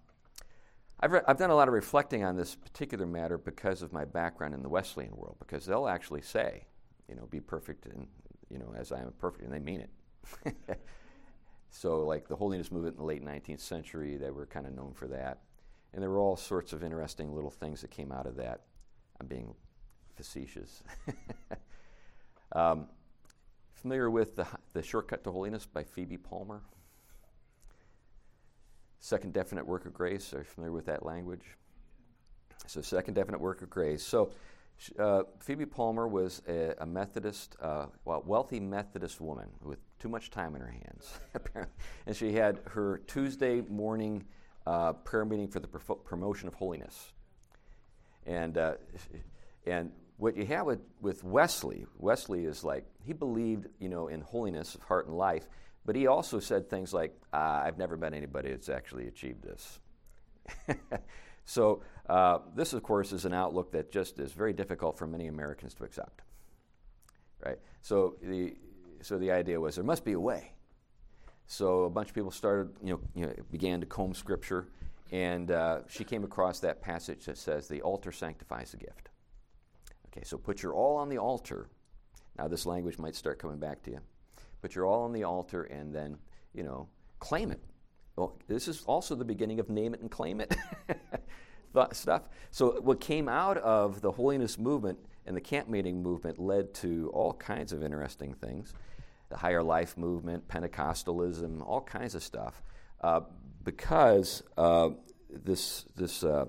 I've, 0.99 1.11
re- 1.11 1.21
I've 1.27 1.37
done 1.37 1.49
a 1.49 1.55
lot 1.55 1.67
of 1.67 1.73
reflecting 1.73 2.23
on 2.23 2.35
this 2.35 2.55
particular 2.55 3.05
matter 3.05 3.37
because 3.37 3.81
of 3.81 3.93
my 3.93 4.05
background 4.05 4.53
in 4.53 4.61
the 4.61 4.69
Wesleyan 4.69 5.15
world, 5.15 5.37
because 5.39 5.65
they'll 5.65 5.87
actually 5.87 6.21
say, 6.21 6.65
you 7.07 7.15
know, 7.15 7.25
be 7.29 7.39
perfect 7.39 7.85
and, 7.85 8.07
you 8.49 8.59
know, 8.59 8.73
as 8.77 8.91
I 8.91 8.99
am 8.99 9.13
perfect, 9.17 9.45
and 9.45 9.53
they 9.53 9.59
mean 9.59 9.81
it. 9.81 10.55
so, 11.71 12.05
like 12.05 12.27
the 12.27 12.35
holiness 12.35 12.71
movement 12.71 12.95
in 12.95 12.99
the 12.99 13.05
late 13.05 13.23
19th 13.23 13.59
century, 13.59 14.17
they 14.17 14.31
were 14.31 14.45
kind 14.45 14.65
of 14.65 14.73
known 14.73 14.93
for 14.93 15.07
that. 15.07 15.39
And 15.93 16.01
there 16.01 16.09
were 16.09 16.19
all 16.19 16.35
sorts 16.35 16.73
of 16.73 16.83
interesting 16.83 17.33
little 17.33 17.49
things 17.49 17.81
that 17.81 17.91
came 17.91 18.11
out 18.11 18.25
of 18.25 18.35
that. 18.37 18.61
I'm 19.19 19.27
being 19.27 19.53
facetious. 20.15 20.83
um, 22.53 22.87
familiar 23.73 24.09
with 24.09 24.35
the, 24.35 24.47
the 24.73 24.81
Shortcut 24.81 25.23
to 25.23 25.31
Holiness 25.31 25.65
by 25.65 25.83
Phoebe 25.83 26.17
Palmer? 26.17 26.61
Second 28.99 29.33
definite 29.33 29.65
work 29.65 29.85
of 29.85 29.93
grace. 29.93 30.33
Are 30.33 30.39
you 30.39 30.43
familiar 30.43 30.73
with 30.73 30.85
that 30.87 31.05
language? 31.05 31.45
So, 32.67 32.81
second 32.81 33.13
definite 33.13 33.39
work 33.39 33.61
of 33.61 33.69
grace. 33.69 34.03
So, 34.03 34.31
uh, 34.97 35.23
Phoebe 35.39 35.65
Palmer 35.65 36.07
was 36.07 36.41
a, 36.47 36.73
a 36.79 36.85
Methodist, 36.85 37.55
uh, 37.61 37.87
well, 38.05 38.23
wealthy 38.25 38.59
Methodist 38.59 39.19
woman 39.19 39.49
with 39.61 39.79
too 39.99 40.09
much 40.09 40.29
time 40.31 40.55
in 40.55 40.61
her 40.61 40.71
hands, 40.71 41.19
apparently. 41.33 41.75
And 42.05 42.15
she 42.15 42.33
had 42.33 42.61
her 42.65 43.01
Tuesday 43.07 43.61
morning 43.61 44.25
uh, 44.65 44.93
prayer 44.93 45.25
meeting 45.25 45.47
for 45.47 45.59
the 45.59 45.67
profo- 45.67 46.03
promotion 46.03 46.47
of 46.47 46.53
holiness. 46.53 47.11
And, 48.25 48.57
uh, 48.57 48.75
and 49.65 49.91
what 50.17 50.37
you 50.37 50.45
have 50.45 50.65
with, 50.65 50.81
with 51.01 51.23
Wesley, 51.23 51.85
Wesley 51.97 52.45
is 52.45 52.63
like, 52.63 52.85
he 53.03 53.13
believed, 53.13 53.67
you 53.79 53.89
know, 53.89 54.07
in 54.07 54.21
holiness 54.21 54.75
of 54.75 54.83
heart 54.83 55.07
and 55.07 55.17
life, 55.17 55.47
But 55.85 55.95
he 55.95 56.07
also 56.07 56.39
said 56.39 56.69
things 56.69 56.93
like, 56.93 57.15
uh, 57.33 57.63
I've 57.65 57.77
never 57.77 57.97
met 57.97 58.13
anybody 58.13 58.51
that's 58.51 58.69
actually 58.69 59.07
achieved 59.07 59.43
this. 59.43 59.79
so, 61.49 61.81
uh, 62.07 62.41
this, 62.53 62.73
of 62.73 62.83
course, 62.83 63.11
is 63.11 63.25
an 63.25 63.33
outlook 63.33 63.71
that 63.71 63.91
just 63.91 64.19
is 64.19 64.33
very 64.33 64.53
difficult 64.53 64.99
for 64.99 65.07
many 65.07 65.25
Americans 65.25 65.73
to 65.73 65.83
accept. 65.83 66.21
Right? 67.43 67.57
So, 67.81 68.17
the, 68.21 68.55
so 69.01 69.17
the 69.17 69.31
idea 69.31 69.59
was 69.59 69.73
there 69.73 69.83
must 69.83 70.05
be 70.05 70.11
a 70.11 70.19
way. 70.19 70.51
So, 71.47 71.85
a 71.85 71.89
bunch 71.89 72.09
of 72.09 72.13
people 72.13 72.29
started, 72.29 72.69
you 72.83 72.91
know, 72.91 72.99
you 73.15 73.25
know 73.25 73.33
began 73.49 73.79
to 73.79 73.87
comb 73.87 74.13
scripture, 74.13 74.67
and 75.11 75.49
uh, 75.49 75.79
she 75.87 76.03
came 76.03 76.23
across 76.23 76.59
that 76.59 76.83
passage 76.83 77.25
that 77.25 77.39
says, 77.39 77.67
The 77.67 77.81
altar 77.81 78.11
sanctifies 78.11 78.69
the 78.69 78.77
gift. 78.77 79.09
Okay, 80.09 80.23
so 80.23 80.37
put 80.37 80.61
your 80.61 80.75
all 80.75 80.97
on 80.97 81.09
the 81.09 81.17
altar. 81.17 81.67
Now, 82.37 82.47
this 82.47 82.67
language 82.67 82.99
might 82.99 83.15
start 83.15 83.39
coming 83.39 83.57
back 83.57 83.81
to 83.85 83.91
you. 83.91 84.01
Put 84.61 84.75
your 84.75 84.85
all 84.85 85.01
on 85.01 85.13
the 85.13 85.23
altar 85.23 85.63
and 85.63 85.95
then, 85.95 86.19
you 86.53 86.61
know, 86.61 86.89
claim 87.17 87.49
it. 87.49 87.59
Well, 88.19 88.35
this 88.49 88.67
is 88.67 88.83
also 88.85 89.15
the 89.15 89.23
beginning 89.23 89.61
of 89.61 89.69
name 89.69 89.93
it 89.93 90.01
and 90.01 90.11
claim 90.11 90.41
it 90.41 90.53
stuff. 91.93 92.23
So, 92.51 92.81
what 92.81 92.99
came 92.99 93.29
out 93.29 93.55
of 93.59 94.01
the 94.01 94.11
holiness 94.11 94.59
movement 94.59 94.99
and 95.25 95.37
the 95.37 95.41
camp 95.41 95.69
meeting 95.69 96.03
movement 96.03 96.37
led 96.37 96.73
to 96.75 97.09
all 97.13 97.31
kinds 97.31 97.71
of 97.71 97.81
interesting 97.81 98.33
things 98.33 98.73
the 99.29 99.37
higher 99.37 99.63
life 99.63 99.97
movement, 99.97 100.45
Pentecostalism, 100.49 101.65
all 101.65 101.79
kinds 101.79 102.13
of 102.13 102.21
stuff. 102.21 102.61
Uh, 102.99 103.21
because 103.63 104.43
uh, 104.57 104.89
this, 105.31 105.85
this 105.95 106.21
uh, 106.21 106.45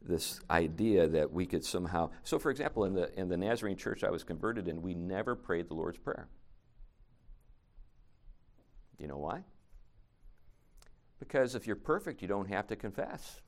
this 0.00 0.40
idea 0.48 1.06
that 1.06 1.30
we 1.30 1.44
could 1.44 1.66
somehow. 1.66 2.08
So, 2.24 2.38
for 2.38 2.50
example, 2.50 2.84
in 2.84 2.94
the, 2.94 3.12
in 3.20 3.28
the 3.28 3.36
Nazarene 3.36 3.76
church 3.76 4.04
I 4.04 4.10
was 4.10 4.24
converted 4.24 4.68
in, 4.68 4.80
we 4.80 4.94
never 4.94 5.34
prayed 5.34 5.68
the 5.68 5.74
Lord's 5.74 5.98
Prayer. 5.98 6.28
Do 8.96 9.04
you 9.04 9.08
know 9.08 9.18
why? 9.18 9.42
Because 11.18 11.54
if 11.54 11.66
you're 11.66 11.76
perfect, 11.76 12.22
you 12.22 12.28
don't 12.28 12.48
have 12.48 12.66
to 12.68 12.76
confess. 12.76 13.40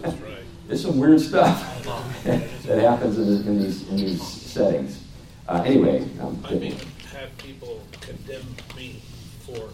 That's 0.00 0.16
right. 0.18 0.42
There's 0.66 0.82
some 0.82 0.98
weird 0.98 1.20
stuff 1.20 1.84
that 2.24 2.78
happens 2.78 3.18
in, 3.18 3.46
in, 3.46 3.58
these, 3.60 3.88
in 3.88 3.96
these 3.96 4.22
settings. 4.22 5.02
Uh, 5.48 5.62
anyway, 5.66 6.06
um, 6.20 6.42
I 6.48 6.54
mean, 6.54 6.76
have 7.12 7.36
people 7.38 7.82
condemn 8.00 8.46
me 8.76 9.02
for 9.40 9.68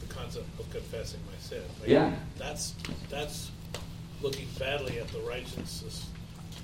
the 0.00 0.06
concept 0.14 0.46
of 0.58 0.68
confessing 0.70 1.20
my 1.26 1.38
sin. 1.38 1.62
Like, 1.80 1.88
yeah. 1.88 2.14
That's 2.36 2.74
that's 3.08 3.50
looking 4.20 4.46
badly 4.58 4.98
at 4.98 5.08
the 5.08 5.20
righteousness 5.20 6.06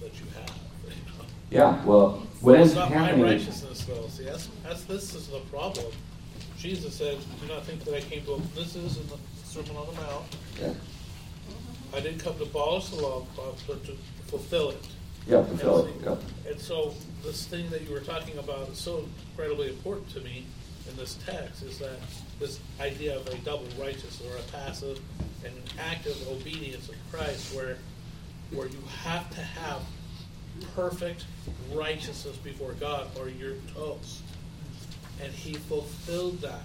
that 0.00 0.12
you 0.18 0.26
have. 0.38 0.52
Yeah, 1.48 1.80
well, 1.84 2.26
what 2.40 2.58
it's 2.58 2.70
is 2.70 2.74
not 2.74 2.90
happening? 2.90 3.24
my 3.24 3.30
righteousness, 3.34 3.84
though. 3.84 4.08
See, 4.08 4.24
that's, 4.24 4.48
that's 4.64 4.82
this 4.82 5.14
is 5.14 5.28
the 5.28 5.38
problem. 5.42 5.86
Jesus 6.58 6.92
said, 6.92 7.18
"Do 7.40 7.46
not 7.46 7.64
think 7.64 7.84
that 7.84 7.94
I 7.94 8.00
came 8.00 8.24
to." 8.24 8.42
This 8.56 8.74
is 8.74 8.96
in 8.96 9.06
the 9.06 9.16
Sermon 9.64 9.76
on 9.76 9.86
the 9.86 10.00
Mount. 10.02 10.24
Yeah, 10.60 10.72
I 11.94 12.00
didn't 12.00 12.18
come 12.20 12.36
to 12.36 12.42
abolish 12.42 12.88
the 12.90 12.96
law, 12.96 13.26
but 13.36 13.84
to 13.84 13.92
fulfill 14.26 14.70
it. 14.70 14.86
yeah, 15.26 15.42
fulfill 15.44 15.86
it. 15.86 15.94
And, 15.94 16.04
Yeah. 16.04 16.50
and 16.50 16.60
so 16.60 16.92
this 17.24 17.46
thing 17.46 17.70
that 17.70 17.82
you 17.82 17.90
were 17.92 18.00
talking 18.00 18.36
about 18.38 18.68
is 18.68 18.78
so 18.78 19.04
incredibly 19.30 19.70
important 19.70 20.10
to 20.10 20.20
me 20.20 20.44
in 20.88 20.96
this 20.96 21.18
text 21.26 21.62
is 21.62 21.78
that 21.78 21.98
this 22.38 22.60
idea 22.80 23.16
of 23.16 23.26
a 23.28 23.36
double 23.38 23.66
righteous 23.80 24.20
or 24.20 24.36
a 24.36 24.42
passive 24.52 25.00
and 25.44 25.54
an 25.54 25.62
active 25.78 26.16
obedience 26.28 26.88
of 26.88 26.94
Christ 27.10 27.54
where 27.54 27.78
where 28.52 28.68
you 28.68 28.78
have 29.02 29.28
to 29.34 29.40
have 29.40 29.80
perfect 30.76 31.24
righteousness 31.72 32.36
before 32.36 32.74
God 32.74 33.08
or 33.18 33.28
you're 33.28 33.56
toast. 33.74 34.22
And 35.20 35.32
he 35.32 35.54
fulfilled 35.54 36.40
that. 36.42 36.60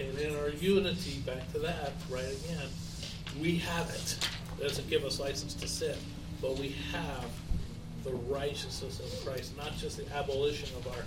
And 0.00 0.18
in 0.18 0.34
our 0.36 0.48
unity, 0.48 1.20
back 1.26 1.52
to 1.52 1.58
that, 1.60 1.92
right 2.10 2.24
again, 2.24 2.68
we 3.40 3.56
have 3.58 3.88
it. 3.90 4.18
It 4.58 4.62
doesn't 4.62 4.88
give 4.88 5.04
us 5.04 5.20
license 5.20 5.52
to 5.54 5.68
sin, 5.68 5.96
but 6.40 6.58
we 6.58 6.74
have 6.92 7.26
the 8.04 8.12
righteousness 8.12 8.98
of 8.98 9.24
Christ, 9.26 9.56
not 9.58 9.76
just 9.76 9.98
the 9.98 10.10
abolition 10.16 10.68
of 10.76 10.86
our 10.88 11.04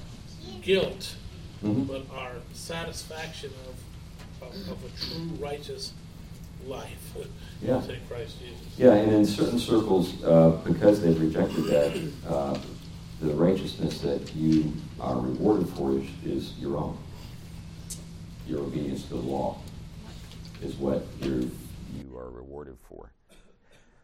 guilt, 0.61 1.15
Mhm. 1.63 1.87
but 1.87 2.03
our 2.15 2.33
satisfaction 2.53 3.49
of, 3.67 4.47
of, 4.47 4.69
of 4.69 4.77
a 4.83 4.89
true 5.05 5.43
righteous 5.43 5.93
life 6.67 7.15
Yeah. 7.61 7.77
in 7.85 7.99
Christ 8.07 8.35
Jesus. 8.39 8.77
Yeah, 8.77 8.93
and 8.93 9.11
in 9.11 9.25
certain 9.25 9.57
circles, 9.59 10.21
uh, 10.23 10.59
because 10.63 11.01
they've 11.01 11.19
rejected 11.19 11.65
that, 11.65 11.99
uh, 12.31 12.57
the 13.21 13.33
righteousness 13.33 13.99
that 14.01 14.35
you 14.35 14.71
are 14.99 15.19
rewarded 15.19 15.67
for 15.69 15.93
is, 15.97 16.05
is 16.25 16.53
your 16.59 16.77
own. 16.77 16.97
Your 18.47 18.59
obedience 18.59 19.03
to 19.03 19.15
the 19.15 19.21
law 19.21 19.59
is 20.61 20.75
what 20.75 21.05
you 21.21 21.51
you 21.93 22.17
are 22.17 22.29
rewarded 22.29 22.77
for. 22.89 23.13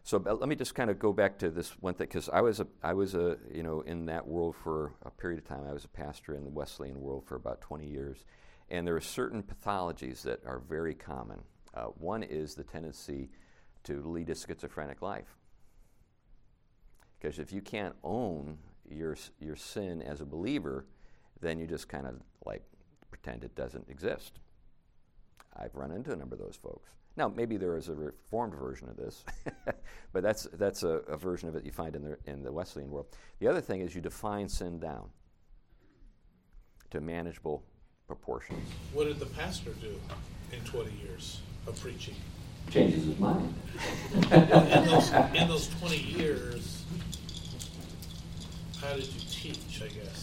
So 0.02 0.18
let 0.18 0.48
me 0.48 0.56
just 0.56 0.74
kind 0.74 0.90
of 0.90 0.98
go 0.98 1.12
back 1.12 1.38
to 1.38 1.50
this 1.50 1.70
one 1.80 1.94
thing, 1.94 2.06
because 2.06 2.28
I 2.28 2.40
was 2.40 2.60
a 2.60 2.66
I 2.82 2.94
was 2.94 3.14
a 3.14 3.36
you 3.52 3.62
know 3.62 3.80
in 3.82 4.06
that 4.06 4.26
world 4.26 4.56
for 4.62 4.92
a 5.02 5.10
period 5.10 5.38
of 5.38 5.46
time. 5.46 5.64
I 5.68 5.72
was 5.72 5.84
a 5.84 5.88
pastor 5.88 6.34
in 6.34 6.44
the 6.44 6.50
Wesleyan 6.50 7.00
world 7.00 7.24
for 7.26 7.36
about 7.36 7.60
20 7.60 7.86
years, 7.86 8.24
and 8.70 8.86
there 8.86 8.96
are 8.96 9.00
certain 9.00 9.42
pathologies 9.42 10.22
that 10.22 10.44
are 10.46 10.58
very 10.58 10.94
common. 10.94 11.42
Uh, 11.74 11.84
one 11.84 12.22
is 12.22 12.54
the 12.54 12.64
tendency 12.64 13.30
to 13.84 14.02
lead 14.02 14.28
a 14.30 14.34
schizophrenic 14.34 15.02
life. 15.02 15.36
Because 17.18 17.38
if 17.38 17.52
you 17.52 17.60
can't 17.60 17.94
own 18.02 18.58
your, 18.88 19.16
your 19.38 19.56
sin 19.56 20.02
as 20.02 20.20
a 20.20 20.24
believer, 20.24 20.86
then 21.40 21.58
you 21.58 21.66
just 21.66 21.88
kind 21.88 22.06
of 22.06 22.14
like 22.44 22.64
pretend 23.10 23.44
it 23.44 23.54
doesn't 23.54 23.88
exist. 23.88 24.38
I've 25.56 25.74
run 25.74 25.90
into 25.90 26.12
a 26.12 26.16
number 26.16 26.36
of 26.36 26.40
those 26.40 26.56
folks. 26.56 26.90
Now, 27.16 27.28
maybe 27.28 27.56
there 27.56 27.76
is 27.76 27.88
a 27.88 27.94
reformed 27.94 28.54
version 28.54 28.88
of 28.88 28.96
this, 28.96 29.24
but 30.12 30.22
that's, 30.22 30.44
that's 30.54 30.84
a, 30.84 31.00
a, 31.08 31.16
version 31.16 31.48
of 31.48 31.56
it 31.56 31.64
you 31.64 31.72
find 31.72 31.96
in 31.96 32.04
the, 32.04 32.16
in 32.24 32.42
the 32.42 32.52
Wesleyan 32.52 32.90
world. 32.90 33.08
The 33.40 33.48
other 33.48 33.60
thing 33.60 33.80
is 33.80 33.94
you 33.94 34.00
define 34.00 34.48
sin 34.48 34.78
down 34.78 35.10
to 36.90 37.00
manageable 37.00 37.64
proportions. 38.06 38.68
What 38.92 39.04
did 39.04 39.18
the 39.18 39.26
pastor 39.26 39.70
do 39.80 40.00
in 40.52 40.64
20 40.64 40.92
years 41.04 41.40
of 41.66 41.78
preaching? 41.80 42.14
Changes 42.70 43.04
his 43.04 43.18
mind. 43.18 43.54
in, 44.14 44.84
those, 44.86 45.12
in 45.34 45.48
those 45.48 45.68
20 45.80 45.96
years, 45.96 46.84
how 48.80 48.94
did 48.94 49.06
you 49.06 49.20
teach, 49.28 49.82
I 49.82 49.88
guess? 49.88 50.19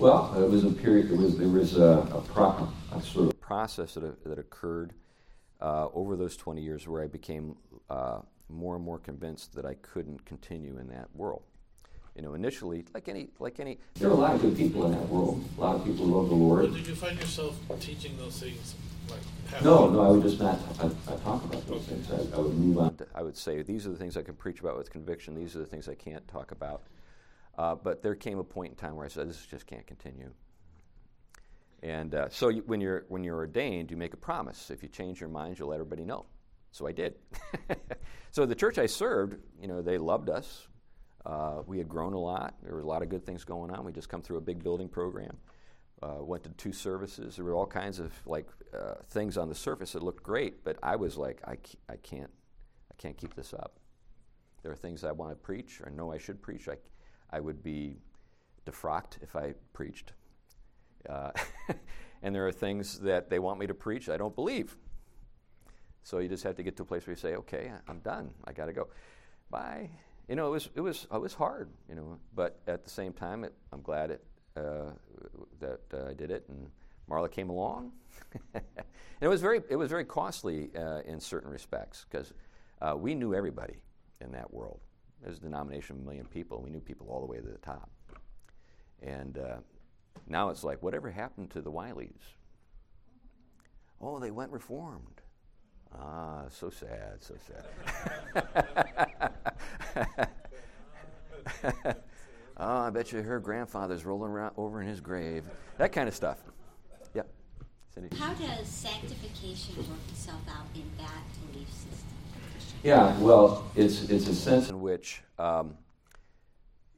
Well, 0.00 0.34
it 0.42 0.48
was 0.48 0.64
a 0.64 0.70
period. 0.70 1.10
It 1.10 1.18
was 1.18 1.36
there 1.36 1.46
was 1.46 1.76
a, 1.76 2.08
a, 2.10 2.22
pro, 2.22 2.66
a 2.90 3.02
sort 3.02 3.34
of 3.34 3.38
process 3.38 3.94
that, 3.94 4.24
that 4.24 4.38
occurred 4.38 4.94
uh, 5.60 5.88
over 5.92 6.16
those 6.16 6.38
20 6.38 6.62
years 6.62 6.88
where 6.88 7.02
I 7.02 7.06
became 7.06 7.54
uh, 7.90 8.20
more 8.48 8.76
and 8.76 8.84
more 8.84 8.98
convinced 8.98 9.54
that 9.56 9.66
I 9.66 9.74
couldn't 9.74 10.24
continue 10.24 10.78
in 10.78 10.88
that 10.88 11.14
world. 11.14 11.42
You 12.16 12.22
know, 12.22 12.32
initially, 12.32 12.86
like 12.94 13.08
any, 13.08 13.28
like 13.38 13.60
any, 13.60 13.78
there 13.96 14.08
are 14.08 14.12
a 14.12 14.16
lot 14.16 14.34
of 14.34 14.40
good 14.40 14.56
people 14.56 14.86
in 14.86 14.92
that 14.92 15.06
world. 15.06 15.44
A 15.58 15.60
lot 15.60 15.76
of 15.76 15.84
people 15.84 16.06
who 16.06 16.18
love 16.18 16.30
the 16.30 16.34
Lord. 16.34 16.62
But 16.62 16.78
did 16.78 16.86
you 16.86 16.94
find 16.94 17.18
yourself 17.18 17.58
teaching 17.78 18.16
those 18.16 18.40
things? 18.40 18.74
Like 19.10 19.62
no, 19.62 19.90
no, 19.90 20.00
I 20.00 20.08
would 20.08 20.22
just 20.22 20.40
not 20.40 20.58
I, 20.80 20.86
I 20.86 21.16
talk 21.18 21.44
about 21.44 21.66
those 21.66 21.82
things. 21.82 22.10
I, 22.10 22.36
I, 22.36 22.40
would 22.40 22.54
move 22.54 22.78
on. 22.78 22.98
I 23.14 23.22
would 23.22 23.36
say 23.36 23.60
these 23.60 23.86
are 23.86 23.90
the 23.90 23.98
things 23.98 24.16
I 24.16 24.22
can 24.22 24.34
preach 24.34 24.60
about 24.60 24.78
with 24.78 24.90
conviction. 24.90 25.34
These 25.34 25.54
are 25.56 25.58
the 25.58 25.66
things 25.66 25.88
I 25.88 25.94
can't 25.94 26.26
talk 26.26 26.52
about. 26.52 26.84
Uh, 27.60 27.74
but 27.74 28.02
there 28.02 28.14
came 28.14 28.38
a 28.38 28.44
point 28.44 28.70
in 28.70 28.74
time 28.74 28.96
where 28.96 29.04
I 29.04 29.10
said, 29.10 29.28
"This 29.28 29.44
just 29.44 29.66
can't 29.66 29.86
continue." 29.86 30.30
And 31.82 32.14
uh, 32.14 32.30
so, 32.30 32.48
you, 32.48 32.62
when 32.64 32.80
you're 32.80 33.04
when 33.08 33.22
you're 33.22 33.36
ordained, 33.36 33.90
you 33.90 33.98
make 33.98 34.14
a 34.14 34.16
promise. 34.16 34.70
If 34.70 34.82
you 34.82 34.88
change 34.88 35.20
your 35.20 35.28
mind, 35.28 35.58
you'll 35.58 35.68
let 35.68 35.74
everybody 35.74 36.06
know. 36.06 36.24
So 36.72 36.86
I 36.86 36.92
did. 36.92 37.16
so 38.30 38.46
the 38.46 38.54
church 38.54 38.78
I 38.78 38.86
served, 38.86 39.36
you 39.60 39.68
know, 39.68 39.82
they 39.82 39.98
loved 39.98 40.30
us. 40.30 40.68
Uh, 41.26 41.60
we 41.66 41.76
had 41.76 41.86
grown 41.86 42.14
a 42.14 42.18
lot. 42.18 42.54
There 42.62 42.72
were 42.74 42.80
a 42.80 42.86
lot 42.86 43.02
of 43.02 43.10
good 43.10 43.26
things 43.26 43.44
going 43.44 43.70
on. 43.70 43.84
We 43.84 43.92
just 43.92 44.08
come 44.08 44.22
through 44.22 44.38
a 44.38 44.42
big 44.42 44.64
building 44.64 44.88
program. 44.88 45.36
Uh, 46.02 46.16
went 46.20 46.44
to 46.44 46.50
two 46.50 46.72
services. 46.72 47.36
There 47.36 47.44
were 47.44 47.54
all 47.54 47.66
kinds 47.66 47.98
of 47.98 48.10
like 48.24 48.48
uh, 48.72 48.94
things 49.10 49.36
on 49.36 49.50
the 49.50 49.54
surface 49.54 49.92
that 49.92 50.02
looked 50.02 50.22
great, 50.22 50.64
but 50.64 50.78
I 50.82 50.96
was 50.96 51.18
like, 51.18 51.42
I, 51.46 51.58
I 51.92 51.96
can't, 51.96 52.30
I 52.90 52.94
can't 52.96 53.18
keep 53.18 53.34
this 53.34 53.52
up. 53.52 53.78
There 54.62 54.72
are 54.72 54.76
things 54.76 55.04
I 55.04 55.12
want 55.12 55.32
to 55.32 55.36
preach 55.36 55.82
or 55.82 55.90
know 55.90 56.10
I 56.10 56.16
should 56.16 56.40
preach. 56.40 56.66
I, 56.66 56.76
I 57.32 57.40
would 57.40 57.62
be 57.62 57.96
defrocked 58.66 59.22
if 59.22 59.36
I 59.36 59.54
preached. 59.72 60.12
Uh, 61.08 61.30
and 62.22 62.34
there 62.34 62.46
are 62.46 62.52
things 62.52 62.98
that 63.00 63.30
they 63.30 63.38
want 63.38 63.58
me 63.58 63.66
to 63.66 63.74
preach 63.74 64.08
I 64.08 64.16
don't 64.16 64.34
believe. 64.34 64.76
So 66.02 66.18
you 66.18 66.28
just 66.28 66.44
have 66.44 66.56
to 66.56 66.62
get 66.62 66.76
to 66.76 66.82
a 66.82 66.86
place 66.86 67.06
where 67.06 67.12
you 67.12 67.20
say, 67.20 67.34
okay, 67.36 67.70
I'm 67.88 68.00
done. 68.00 68.30
I 68.44 68.52
got 68.52 68.66
to 68.66 68.72
go. 68.72 68.88
Bye. 69.50 69.90
You 70.28 70.36
know, 70.36 70.46
it 70.46 70.50
was, 70.50 70.70
it, 70.74 70.80
was, 70.80 71.06
it 71.12 71.20
was 71.20 71.34
hard, 71.34 71.68
you 71.88 71.94
know, 71.94 72.18
but 72.34 72.60
at 72.66 72.84
the 72.84 72.90
same 72.90 73.12
time, 73.12 73.44
it, 73.44 73.52
I'm 73.72 73.82
glad 73.82 74.10
it, 74.10 74.24
uh, 74.56 74.92
that 75.58 75.80
uh, 75.92 76.10
I 76.10 76.14
did 76.14 76.30
it, 76.30 76.44
and 76.48 76.68
Marla 77.10 77.30
came 77.30 77.50
along. 77.50 77.92
and 78.54 78.62
it 79.20 79.28
was 79.28 79.40
very, 79.40 79.60
it 79.68 79.76
was 79.76 79.90
very 79.90 80.04
costly 80.04 80.70
uh, 80.76 81.00
in 81.04 81.20
certain 81.20 81.50
respects 81.50 82.06
because 82.08 82.32
uh, 82.80 82.94
we 82.96 83.14
knew 83.14 83.34
everybody 83.34 83.76
in 84.20 84.30
that 84.32 84.52
world. 84.52 84.80
There's 85.22 85.38
a 85.38 85.40
denomination 85.40 85.96
of 85.96 86.02
a 86.02 86.04
million 86.04 86.26
people. 86.26 86.62
We 86.62 86.70
knew 86.70 86.80
people 86.80 87.08
all 87.10 87.20
the 87.20 87.26
way 87.26 87.38
to 87.38 87.42
the 87.42 87.58
top. 87.58 87.90
And 89.02 89.38
uh, 89.38 89.56
now 90.26 90.50
it's 90.50 90.64
like, 90.64 90.82
whatever 90.82 91.10
happened 91.10 91.50
to 91.50 91.60
the 91.60 91.70
Wileys? 91.70 92.34
Oh, 94.00 94.18
they 94.18 94.30
went 94.30 94.50
reformed. 94.50 95.20
Ah, 95.98 96.44
so 96.48 96.70
sad, 96.70 97.18
so 97.20 97.34
sad. 97.46 97.64
oh, 102.56 102.78
I 102.86 102.90
bet 102.90 103.12
you 103.12 103.22
her 103.22 103.40
grandfather's 103.40 104.04
rolling 104.04 104.30
around 104.30 104.52
over 104.56 104.80
in 104.80 104.88
his 104.88 105.00
grave. 105.00 105.44
That 105.78 105.92
kind 105.92 106.08
of 106.08 106.14
stuff. 106.14 106.38
Yep. 107.14 107.28
Cindy. 107.92 108.16
How 108.16 108.32
does 108.34 108.68
sanctification 108.68 109.76
work 109.78 109.98
itself 110.10 110.40
out 110.48 110.66
in 110.74 110.88
that 110.98 111.24
belief 111.52 111.68
system? 111.68 112.19
Yeah, 112.82 113.14
well, 113.18 113.70
it's, 113.76 114.04
it's 114.04 114.26
a 114.26 114.34
sense 114.34 114.70
in 114.70 114.80
which 114.80 115.22
um, 115.38 115.74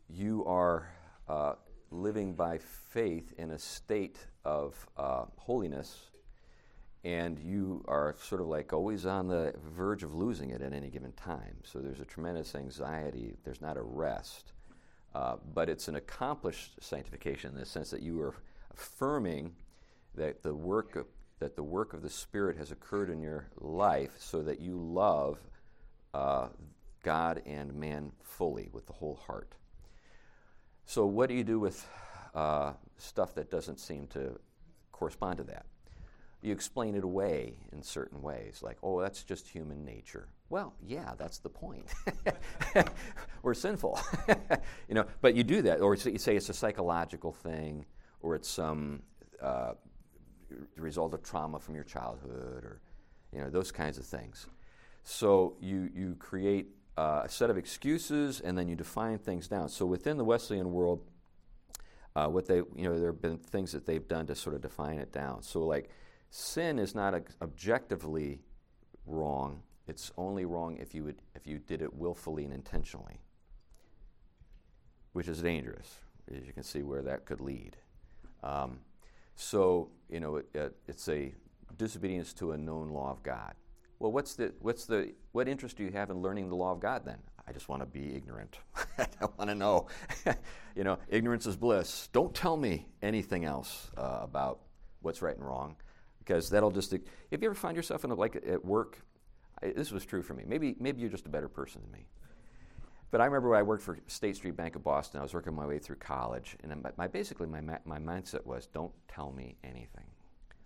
you 0.09 0.45
are 0.47 0.89
uh, 1.29 1.55
living 1.91 2.35
by 2.35 2.59
faith 2.59 3.35
in 3.37 3.51
a 3.51 3.59
state 3.59 4.17
of 4.45 4.87
uh, 4.97 5.25
holiness, 5.37 6.11
and 7.03 7.37
you 7.41 7.85
are 7.89 8.15
sort 8.21 8.41
of 8.41 8.47
like 8.47 8.73
always 8.73 9.07
on 9.07 9.27
the 9.27 9.55
verge 9.75 10.05
of 10.05 10.15
losing 10.15 10.51
it 10.51 10.63
at 10.63 10.73
any 10.73 10.89
given 10.89 11.11
time. 11.15 11.57
So 11.65 11.81
there's 11.81 11.99
a 11.99 12.05
tremendous 12.05 12.55
anxiety, 12.55 13.35
there's 13.43 13.61
not 13.61 13.77
a 13.77 13.83
rest. 13.83 14.53
Uh, 15.17 15.35
but 15.53 15.69
it's 15.69 15.89
an 15.89 15.97
accomplished 15.97 16.75
sanctification 16.81 17.51
in 17.51 17.59
the 17.59 17.67
sense 17.67 17.91
that 17.91 18.03
you 18.03 18.21
are 18.23 18.37
affirming 18.73 19.53
that 20.15 20.45
the 20.45 20.55
work 20.55 20.95
of, 20.95 21.07
that 21.41 21.57
the 21.57 21.63
work 21.65 21.93
of 21.93 22.03
the 22.03 22.09
Spirit 22.09 22.57
has 22.57 22.71
occurred 22.71 23.11
in 23.11 23.21
your 23.21 23.49
life, 23.59 24.13
so 24.19 24.45
that 24.45 24.61
you 24.61 24.77
love 24.77 25.39
uh, 26.15 26.49
God 27.03 27.43
and 27.47 27.75
man 27.75 28.13
fully 28.23 28.69
with 28.73 28.87
the 28.87 28.93
whole 28.93 29.17
heart. 29.27 29.55
So, 30.85 31.07
what 31.07 31.29
do 31.29 31.35
you 31.35 31.45
do 31.45 31.59
with 31.59 31.87
uh, 32.35 32.73
stuff 32.99 33.35
that 33.35 33.51
doesn't 33.51 33.79
seem 33.79 34.07
to 34.09 34.39
correspond 34.91 35.39
to 35.39 35.45
that? 35.45 35.67
You 36.43 36.53
explain 36.53 36.97
it 36.97 37.05
away 37.05 37.55
in 37.73 37.83
certain 37.83 38.21
ways, 38.21 38.63
like, 38.63 38.77
oh, 38.83 39.01
that's 39.01 39.23
just 39.23 39.49
human 39.49 39.85
nature. 39.85 40.29
Well, 40.49 40.75
yeah, 40.85 41.13
that's 41.17 41.39
the 41.39 41.49
point. 41.49 41.87
We're 43.43 43.55
sinful, 43.55 44.01
you 44.89 44.95
know. 44.95 45.07
But 45.21 45.35
you 45.35 45.45
do 45.45 45.63
that, 45.63 45.81
or 45.81 45.95
you 45.95 46.19
say 46.19 46.37
it's 46.37 46.49
a 46.49 46.55
psychological 46.55 47.33
thing, 47.33 47.87
or 48.21 48.35
it's 48.35 48.49
some 48.49 49.03
uh, 49.41 49.75
result 50.77 51.15
of 51.15 51.23
trauma 51.23 51.59
from 51.61 51.77
your 51.77 51.85
childhood, 51.85 52.65
or 52.65 52.81
you 53.33 53.41
know 53.41 53.49
those 53.49 53.71
kinds 53.71 53.97
of 53.97 54.05
things. 54.05 54.47
So 55.05 55.57
you 55.61 55.91
you 55.95 56.17
create 56.19 56.69
uh, 56.97 57.23
a 57.25 57.29
set 57.29 57.51
of 57.51 57.57
excuses, 57.57 58.41
and 58.41 58.57
then 58.57 58.69
you 58.69 58.77
define 58.77 59.19
things 59.19 59.49
down. 59.49 59.69
So 59.69 59.87
within 59.87 60.17
the 60.17 60.25
Wesleyan 60.25 60.73
world, 60.73 61.03
uh, 62.15 62.27
what 62.29 62.47
they 62.47 62.57
you 62.57 62.85
know 62.85 62.99
there 62.99 63.11
have 63.11 63.23
been 63.23 63.39
things 63.39 63.73
that 63.73 63.87
they've 63.87 64.07
done 64.07 64.27
to 64.27 64.35
sort 64.35 64.55
of 64.55 64.63
define 64.63 64.99
it 64.99 65.13
down. 65.13 65.43
So 65.43 65.61
like 65.61 65.91
sin 66.31 66.79
is 66.79 66.95
not 66.95 67.15
objectively 67.41 68.41
wrong. 69.07 69.63
It's 69.89 70.13
only 70.17 70.45
wrong 70.45 70.77
if 70.77 70.95
you 70.95 71.05
would 71.05 71.17
if 71.35 71.47
you 71.47 71.59
did 71.59 71.83
it 71.83 71.93
willfully 71.95 72.45
and 72.45 72.53
intentionally, 72.53 73.21
which 75.13 75.29
is 75.29 75.43
dangerous. 75.43 75.97
As 76.31 76.47
you 76.47 76.53
can 76.53 76.63
see 76.63 76.83
where 76.83 77.03
that 77.03 77.25
could 77.25 77.41
lead. 77.41 77.77
Um, 78.45 78.79
so 79.35 79.91
you 80.09 80.21
know 80.21 80.37
it, 80.37 80.47
it, 80.55 80.77
it's 80.87 81.09
a 81.09 81.35
disobedience 81.77 82.33
to 82.35 82.53
a 82.53 82.59
known 82.59 82.91
law 82.91 83.11
of 83.11 83.23
God. 83.23 83.55
Well, 84.03 84.11
what's 84.11 84.35
the 84.35 84.53
what's 84.59 84.85
the 84.85 85.13
what 85.31 85.47
interest 85.47 85.77
do 85.77 85.85
you 85.85 85.93
have 85.93 86.11
in 86.11 86.21
learning 86.21 86.49
the 86.49 86.57
law 86.57 86.73
of 86.73 86.81
God 86.81 87.05
then? 87.05 87.19
I 87.47 87.53
just 87.53 87.69
want 87.69 87.83
to 87.83 87.87
be 87.87 88.17
ignorant. 88.17 88.59
I 88.99 89.07
want 89.39 89.49
to 89.49 89.55
know. 89.55 89.87
you 90.75 90.83
know, 90.83 90.99
ignorance 91.09 91.47
is 91.47 91.57
bliss. 91.57 92.09
Don't 92.13 92.35
tell 92.35 92.57
me 92.57 92.89
anything 93.01 93.45
else 93.45 93.93
uh, 93.97 94.19
about 94.21 94.59
what's 95.03 95.23
right 95.23 95.37
and 95.37 95.47
wrong, 95.47 95.77
because 96.19 96.51
that'll 96.51 96.73
just. 96.73 96.93
If 96.93 97.03
you 97.31 97.47
ever 97.47 97.55
find 97.55 97.77
yourself 97.77 98.03
in 98.03 98.11
a, 98.11 98.17
like 98.17 98.43
at 98.45 98.65
work, 98.65 98.99
I, 99.63 99.69
this 99.69 99.93
was 99.93 100.05
true 100.05 100.23
for 100.23 100.35
me. 100.35 100.43
Maybe 100.49 100.75
maybe 100.81 101.01
you're 101.01 101.09
just 101.09 101.27
a 101.27 101.31
better 101.31 101.49
person 101.49 101.81
than 101.83 101.93
me. 101.93 102.07
But 103.13 103.21
I 103.21 103.27
remember 103.27 103.51
when 103.51 103.61
I 103.61 103.63
worked 103.63 103.85
for 103.85 104.01
State 104.09 104.35
Street 104.35 104.57
Bank 104.57 104.75
of 104.75 104.83
Boston. 104.83 105.21
I 105.21 105.23
was 105.23 105.33
working 105.33 105.55
my 105.55 105.67
way 105.67 105.79
through 105.79 105.97
college, 105.97 106.57
and 106.65 106.85
my, 106.97 107.07
basically 107.07 107.47
my 107.47 107.61
my 107.85 108.01
mindset 108.01 108.45
was, 108.45 108.67
don't 108.67 108.93
tell 109.07 109.31
me 109.31 109.55
anything. 109.63 110.07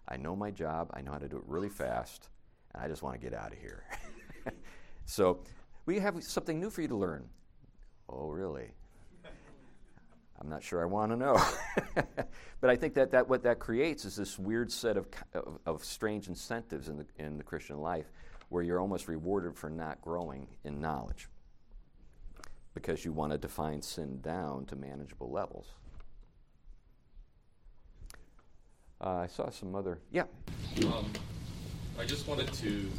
I 0.09 0.17
know 0.17 0.35
my 0.35 0.51
job. 0.51 0.91
I 0.95 1.03
know 1.03 1.13
how 1.13 1.19
to 1.19 1.29
do 1.29 1.37
it 1.37 1.43
really 1.47 1.69
fast, 1.69 2.31
I 2.79 2.89
just 2.89 3.03
want 3.03 3.19
to 3.19 3.21
get 3.21 3.37
out 3.37 3.53
of 3.53 3.59
here. 3.59 3.85
so 5.05 5.41
we 5.87 5.99
have 5.99 6.23
something 6.23 6.61
new 6.61 6.71
for 6.71 6.83
you 6.83 6.89
to 6.89 6.97
learn. 6.97 7.29
Oh, 8.09 8.31
really? 8.31 8.71
I'm 10.39 10.49
not 10.49 10.63
sure 10.63 10.83
I 10.83 10.87
want 10.87 11.13
to 11.13 11.17
know. 11.17 11.41
but 12.61 12.71
I 12.71 12.77
think 12.77 12.95
that, 12.95 13.11
that 13.13 13.29
what 13.29 13.43
that 13.45 13.59
creates 13.59 14.05
is 14.05 14.17
this 14.17 14.39
weird 14.39 14.71
set 14.71 14.97
of, 14.97 15.07
of, 15.33 15.59
of, 15.65 15.85
strange 15.85 16.29
incentives 16.29 16.89
in 16.89 16.99
the, 16.99 17.07
in 17.19 17.39
the 17.39 17.43
Christian 17.43 17.79
life 17.79 18.11
where 18.51 18.63
you're 18.63 18.79
almost 18.79 19.09
rewarded 19.09 19.57
for 19.57 19.71
not 19.71 20.01
growing 20.03 20.47
in 20.65 20.81
knowledge 20.81 21.29
because 22.75 23.05
you 23.05 23.13
want 23.13 23.33
to 23.33 23.39
define 23.39 23.81
sin 23.81 24.21
down 24.21 24.67
to 24.67 24.77
manageable 24.77 25.31
levels. 25.31 25.69
Uh, 29.01 29.21
I 29.21 29.27
saw 29.27 29.51
some 29.51 29.75
other. 29.75 29.99
Yeah. 30.11 30.25
Um, 30.85 31.11
I 31.99 32.05
just 32.05 32.29
wanted 32.29 32.53
to 32.55 32.91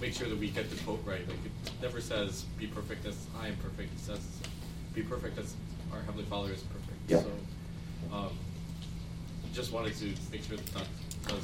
make 0.00 0.14
sure 0.14 0.28
that 0.28 0.38
we 0.38 0.50
get 0.50 0.70
the 0.70 0.76
quote 0.84 1.00
right. 1.04 1.26
Like 1.26 1.38
it 1.44 1.72
never 1.82 2.00
says 2.00 2.44
"Be 2.58 2.66
perfect 2.66 3.06
as 3.06 3.26
I 3.40 3.48
am 3.48 3.56
perfect." 3.56 3.92
It 3.92 4.00
says 4.00 4.20
"Be 4.94 5.02
perfect 5.02 5.38
as 5.38 5.54
our 5.92 6.00
heavenly 6.00 6.24
Father 6.24 6.52
is 6.52 6.62
perfect." 6.62 6.98
Yeah. 7.08 7.22
So, 7.22 8.16
um, 8.16 8.38
just 9.52 9.72
wanted 9.72 9.94
to 9.96 10.12
make 10.30 10.44
sure 10.44 10.56
that 10.56 10.66
that 10.74 10.86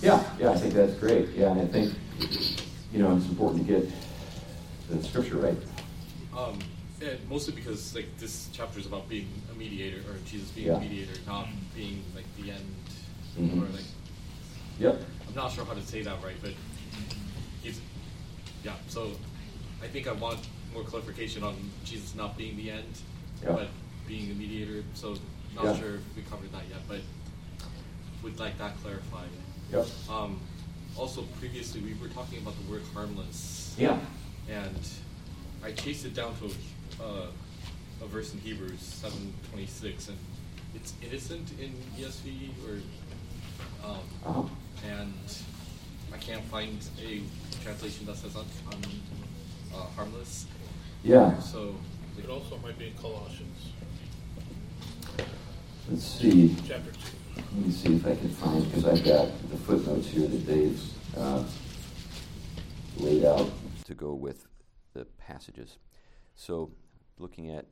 yeah, 0.02 0.22
yeah. 0.38 0.50
I 0.50 0.56
think 0.56 0.74
that's 0.74 0.94
great. 0.94 1.30
Yeah, 1.30 1.52
and 1.52 1.60
I 1.62 1.66
think 1.66 1.94
you 2.92 2.98
know 3.02 3.16
it's 3.16 3.26
important 3.26 3.66
to 3.66 3.80
get 3.80 3.90
the 4.88 5.02
scripture 5.02 5.36
right. 5.36 5.56
Um, 6.36 6.58
and 7.00 7.18
mostly 7.28 7.54
because 7.54 7.94
like 7.94 8.16
this 8.18 8.48
chapter 8.52 8.78
is 8.78 8.86
about 8.86 9.08
being 9.08 9.28
a 9.50 9.58
mediator 9.58 9.98
or 10.10 10.16
Jesus 10.26 10.50
being 10.50 10.68
yeah. 10.68 10.76
a 10.76 10.80
mediator, 10.80 11.18
not 11.26 11.48
being 11.74 12.02
like 12.14 12.24
the 12.40 12.50
end 12.50 12.74
mm-hmm. 13.38 13.62
or 13.62 13.66
like. 13.68 13.84
Yep. 14.78 15.02
I'm 15.30 15.36
not 15.36 15.52
sure 15.52 15.64
how 15.64 15.74
to 15.74 15.82
say 15.82 16.02
that 16.02 16.16
right, 16.24 16.34
but 16.42 16.52
he's 17.62 17.80
yeah, 18.64 18.72
so 18.88 19.12
I 19.80 19.86
think 19.86 20.08
I 20.08 20.12
want 20.12 20.40
more 20.74 20.82
clarification 20.82 21.44
on 21.44 21.54
Jesus 21.84 22.16
not 22.16 22.36
being 22.36 22.56
the 22.56 22.72
end, 22.72 23.00
yeah. 23.42 23.52
but 23.52 23.68
being 24.08 24.28
the 24.28 24.34
mediator. 24.34 24.82
So 24.94 25.16
not 25.54 25.66
yeah. 25.66 25.76
sure 25.78 25.94
if 25.94 26.16
we 26.16 26.22
covered 26.22 26.50
that 26.52 26.64
yet, 26.68 26.80
but 26.88 26.98
would 28.24 28.40
like 28.40 28.58
that 28.58 28.72
clarified. 28.82 29.28
Yep. 29.72 29.86
Um, 30.10 30.40
also, 30.96 31.22
previously 31.38 31.80
we 31.80 31.94
were 31.94 32.12
talking 32.12 32.38
about 32.38 32.54
the 32.64 32.70
word 32.70 32.82
harmless. 32.92 33.76
Yeah. 33.78 34.00
And 34.50 34.88
I 35.62 35.70
chased 35.70 36.04
it 36.04 36.14
down 36.14 36.34
to 36.38 37.04
uh, 37.04 37.26
a 38.02 38.06
verse 38.06 38.34
in 38.34 38.40
Hebrews 38.40 38.80
seven 38.80 39.32
twenty 39.48 39.66
six, 39.66 40.08
and 40.08 40.18
it's 40.74 40.92
innocent 41.08 41.52
in 41.60 41.72
ESV 41.96 42.50
or 42.66 42.80
um, 43.88 43.98
uh-huh. 44.26 44.42
And 44.88 45.14
I 46.12 46.16
can't 46.16 46.44
find 46.44 46.78
a 47.02 47.22
translation 47.62 48.06
that 48.06 48.16
says 48.16 48.36
on, 48.36 48.46
on 48.72 48.82
uh, 49.74 49.86
harmless. 49.96 50.46
Yeah. 51.02 51.38
So 51.38 51.76
it 52.18 52.28
also 52.28 52.58
might 52.58 52.78
be 52.78 52.88
in 52.88 52.94
Colossians. 52.94 53.72
Let's 55.88 56.04
see. 56.04 56.56
Chapter 56.66 56.92
two. 56.92 57.16
Let 57.36 57.66
me 57.66 57.72
see 57.72 57.94
if 57.94 58.06
I 58.06 58.14
can 58.14 58.28
find 58.30 58.64
because 58.64 58.86
I've 58.86 59.04
got 59.04 59.50
the 59.50 59.56
footnotes 59.56 60.08
here 60.08 60.28
that 60.28 60.46
Dave's 60.46 60.94
uh, 61.16 61.44
laid 62.98 63.24
out 63.24 63.50
to 63.84 63.94
go 63.94 64.14
with 64.14 64.46
the 64.94 65.04
passages. 65.18 65.78
So, 66.34 66.70
looking 67.18 67.50
at, 67.50 67.66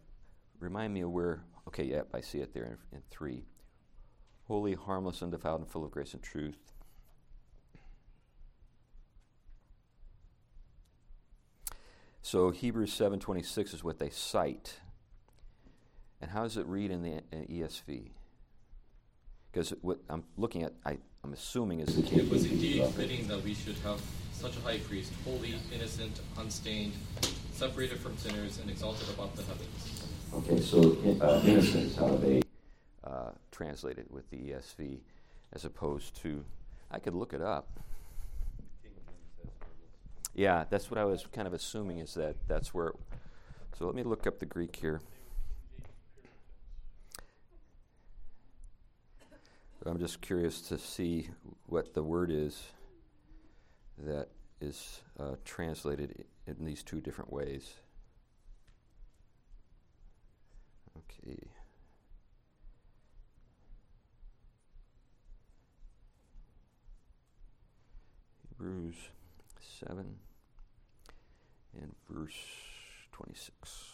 remind 0.59 0.94
me 0.94 1.02
of 1.02 1.11
where. 1.11 1.44
Okay, 1.68 1.84
yep, 1.84 2.09
I 2.14 2.22
see 2.22 2.38
it 2.38 2.54
there 2.54 2.64
in, 2.64 2.96
in 2.96 3.02
three. 3.11 3.44
Holy, 4.44 4.72
harmless, 4.72 5.22
undefiled, 5.22 5.61
and 5.61 5.68
full 5.68 5.84
of 5.84 5.90
grace 5.90 6.14
and 6.14 6.22
truth 6.22 6.56
So 12.22 12.50
Hebrews 12.50 12.92
7:26 12.92 13.74
is 13.74 13.84
what 13.84 13.98
they 13.98 14.10
cite. 14.10 14.80
And 16.20 16.30
how 16.30 16.42
does 16.42 16.56
it 16.56 16.66
read 16.66 16.90
in 16.90 17.02
the 17.02 17.22
in 17.32 17.46
ESV? 17.46 18.10
Because 19.50 19.70
what 19.80 19.98
I'm 20.08 20.24
looking 20.36 20.62
at, 20.62 20.72
I, 20.84 20.98
am 21.24 21.32
assuming 21.32 21.80
is 21.80 21.96
the 21.96 22.02
KJV. 22.02 22.18
It 22.18 22.30
was 22.30 22.44
indeed 22.44 22.86
fitting 22.88 23.26
that 23.28 23.42
we 23.42 23.54
should 23.54 23.76
have 23.78 24.00
such 24.32 24.56
a 24.56 24.60
high 24.60 24.78
priest, 24.78 25.12
holy, 25.24 25.54
innocent, 25.72 26.20
unstained, 26.36 26.92
separated 27.52 27.98
from 27.98 28.16
sinners, 28.18 28.58
and 28.60 28.70
exalted 28.70 29.08
above 29.08 29.34
the 29.36 29.42
heavens. 29.42 30.08
Okay, 30.34 30.60
so 30.60 30.96
uh, 31.20 31.40
innocent 31.44 31.84
is 31.86 31.96
how 31.96 32.08
they 32.16 32.42
uh, 33.04 33.30
translate 33.50 33.98
it 33.98 34.10
with 34.10 34.28
the 34.30 34.36
ESV, 34.36 34.98
as 35.52 35.64
opposed 35.64 36.14
to, 36.22 36.44
I 36.90 36.98
could 36.98 37.14
look 37.14 37.32
it 37.32 37.42
up. 37.42 37.80
Yeah, 40.39 40.66
that's 40.70 40.89
what 40.89 40.99
I 40.99 41.05
was 41.05 41.26
kind 41.32 41.49
of 41.49 41.53
assuming 41.53 41.99
is 41.99 42.14
that 42.14 42.36
that's 42.47 42.72
where. 42.72 42.93
So 43.76 43.86
let 43.86 43.97
me 43.97 44.05
look 44.05 44.24
up 44.24 44.39
the 44.39 44.47
Greek 44.47 44.76
here. 44.76 45.01
I'm 49.84 49.99
just 49.99 50.20
curious 50.20 50.61
to 50.68 50.78
see 50.78 51.30
what 51.66 51.93
the 51.93 52.05
word 52.05 52.30
is 52.30 52.62
that 54.07 54.28
is 54.61 55.01
uh, 55.18 55.34
translated 55.45 56.24
in 56.47 56.64
these 56.64 56.84
two 56.84 57.01
different 57.01 57.32
ways. 57.32 57.74
Okay. 60.97 61.49
Hebrews 68.57 68.95
7 69.80 69.99
and 69.99 70.27
verse 72.09 72.34
26. 73.12 73.92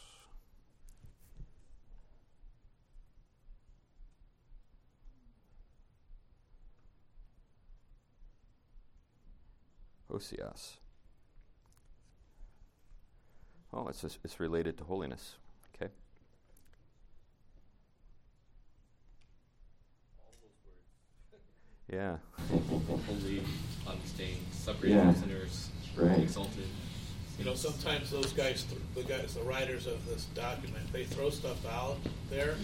Hosios. 10.10 10.78
Oh, 13.72 13.88
it's, 13.88 14.00
just, 14.00 14.18
it's 14.22 14.38
related 14.38 14.78
to 14.78 14.84
holiness. 14.84 15.36
Okay. 15.74 15.90
Yeah. 21.92 22.16
Holy, 22.48 23.42
unstained, 23.86 24.38
separated 24.52 24.96
Yeah. 24.96 25.12
from 25.12 25.22
sinners, 25.22 25.70
Right. 25.96 26.20
exalted. 26.20 26.68
You 27.38 27.44
know, 27.44 27.54
sometimes 27.54 28.10
those 28.10 28.32
guys, 28.32 28.64
the 28.94 29.02
guys, 29.02 29.34
the 29.34 29.42
writers 29.42 29.86
of 29.86 30.04
this 30.06 30.26
document, 30.26 30.92
they 30.92 31.04
throw 31.04 31.30
stuff 31.30 31.66
out 31.66 31.96
there 32.30 32.54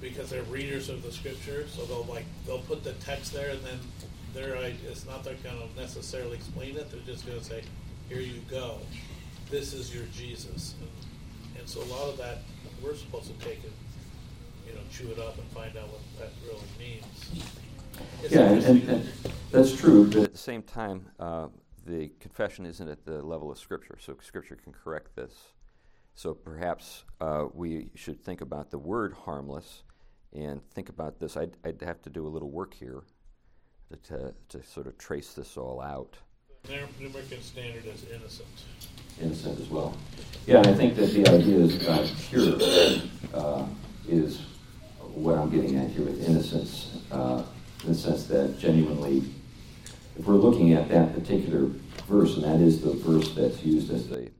because 0.00 0.28
they're 0.28 0.42
readers 0.44 0.88
of 0.88 1.02
the 1.02 1.10
scripture. 1.10 1.66
So 1.68 1.84
they'll 1.86 2.04
like 2.04 2.24
they'll 2.46 2.58
put 2.58 2.84
the 2.84 2.92
text 2.94 3.32
there, 3.32 3.50
and 3.50 3.62
then 3.62 3.78
they're 4.34 4.60
like, 4.60 4.74
it's 4.84 5.06
not 5.06 5.24
they're 5.24 5.34
going 5.42 5.56
to 5.56 5.80
necessarily 5.80 6.36
explain 6.36 6.76
it. 6.76 6.90
They're 6.90 7.00
just 7.06 7.26
going 7.26 7.38
to 7.38 7.44
say, 7.44 7.62
"Here 8.08 8.20
you 8.20 8.42
go. 8.50 8.78
This 9.50 9.72
is 9.72 9.94
your 9.94 10.04
Jesus." 10.14 10.74
And, 10.80 11.60
and 11.60 11.68
so 11.68 11.80
a 11.82 11.88
lot 11.90 12.10
of 12.10 12.18
that 12.18 12.38
we're 12.82 12.94
supposed 12.94 13.26
to 13.26 13.44
take 13.44 13.64
it, 13.64 13.72
you 14.66 14.74
know, 14.74 14.80
chew 14.90 15.10
it 15.10 15.18
up 15.18 15.38
and 15.38 15.46
find 15.48 15.76
out 15.76 15.88
what 15.88 16.00
that 16.18 16.30
really 16.44 16.60
means. 16.78 17.04
It's 18.22 18.34
yeah, 18.34 18.50
and, 18.50 18.62
and, 18.64 18.88
and 18.88 19.08
that's 19.50 19.74
true, 19.74 20.06
but 20.06 20.24
at 20.24 20.32
the 20.32 20.38
same 20.38 20.62
time, 20.62 21.06
uh, 21.18 21.46
the 21.86 22.10
confession 22.20 22.66
isn't 22.66 22.88
at 22.88 23.04
the 23.04 23.22
level 23.22 23.50
of 23.50 23.58
Scripture, 23.58 23.96
so 24.00 24.16
Scripture 24.20 24.56
can 24.56 24.72
correct 24.72 25.14
this. 25.14 25.32
So 26.14 26.34
perhaps 26.34 27.04
uh, 27.20 27.44
we 27.52 27.90
should 27.94 28.22
think 28.24 28.40
about 28.40 28.70
the 28.70 28.78
word 28.78 29.12
harmless 29.12 29.82
and 30.32 30.60
think 30.72 30.88
about 30.88 31.20
this. 31.20 31.36
I'd, 31.36 31.56
I'd 31.64 31.80
have 31.82 32.02
to 32.02 32.10
do 32.10 32.26
a 32.26 32.28
little 32.28 32.50
work 32.50 32.74
here 32.74 33.04
to, 33.90 33.96
to, 33.96 34.34
to 34.48 34.62
sort 34.64 34.86
of 34.86 34.98
trace 34.98 35.34
this 35.34 35.56
all 35.56 35.80
out. 35.80 36.16
Their 36.64 36.88
American 36.98 37.40
standard 37.42 37.86
is 37.86 38.04
innocent. 38.10 38.48
innocent 39.20 39.60
as 39.60 39.68
well. 39.68 39.96
Yeah, 40.46 40.60
I 40.60 40.74
think 40.74 40.96
that 40.96 41.10
the 41.12 41.28
idea 41.28 41.58
is 41.58 41.86
uh, 41.86 42.08
pure 42.28 42.58
uh, 43.32 43.66
is 44.08 44.40
what 45.14 45.38
I'm 45.38 45.50
getting 45.50 45.76
at 45.76 45.90
here 45.90 46.04
with 46.04 46.28
innocence, 46.28 46.98
uh, 47.12 47.44
in 47.84 47.90
the 47.90 47.94
sense 47.94 48.24
that 48.24 48.58
genuinely, 48.58 49.22
if 50.18 50.26
we're 50.26 50.34
looking 50.34 50.72
at 50.72 50.88
that 50.88 51.14
particular 51.14 51.70
verse, 52.06 52.36
and 52.36 52.44
that 52.44 52.60
is 52.60 52.82
the 52.82 52.92
verse 52.92 53.34
that's 53.34 53.62
used 53.62 53.90
as 53.92 54.08
the 54.08 54.30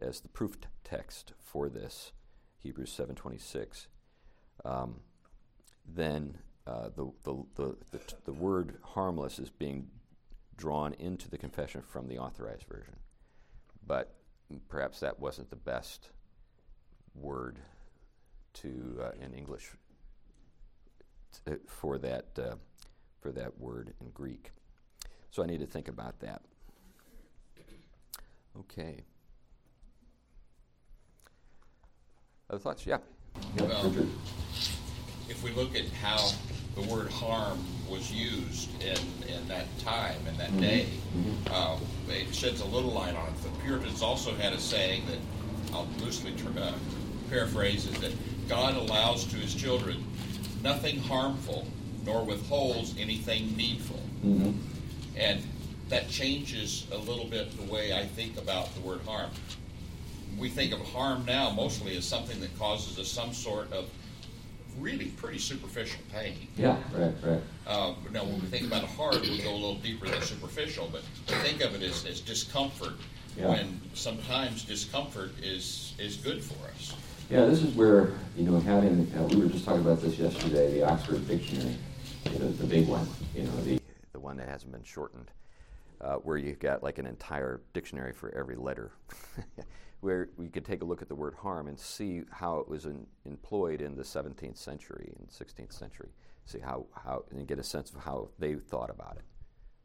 as 0.00 0.20
the 0.20 0.28
proof 0.28 0.56
text 0.84 1.32
for 1.42 1.68
this, 1.68 2.12
Hebrews 2.58 2.92
seven 2.92 3.14
twenty 3.16 3.38
six, 3.38 3.88
um, 4.64 5.00
then 5.86 6.38
uh, 6.66 6.88
the, 6.96 7.12
the, 7.22 7.44
the, 7.54 7.76
the, 7.92 7.98
t- 7.98 8.16
the 8.24 8.32
word 8.32 8.78
harmless 8.82 9.38
is 9.38 9.50
being 9.50 9.88
drawn 10.56 10.92
into 10.94 11.30
the 11.30 11.38
confession 11.38 11.80
from 11.80 12.08
the 12.08 12.18
authorized 12.18 12.64
version 12.64 12.96
but 13.86 14.14
perhaps 14.68 15.00
that 15.00 15.18
wasn't 15.20 15.48
the 15.50 15.56
best 15.56 16.10
word 17.14 17.58
to 18.52 19.00
uh, 19.02 19.10
in 19.24 19.32
English 19.34 19.70
t- 21.46 21.54
for 21.66 21.98
that 21.98 22.26
uh, 22.38 22.56
for 23.20 23.32
that 23.32 23.58
word 23.58 23.94
in 24.00 24.10
Greek. 24.10 24.52
So 25.36 25.42
I 25.42 25.46
need 25.46 25.60
to 25.60 25.66
think 25.66 25.88
about 25.88 26.18
that. 26.20 26.40
Okay. 28.58 29.04
Other 32.48 32.58
thoughts? 32.58 32.86
Yeah. 32.86 32.96
Well, 33.60 33.94
if 35.28 35.44
we 35.44 35.50
look 35.50 35.76
at 35.76 35.90
how 35.90 36.30
the 36.74 36.80
word 36.90 37.10
harm 37.10 37.58
was 37.90 38.10
used 38.10 38.70
in, 38.82 38.96
in 39.28 39.46
that 39.48 39.66
time 39.80 40.16
and 40.26 40.38
that 40.38 40.58
day, 40.58 40.86
Mhm. 41.14 41.50
uh, 41.50 41.76
it 42.10 42.34
sheds 42.34 42.62
a 42.62 42.64
little 42.64 42.92
light 42.92 43.14
on 43.14 43.28
it. 43.28 43.42
The 43.42 43.50
Puritans 43.62 44.00
also 44.00 44.34
had 44.36 44.54
a 44.54 44.58
saying 44.58 45.02
that 45.04 45.18
I'll 45.74 45.86
loosely 46.00 46.32
uh, 46.58 46.72
paraphrase 47.28 47.84
is 47.86 48.00
that 48.00 48.14
God 48.48 48.74
allows 48.74 49.24
to 49.26 49.36
his 49.36 49.54
children 49.54 50.02
nothing 50.62 50.98
harmful, 50.98 51.66
nor 52.06 52.24
withholds 52.24 52.94
anything 52.98 53.54
needful. 53.54 54.00
Mhm. 54.24 54.54
And 55.16 55.42
that 55.88 56.08
changes 56.08 56.86
a 56.92 56.98
little 56.98 57.26
bit 57.26 57.56
the 57.56 57.72
way 57.72 57.92
I 57.92 58.04
think 58.04 58.36
about 58.38 58.74
the 58.74 58.80
word 58.80 59.00
harm. 59.06 59.30
We 60.38 60.48
think 60.48 60.72
of 60.72 60.80
harm 60.80 61.24
now 61.24 61.50
mostly 61.50 61.96
as 61.96 62.04
something 62.04 62.40
that 62.40 62.58
causes 62.58 62.98
us 62.98 63.08
some 63.08 63.32
sort 63.32 63.72
of 63.72 63.88
really 64.78 65.06
pretty 65.06 65.38
superficial 65.38 66.00
pain. 66.12 66.48
Yeah. 66.56 66.76
Right. 66.94 67.14
Right. 67.22 67.40
Uh, 67.66 67.94
now, 68.12 68.24
when 68.24 68.34
we 68.40 68.46
think 68.48 68.66
about 68.66 68.84
hard, 68.84 69.22
we'll 69.22 69.38
go 69.38 69.52
a 69.52 69.54
little 69.54 69.76
deeper 69.76 70.06
than 70.06 70.20
superficial, 70.20 70.90
but 70.92 71.02
think 71.42 71.62
of 71.62 71.74
it 71.74 71.82
as, 71.82 72.04
as 72.04 72.20
discomfort 72.20 72.94
Yeah. 73.38 73.48
when 73.48 73.80
sometimes 73.94 74.64
discomfort 74.64 75.30
is, 75.42 75.94
is 75.98 76.16
good 76.16 76.42
for 76.42 76.68
us. 76.68 76.94
Yeah, 77.30 77.46
this 77.46 77.62
is 77.62 77.74
where, 77.74 78.12
you 78.36 78.44
know, 78.44 78.60
having, 78.60 79.10
uh, 79.16 79.22
we 79.24 79.36
were 79.36 79.48
just 79.48 79.64
talking 79.64 79.80
about 79.80 80.02
this 80.02 80.18
yesterday, 80.18 80.72
the 80.74 80.82
Oxford 80.86 81.26
Dictionary, 81.26 81.76
you 82.30 82.38
know, 82.38 82.52
the 82.52 82.66
big 82.66 82.86
one, 82.86 83.08
you 83.34 83.44
know, 83.44 83.56
the 83.62 83.80
one 84.26 84.36
that 84.36 84.48
hasn't 84.48 84.72
been 84.72 84.82
shortened, 84.82 85.30
uh, 86.00 86.16
where 86.16 86.36
you've 86.36 86.58
got 86.58 86.82
like 86.82 86.98
an 86.98 87.06
entire 87.06 87.60
dictionary 87.72 88.12
for 88.12 88.36
every 88.36 88.56
letter, 88.56 88.90
where 90.00 90.28
we 90.36 90.48
could 90.48 90.64
take 90.64 90.82
a 90.82 90.84
look 90.84 91.00
at 91.00 91.08
the 91.08 91.14
word 91.14 91.32
harm 91.34 91.68
and 91.68 91.78
see 91.78 92.22
how 92.32 92.58
it 92.58 92.68
was 92.68 92.86
in, 92.86 93.06
employed 93.24 93.80
in 93.80 93.94
the 93.94 94.02
17th 94.02 94.58
century 94.58 95.12
and 95.16 95.28
16th 95.28 95.72
century, 95.72 96.08
see 96.44 96.58
how, 96.58 96.86
how, 96.92 97.24
and 97.30 97.46
get 97.46 97.60
a 97.60 97.62
sense 97.62 97.90
of 97.92 98.02
how 98.02 98.28
they 98.40 98.54
thought 98.54 98.90
about 98.90 99.16
it. 99.16 99.24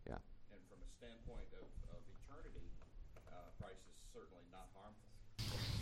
Yeah. 0.09 0.15
And 0.51 0.59
from 0.67 0.79
a 0.81 0.89
standpoint 0.97 1.45
of, 1.53 1.67
of 1.93 2.01
eternity, 2.25 2.65
uh, 3.27 3.45
Christ 3.61 3.77
is 3.85 3.95
certainly 4.11 4.43
not 4.51 4.65
harmful. 4.73 5.05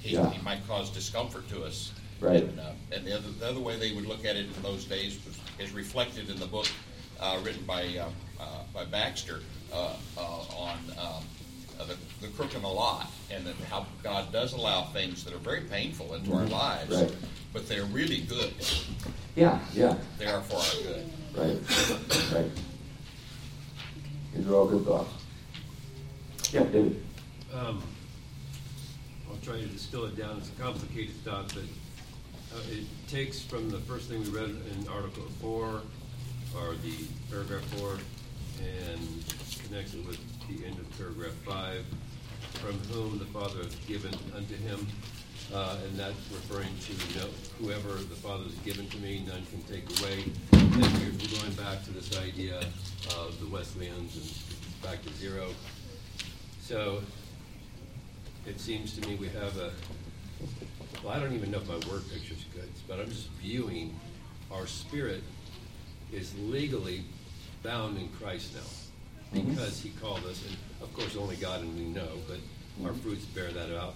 He, 0.02 0.16
Yeah. 0.16 0.30
he 0.32 0.42
might 0.44 0.68
cause 0.68 0.90
discomfort 0.90 1.48
to 1.50 1.64
us. 1.64 1.94
Right. 2.20 2.44
And, 2.44 2.60
uh, 2.60 2.74
and 2.92 3.08
the, 3.08 3.16
other, 3.16 3.30
the 3.40 3.48
other 3.48 3.62
way 3.62 3.80
they 3.80 3.94
would 3.94 4.06
look 4.06 4.26
at 4.26 4.36
it 4.36 4.48
in 4.54 4.62
those 4.62 4.84
days 4.84 5.18
was, 5.26 5.40
is 5.66 5.74
reflected 5.74 6.30
in 6.30 6.38
the 6.38 6.48
book 6.48 6.68
uh, 7.22 7.38
written 7.44 7.64
by, 7.66 7.84
uh, 7.98 8.10
uh, 8.40 8.64
by 8.74 8.86
Baxter 8.86 9.42
on 9.74 10.78
um, 10.98 11.24
the, 11.80 11.98
the 12.22 12.28
crooked 12.30 12.64
a 12.64 12.68
lot 12.68 13.12
and 13.30 13.46
how 13.70 13.86
God 14.04 14.32
does 14.32 14.54
allow 14.54 14.84
things 14.86 15.26
that 15.26 15.34
are 15.34 15.40
very 15.40 15.62
painful 15.62 16.14
into 16.14 16.30
mm-hmm. 16.30 16.40
our 16.40 16.46
lives, 16.46 16.96
right. 16.96 17.16
but 17.52 17.68
they're 17.68 17.84
really 17.86 18.22
good. 18.22 18.54
Yeah, 19.36 19.60
yeah. 19.74 19.96
They 20.18 20.28
are 20.28 20.42
for 20.42 20.56
our 20.56 20.84
good. 20.84 21.10
Right, 21.36 22.34
right. 22.34 22.52
These 24.34 24.48
are 24.48 24.54
all 24.56 24.68
good 24.68 24.86
thoughts. 24.86 25.12
Yeah, 26.54 26.64
David. 26.64 27.04
Um, 27.54 27.84
I'll 29.30 29.38
try 29.44 29.58
to 29.58 29.66
distill 29.66 30.06
it 30.06 30.18
down. 30.18 30.38
It's 30.38 30.50
a 30.50 30.62
complicated 30.62 31.16
thought, 31.26 31.54
but 31.54 31.64
uh, 32.58 32.62
it 32.72 32.86
takes 33.08 33.42
from 33.42 33.70
the 33.70 33.80
first 33.80 34.10
thing 34.10 34.24
we 34.24 34.30
read 34.30 34.50
in 34.50 34.88
Article 34.88 35.24
4 35.42 35.82
are 36.58 36.76
the 36.76 36.96
paragraph 37.30 37.64
four 37.76 37.98
and 38.60 39.00
connected 39.68 40.06
with 40.08 40.20
the 40.48 40.66
end 40.66 40.78
of 40.80 40.98
paragraph 40.98 41.34
five, 41.46 41.86
from 42.56 42.78
whom 42.92 43.20
the 43.20 43.26
Father 43.26 43.64
has 43.64 43.76
given 43.88 44.14
unto 44.36 44.56
him. 44.56 44.88
Uh, 45.54 45.78
and 45.86 45.98
that's 45.98 46.18
referring 46.32 46.70
to 46.80 46.94
you 46.94 47.20
know, 47.20 47.30
whoever 47.60 47.94
the 47.94 48.16
Father 48.16 48.44
has 48.44 48.54
given 48.60 48.88
to 48.90 48.98
me, 48.98 49.24
none 49.28 49.44
can 49.48 49.62
take 49.64 49.84
away. 50.00 50.24
And 50.52 50.84
we're 51.22 51.40
going 51.40 51.54
back 51.54 51.84
to 51.86 51.92
this 51.92 52.18
idea 52.20 52.60
of 53.18 53.40
the 53.40 53.48
Wesleyans 53.48 54.16
and 54.16 54.82
back 54.84 55.02
to 55.04 55.14
zero. 55.14 55.50
So 56.62 57.02
it 58.46 58.60
seems 58.60 58.98
to 58.98 59.08
me 59.08 59.16
we 59.16 59.28
have 59.30 59.58
a, 59.58 59.72
well, 61.04 61.14
I 61.14 61.20
don't 61.20 61.34
even 61.34 61.52
know 61.52 61.58
if 61.58 61.68
my 61.68 61.92
word 61.92 62.04
picture 62.12 62.34
is 62.34 62.46
good, 62.54 62.70
but 62.88 63.00
I'm 63.00 63.10
just 63.10 63.30
viewing 63.42 64.00
our 64.52 64.68
spirit 64.68 65.24
is 66.12 66.34
legally 66.40 67.04
bound 67.64 67.98
in 67.98 68.10
Christ 68.10 68.54
now 68.56 69.40
Mhm. 69.40 69.50
because 69.50 69.82
he 69.82 69.90
called 69.90 70.26
us, 70.26 70.44
and 70.48 70.56
of 70.82 70.94
course 70.94 71.16
only 71.16 71.36
God 71.36 71.62
and 71.62 71.76
we 71.78 71.86
know, 71.86 72.20
but 72.28 72.40
our 72.84 72.94
Mhm. 72.94 73.02
fruits 73.02 73.26
bear 73.26 73.52
that 73.52 73.76
out. 73.78 73.96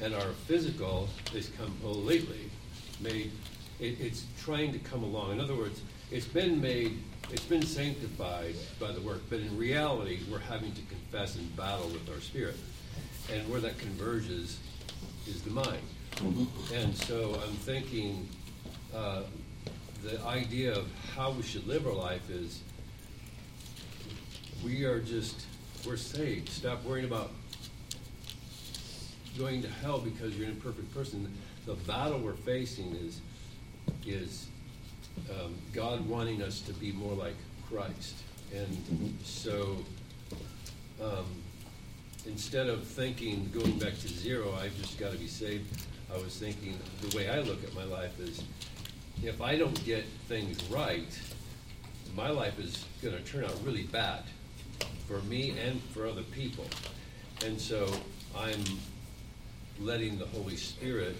And 0.00 0.14
our 0.14 0.32
physical 0.46 1.08
is 1.34 1.50
completely 1.56 2.50
made, 3.00 3.32
it, 3.80 4.00
it's 4.00 4.24
trying 4.40 4.72
to 4.72 4.78
come 4.78 5.02
along. 5.02 5.32
In 5.32 5.40
other 5.40 5.56
words, 5.56 5.80
it's 6.10 6.26
been 6.26 6.60
made 6.60 6.98
it's 7.30 7.44
been 7.44 7.66
sanctified 7.66 8.54
by 8.80 8.90
the 8.90 9.02
work, 9.02 9.20
but 9.28 9.40
in 9.40 9.54
reality, 9.58 10.20
we're 10.30 10.38
having 10.38 10.72
to 10.72 10.80
confess 10.82 11.36
and 11.36 11.54
battle 11.56 11.86
with 11.88 12.08
our 12.08 12.20
spirit. 12.22 12.56
And 13.30 13.46
where 13.50 13.60
that 13.60 13.78
converges 13.78 14.56
is 15.26 15.42
the 15.42 15.50
mind. 15.50 15.82
Mm-hmm. 16.16 16.74
And 16.74 16.96
so 16.96 17.38
I'm 17.46 17.54
thinking 17.56 18.26
uh, 18.94 19.24
the 20.02 20.20
idea 20.24 20.72
of 20.72 20.86
how 21.14 21.32
we 21.32 21.42
should 21.42 21.66
live 21.66 21.86
our 21.86 21.92
life 21.92 22.30
is 22.30 22.62
we 24.64 24.84
are 24.84 25.00
just, 25.00 25.46
we're 25.86 25.96
saved. 25.96 26.48
Stop 26.48 26.84
worrying 26.84 27.04
about 27.04 27.30
going 29.36 29.62
to 29.62 29.68
hell 29.68 29.98
because 29.98 30.36
you're 30.36 30.46
an 30.46 30.52
imperfect 30.54 30.92
person. 30.94 31.32
The 31.66 31.74
battle 31.74 32.18
we're 32.18 32.34
facing 32.34 32.94
is, 32.96 33.20
is 34.06 34.48
um, 35.30 35.54
God 35.72 36.06
wanting 36.08 36.42
us 36.42 36.60
to 36.62 36.72
be 36.72 36.92
more 36.92 37.14
like 37.14 37.36
Christ. 37.68 38.14
And 38.54 39.16
so 39.22 39.76
um, 41.02 41.26
instead 42.26 42.68
of 42.68 42.84
thinking 42.84 43.50
going 43.52 43.78
back 43.78 43.98
to 43.98 44.08
zero, 44.08 44.54
I've 44.60 44.76
just 44.80 44.98
got 44.98 45.12
to 45.12 45.18
be 45.18 45.26
saved, 45.26 45.86
I 46.12 46.16
was 46.18 46.36
thinking 46.36 46.78
the 47.02 47.16
way 47.16 47.28
I 47.28 47.40
look 47.40 47.62
at 47.64 47.74
my 47.74 47.84
life 47.84 48.18
is 48.18 48.42
if 49.22 49.40
I 49.40 49.56
don't 49.56 49.84
get 49.84 50.04
things 50.28 50.62
right, 50.64 51.20
my 52.14 52.30
life 52.30 52.58
is 52.58 52.84
going 53.02 53.16
to 53.16 53.22
turn 53.22 53.44
out 53.44 53.54
really 53.64 53.84
bad 53.84 54.22
for 55.06 55.20
me 55.22 55.56
and 55.58 55.82
for 55.82 56.06
other 56.06 56.22
people. 56.22 56.66
And 57.44 57.60
so 57.60 57.90
I'm 58.36 58.62
letting 59.80 60.18
the 60.18 60.26
Holy 60.26 60.56
Spirit, 60.56 61.16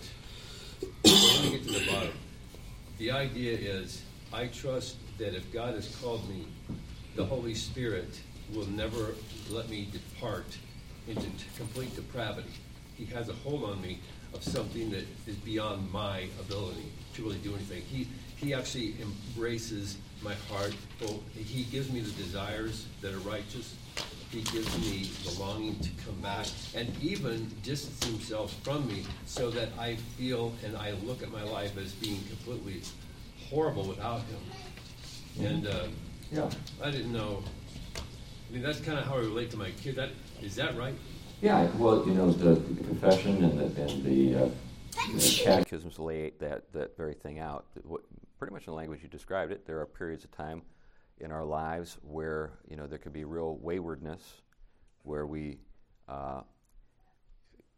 let 1.04 1.50
get 1.50 1.64
to 1.64 1.72
the 1.72 1.86
bottom. 1.90 2.12
The 2.98 3.10
idea 3.10 3.56
is 3.56 4.02
I 4.32 4.46
trust 4.46 4.96
that 5.18 5.34
if 5.34 5.52
God 5.52 5.74
has 5.74 5.94
called 5.96 6.28
me, 6.28 6.46
the 7.16 7.24
Holy 7.24 7.54
Spirit 7.54 8.20
will 8.52 8.66
never 8.66 9.14
let 9.50 9.68
me 9.68 9.88
depart 9.92 10.56
into 11.08 11.26
complete 11.56 11.94
depravity. 11.96 12.50
He 12.96 13.06
has 13.06 13.28
a 13.28 13.32
hold 13.32 13.64
on 13.64 13.80
me 13.80 14.00
of 14.34 14.42
something 14.42 14.90
that 14.90 15.04
is 15.26 15.36
beyond 15.36 15.90
my 15.92 16.26
ability 16.40 16.92
to 17.14 17.22
really 17.22 17.38
do 17.38 17.54
anything. 17.54 17.82
He, 17.82 18.08
he 18.36 18.54
actually 18.54 18.96
embraces 19.00 19.96
my 20.22 20.34
heart. 20.50 20.74
He 21.34 21.64
gives 21.64 21.90
me 21.90 22.00
the 22.00 22.10
desires 22.12 22.86
that 23.00 23.14
are 23.14 23.18
righteous. 23.18 23.74
He 24.30 24.42
gives 24.42 24.78
me 24.78 25.10
the 25.24 25.40
longing 25.40 25.78
to 25.80 25.90
come 26.04 26.16
back 26.20 26.46
and 26.74 26.92
even 27.02 27.50
distance 27.62 28.04
himself 28.04 28.54
from 28.62 28.86
me 28.86 29.04
so 29.24 29.50
that 29.50 29.70
I 29.78 29.96
feel 29.96 30.52
and 30.64 30.76
I 30.76 30.92
look 31.04 31.22
at 31.22 31.32
my 31.32 31.42
life 31.42 31.78
as 31.78 31.92
being 31.92 32.20
completely 32.28 32.82
horrible 33.48 33.84
without 33.84 34.20
him. 34.20 34.40
Mm-hmm. 35.38 35.46
And 35.46 35.66
uh, 35.66 35.86
yeah. 36.30 36.50
I 36.82 36.90
didn't 36.90 37.12
know. 37.12 37.42
I 37.96 38.52
mean, 38.52 38.62
that's 38.62 38.80
kind 38.80 38.98
of 38.98 39.04
how 39.04 39.14
I 39.14 39.20
relate 39.20 39.50
to 39.52 39.56
my 39.56 39.70
kid. 39.82 39.96
That 39.96 40.10
is 40.42 40.56
that 40.56 40.76
right? 40.76 40.94
Yeah. 41.40 41.68
Well, 41.76 42.04
you 42.06 42.14
know, 42.14 42.32
the, 42.32 42.54
the 42.54 42.84
confession 42.84 43.44
and 43.44 43.58
the, 43.58 43.82
and 43.82 44.04
the, 44.04 44.44
uh, 44.44 44.48
the 45.14 45.40
catechisms 45.44 45.98
lay 45.98 46.32
that 46.40 46.72
that 46.72 46.96
very 46.96 47.14
thing 47.14 47.38
out. 47.38 47.66
What, 47.84 48.02
pretty 48.38 48.52
much 48.52 48.66
in 48.66 48.72
the 48.72 48.76
language 48.76 49.00
you 49.02 49.08
described 49.08 49.52
it. 49.52 49.66
There 49.66 49.78
are 49.80 49.86
periods 49.86 50.24
of 50.24 50.30
time 50.30 50.62
in 51.18 51.32
our 51.32 51.44
lives 51.44 51.98
where 52.02 52.52
you 52.68 52.76
know 52.76 52.86
there 52.86 52.98
could 52.98 53.12
be 53.12 53.24
real 53.24 53.56
waywardness, 53.56 54.22
where 55.02 55.26
we, 55.26 55.58
uh, 56.08 56.40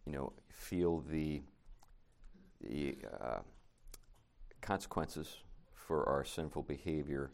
you 0.06 0.12
know, 0.12 0.32
feel 0.50 1.00
the 1.00 1.42
the 2.62 2.96
uh, 3.20 3.40
consequences 4.60 5.36
for 5.74 6.08
our 6.08 6.24
sinful 6.24 6.62
behavior, 6.62 7.30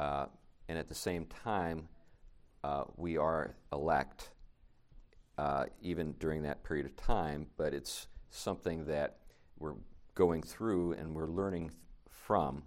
uh, 0.00 0.26
and 0.68 0.78
at 0.78 0.88
the 0.88 0.94
same 0.94 1.26
time, 1.26 1.88
uh, 2.64 2.84
we 2.96 3.16
are 3.16 3.54
elect. 3.72 4.30
Uh, 5.38 5.66
even 5.80 6.12
during 6.18 6.42
that 6.42 6.64
period 6.64 6.84
of 6.84 6.96
time, 6.96 7.46
but 7.56 7.72
it's 7.72 8.08
something 8.28 8.84
that 8.86 9.18
we're 9.60 9.76
going 10.16 10.42
through 10.42 10.94
and 10.94 11.14
we're 11.14 11.28
learning 11.28 11.70
from, 12.10 12.64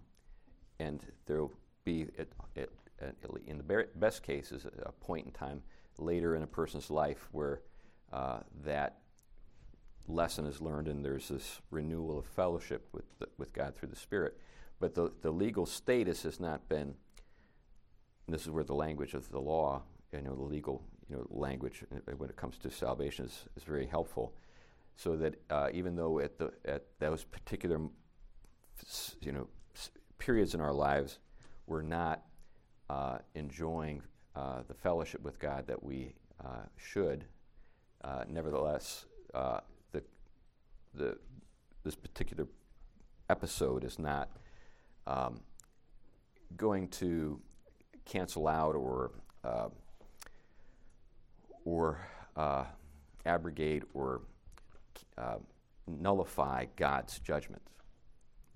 and 0.80 1.06
there 1.26 1.42
will 1.42 1.52
be, 1.84 2.08
at, 2.18 2.30
at, 2.56 2.70
at, 3.02 3.16
in 3.46 3.58
the 3.58 3.86
best 3.96 4.24
cases, 4.24 4.66
a 4.84 4.92
point 4.94 5.26
in 5.26 5.32
time 5.34 5.62
later 5.98 6.34
in 6.34 6.44
a 6.44 6.48
person's 6.48 6.90
life 6.90 7.28
where 7.34 7.60
uh, 8.14 8.40
that 8.64 9.00
lesson 10.08 10.46
is 10.46 10.62
learned 10.62 10.88
and 10.88 11.04
there's 11.04 11.28
this 11.28 11.60
renewal 11.72 12.20
of 12.20 12.26
fellowship 12.26 12.88
with, 12.94 13.04
the, 13.20 13.28
with 13.38 13.52
God 13.52 13.76
through 13.76 13.90
the 13.90 13.98
Spirit. 13.98 14.38
But 14.80 14.96
the, 14.96 15.12
the 15.22 15.32
legal 15.32 15.66
status 15.66 16.24
has 16.24 16.40
not 16.40 16.70
been, 16.70 16.96
this 18.30 18.44
is 18.44 18.50
where 18.50 18.64
the 18.64 18.74
language 18.74 19.14
of 19.14 19.30
the 19.30 19.42
law, 19.42 19.82
you 20.14 20.22
know, 20.22 20.36
the 20.36 20.42
legal 20.42 20.84
you 21.12 21.18
know, 21.18 21.28
language 21.30 21.84
uh, 21.94 22.12
when 22.18 22.30
it 22.30 22.38
comes 22.38 22.58
to 22.60 22.72
salvation 22.72 23.26
is, 23.26 23.46
is 23.58 23.64
very 23.64 23.86
helpful. 23.86 24.34
So 24.96 25.18
that 25.18 25.36
uh, 25.50 25.70
even 25.74 25.96
though 25.96 26.20
at, 26.20 26.38
the, 26.38 26.52
at 26.66 26.86
those 27.00 27.24
particular 27.24 27.80
you 29.22 29.32
know, 29.32 29.48
periods 30.18 30.54
in 30.54 30.62
our 30.62 30.74
lives 30.74 31.20
we're 31.68 31.82
not 31.82 32.24
uh, 32.90 33.18
enjoying 33.36 34.02
uh, 34.36 34.62
the 34.68 34.74
fellowship 34.74 35.22
with 35.22 35.40
God 35.40 35.68
that 35.68 35.82
we 35.82 36.16
uh, 36.44 36.64
should. 36.78 37.26
Uh, 38.04 38.24
nevertheless, 38.28 39.06
uh, 39.34 39.60
the, 39.92 40.04
the, 40.94 41.18
this 41.84 41.96
particular 41.96 42.48
episode 43.30 43.84
is 43.84 44.00
not 44.00 44.30
um, 45.08 45.42
going 46.58 46.88
to 46.90 47.40
cancel 48.06 48.48
out 48.48 48.76
or 48.76 49.12
uh, 49.44 49.70
or 51.66 52.00
abrogate 53.26 53.84
or 53.94 54.22
nullify 55.88 56.66
God's 56.76 57.20
judgment. 57.20 57.62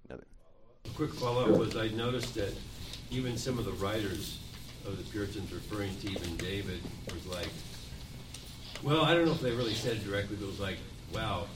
A 0.10 0.90
quick 0.90 1.14
follow-up 1.14 1.48
sure. 1.48 1.58
was 1.58 1.76
I 1.76 1.88
noticed 1.90 2.36
that 2.36 2.54
even 3.10 3.38
some 3.38 3.58
of 3.58 3.66
the 3.66 3.72
writers 3.74 4.40
of 4.86 4.98
the 4.98 5.04
Puritans 5.12 5.52
referring 5.52 5.96
to 5.98 6.12
even 6.12 6.38
David 6.38 6.80
was 7.12 7.26
like, 7.26 7.50
well, 8.84 9.04
I 9.04 9.16
don't 9.16 9.26
know 9.26 9.32
if 9.32 9.42
they 9.42 9.52
really 9.52 9.74
said 9.74 9.98
it 9.98 10.06
directly, 10.06 10.36
but 10.36 10.44
it 10.44 10.48
was 10.48 10.60
like, 10.60 10.78
wow, 11.12 11.48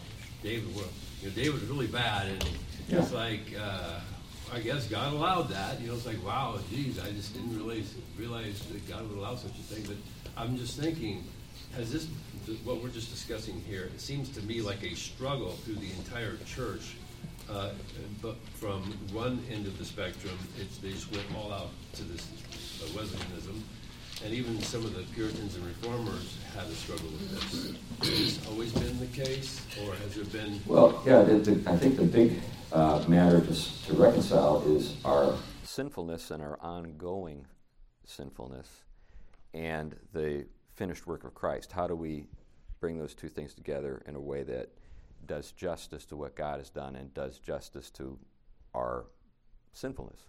David, 0.41 0.75
well, 0.75 0.85
you 1.21 1.29
know, 1.29 1.35
David 1.35 1.53
was 1.53 1.63
really 1.65 1.85
bad, 1.85 2.27
and 2.27 2.43
yeah. 2.87 2.99
it's 2.99 3.11
like, 3.13 3.41
uh, 3.59 3.99
I 4.51 4.59
guess 4.61 4.87
God 4.87 5.13
allowed 5.13 5.49
that. 5.49 5.79
You 5.79 5.89
know, 5.89 5.93
it's 5.93 6.07
like, 6.07 6.25
wow, 6.25 6.57
geez, 6.71 6.97
I 6.97 7.11
just 7.11 7.35
didn't 7.35 7.55
really 7.55 7.83
realize 8.17 8.61
that 8.71 8.87
God 8.89 9.07
would 9.07 9.19
allow 9.19 9.35
such 9.35 9.51
a 9.51 9.61
thing. 9.61 9.83
But 9.85 9.97
I'm 10.41 10.57
just 10.57 10.79
thinking, 10.79 11.23
has 11.75 11.91
this, 11.91 12.07
what 12.63 12.81
we're 12.81 12.89
just 12.89 13.11
discussing 13.11 13.61
here, 13.67 13.83
it 13.85 14.01
seems 14.01 14.29
to 14.29 14.41
me 14.41 14.61
like 14.61 14.83
a 14.83 14.95
struggle 14.95 15.51
through 15.51 15.75
the 15.75 15.91
entire 15.91 16.37
church 16.45 16.95
uh, 17.51 17.71
but 18.21 18.35
from 18.53 18.83
one 19.11 19.43
end 19.51 19.65
of 19.65 19.77
the 19.77 19.85
spectrum, 19.85 20.37
they 20.81 20.91
just 20.91 21.11
went 21.11 21.25
all 21.35 21.51
out 21.51 21.69
to 21.93 22.03
this 22.03 22.27
uh, 22.81 22.97
Wesleyanism. 22.97 23.63
And 24.23 24.33
even 24.33 24.61
some 24.61 24.83
of 24.83 24.93
the 24.95 25.03
Puritans 25.15 25.55
and 25.55 25.65
Reformers 25.65 26.37
had 26.53 26.67
a 26.67 26.75
struggle 26.75 27.07
with 27.07 27.31
this. 27.31 28.09
Has 28.09 28.35
this 28.35 28.47
always 28.47 28.71
been 28.73 28.99
the 28.99 29.07
case, 29.07 29.65
or 29.81 29.95
has 29.95 30.15
there 30.15 30.25
been? 30.25 30.59
Well, 30.67 31.01
yeah, 31.05 31.23
the, 31.23 31.37
the, 31.37 31.71
I 31.71 31.77
think 31.77 31.95
the 31.95 32.03
big 32.03 32.39
uh, 32.71 33.03
matter 33.07 33.39
to, 33.39 33.85
to 33.85 33.93
reconcile 33.93 34.61
is 34.67 34.97
our 35.05 35.35
sinfulness 35.63 36.31
and 36.31 36.43
our 36.43 36.59
ongoing 36.61 37.45
sinfulness 38.05 38.83
and 39.53 39.95
the 40.13 40.45
finished 40.79 41.05
work 41.05 41.25
of 41.25 41.33
Christ. 41.33 41.73
How 41.73 41.87
do 41.87 41.95
we 41.95 42.25
bring 42.79 42.97
those 42.97 43.13
two 43.13 43.27
things 43.27 43.53
together 43.53 44.01
in 44.07 44.15
a 44.15 44.19
way 44.21 44.43
that 44.43 44.69
does 45.25 45.51
justice 45.51 46.05
to 46.05 46.15
what 46.15 46.37
God 46.37 46.59
has 46.59 46.69
done 46.69 46.95
and 46.95 47.13
does 47.13 47.37
justice 47.37 47.89
to 47.91 48.17
our 48.73 49.07
sinfulness. 49.73 50.21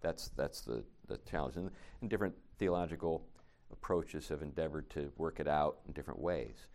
That's, 0.00 0.28
that's 0.28 0.62
the, 0.62 0.82
the 1.08 1.18
challenge. 1.30 1.56
And, 1.56 1.70
and 2.00 2.08
different 2.08 2.34
theological 2.58 3.26
approaches 3.70 4.28
have 4.28 4.40
endeavored 4.40 4.88
to 4.90 5.12
work 5.18 5.40
it 5.40 5.46
out 5.46 5.80
in 5.86 5.92
different 5.92 6.20
ways. 6.20 6.66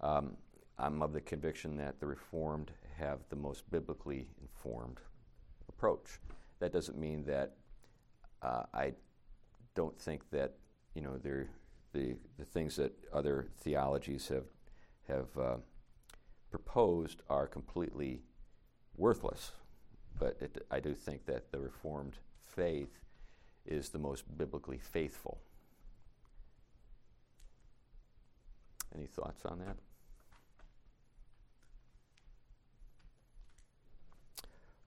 Um, 0.00 0.36
I'm 0.78 1.02
of 1.02 1.12
the 1.12 1.20
conviction 1.20 1.76
that 1.78 1.98
the 1.98 2.06
Reformed 2.06 2.70
have 2.96 3.18
the 3.30 3.36
most 3.36 3.68
biblically 3.68 4.28
informed 4.40 4.98
approach. 5.68 6.20
That 6.60 6.72
doesn't 6.72 6.96
mean 6.96 7.24
that 7.24 7.56
uh, 8.42 8.62
I 8.72 8.92
don't 9.74 9.98
think 9.98 10.22
that 10.30 10.54
you 10.94 11.02
know 11.02 11.16
the 11.94 12.16
the 12.38 12.44
things 12.44 12.76
that 12.76 12.92
other 13.12 13.48
theologies 13.60 14.28
have 14.28 14.44
have 15.08 15.38
uh, 15.38 15.56
proposed 16.50 17.22
are 17.30 17.46
completely 17.46 18.20
worthless. 18.96 19.52
But 20.18 20.36
it, 20.40 20.66
I 20.70 20.80
do 20.80 20.94
think 20.94 21.24
that 21.26 21.50
the 21.50 21.58
Reformed 21.58 22.18
faith 22.40 23.00
is 23.66 23.88
the 23.88 23.98
most 23.98 24.24
biblically 24.36 24.78
faithful. 24.78 25.40
Any 28.94 29.06
thoughts 29.06 29.44
on 29.44 29.58
that? 29.58 29.76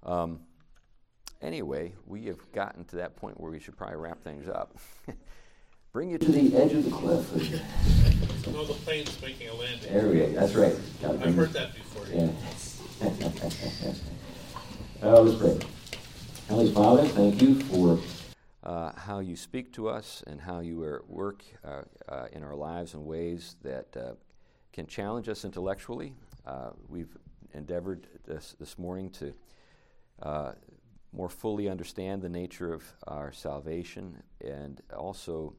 Um, 0.10 0.39
anyway, 1.41 1.93
we 2.05 2.26
have 2.26 2.51
gotten 2.53 2.86
to 2.86 2.95
that 2.97 3.18
point 3.18 3.39
where 3.39 3.51
we 3.51 3.60
should 3.60 3.76
probably 3.76 3.97
wrap 3.97 4.24
things 4.24 4.47
up. 4.47 4.78
Bring 5.97 6.11
you 6.11 6.19
to 6.19 6.31
the 6.31 6.55
edge 6.55 6.73
of 6.73 6.83
the 6.83 6.91
cliff. 6.91 7.33
No, 8.53 8.63
the 8.65 8.73
plane's 8.73 9.19
making 9.19 9.49
a 9.49 9.53
landing. 9.55 9.91
There 9.91 10.07
we 10.07 10.19
go. 10.19 10.29
That's 10.29 10.53
right. 10.53 10.75
Bring- 11.01 11.23
I've 11.23 11.33
heard 11.33 11.53
that 11.53 11.73
before. 11.73 12.05
Yeah. 12.13 12.29
oh, 15.01 15.23
let's 15.23 15.39
pray. 15.39 15.57
Heavenly 16.49 16.71
Father, 16.71 17.03
thank 17.03 17.41
you 17.41 17.55
for 17.61 17.97
uh, 18.63 18.91
how 18.95 19.17
you 19.17 19.35
speak 19.35 19.73
to 19.73 19.89
us 19.89 20.23
and 20.27 20.39
how 20.39 20.59
you 20.59 20.83
are 20.83 20.97
at 20.97 21.09
work 21.09 21.43
uh, 21.65 21.81
uh, 22.07 22.27
in 22.31 22.43
our 22.43 22.53
lives 22.53 22.93
in 22.93 23.03
ways 23.03 23.55
that 23.63 23.87
uh, 23.97 24.11
can 24.73 24.85
challenge 24.85 25.27
us 25.27 25.45
intellectually. 25.45 26.13
Uh, 26.45 26.73
we've 26.87 27.17
endeavored 27.55 28.05
this, 28.23 28.55
this 28.59 28.77
morning 28.77 29.09
to 29.09 29.33
uh, 30.21 30.51
more 31.11 31.27
fully 31.27 31.67
understand 31.67 32.21
the 32.21 32.29
nature 32.29 32.71
of 32.71 32.83
our 33.07 33.31
salvation 33.31 34.21
and 34.41 34.79
also 34.95 35.55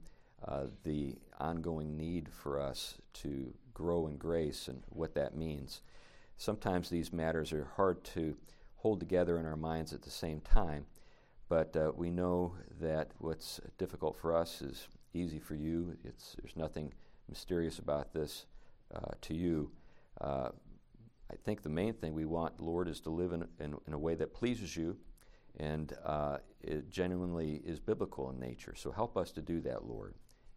uh, 0.46 0.64
the 0.84 1.16
ongoing 1.38 1.96
need 1.96 2.28
for 2.28 2.60
us 2.60 2.96
to 3.12 3.52
grow 3.74 4.06
in 4.06 4.16
grace 4.16 4.68
and 4.68 4.82
what 4.88 5.14
that 5.14 5.36
means. 5.36 5.80
Sometimes 6.36 6.88
these 6.88 7.12
matters 7.12 7.52
are 7.52 7.70
hard 7.76 8.04
to 8.04 8.36
hold 8.76 9.00
together 9.00 9.38
in 9.38 9.46
our 9.46 9.56
minds 9.56 9.92
at 9.92 10.02
the 10.02 10.10
same 10.10 10.40
time, 10.40 10.86
but 11.48 11.76
uh, 11.76 11.92
we 11.96 12.10
know 12.10 12.54
that 12.80 13.10
what's 13.18 13.60
difficult 13.76 14.16
for 14.16 14.36
us 14.36 14.62
is 14.62 14.88
easy 15.14 15.38
for 15.38 15.54
you. 15.54 15.96
It's, 16.04 16.36
there's 16.40 16.56
nothing 16.56 16.92
mysterious 17.28 17.78
about 17.78 18.12
this 18.12 18.46
uh, 18.94 19.12
to 19.22 19.34
you. 19.34 19.70
Uh, 20.20 20.50
I 21.30 21.36
think 21.44 21.62
the 21.62 21.68
main 21.68 21.94
thing 21.94 22.14
we 22.14 22.24
want, 22.24 22.60
Lord, 22.60 22.88
is 22.88 23.00
to 23.00 23.10
live 23.10 23.32
in, 23.32 23.46
in, 23.58 23.76
in 23.86 23.92
a 23.92 23.98
way 23.98 24.14
that 24.14 24.32
pleases 24.32 24.76
you 24.76 24.96
and 25.58 25.92
uh, 26.04 26.38
it 26.62 26.90
genuinely 26.90 27.60
is 27.64 27.80
biblical 27.80 28.30
in 28.30 28.38
nature. 28.38 28.74
So 28.76 28.90
help 28.90 29.16
us 29.16 29.32
to 29.32 29.42
do 29.42 29.60
that, 29.62 29.84
Lord. 29.84 30.14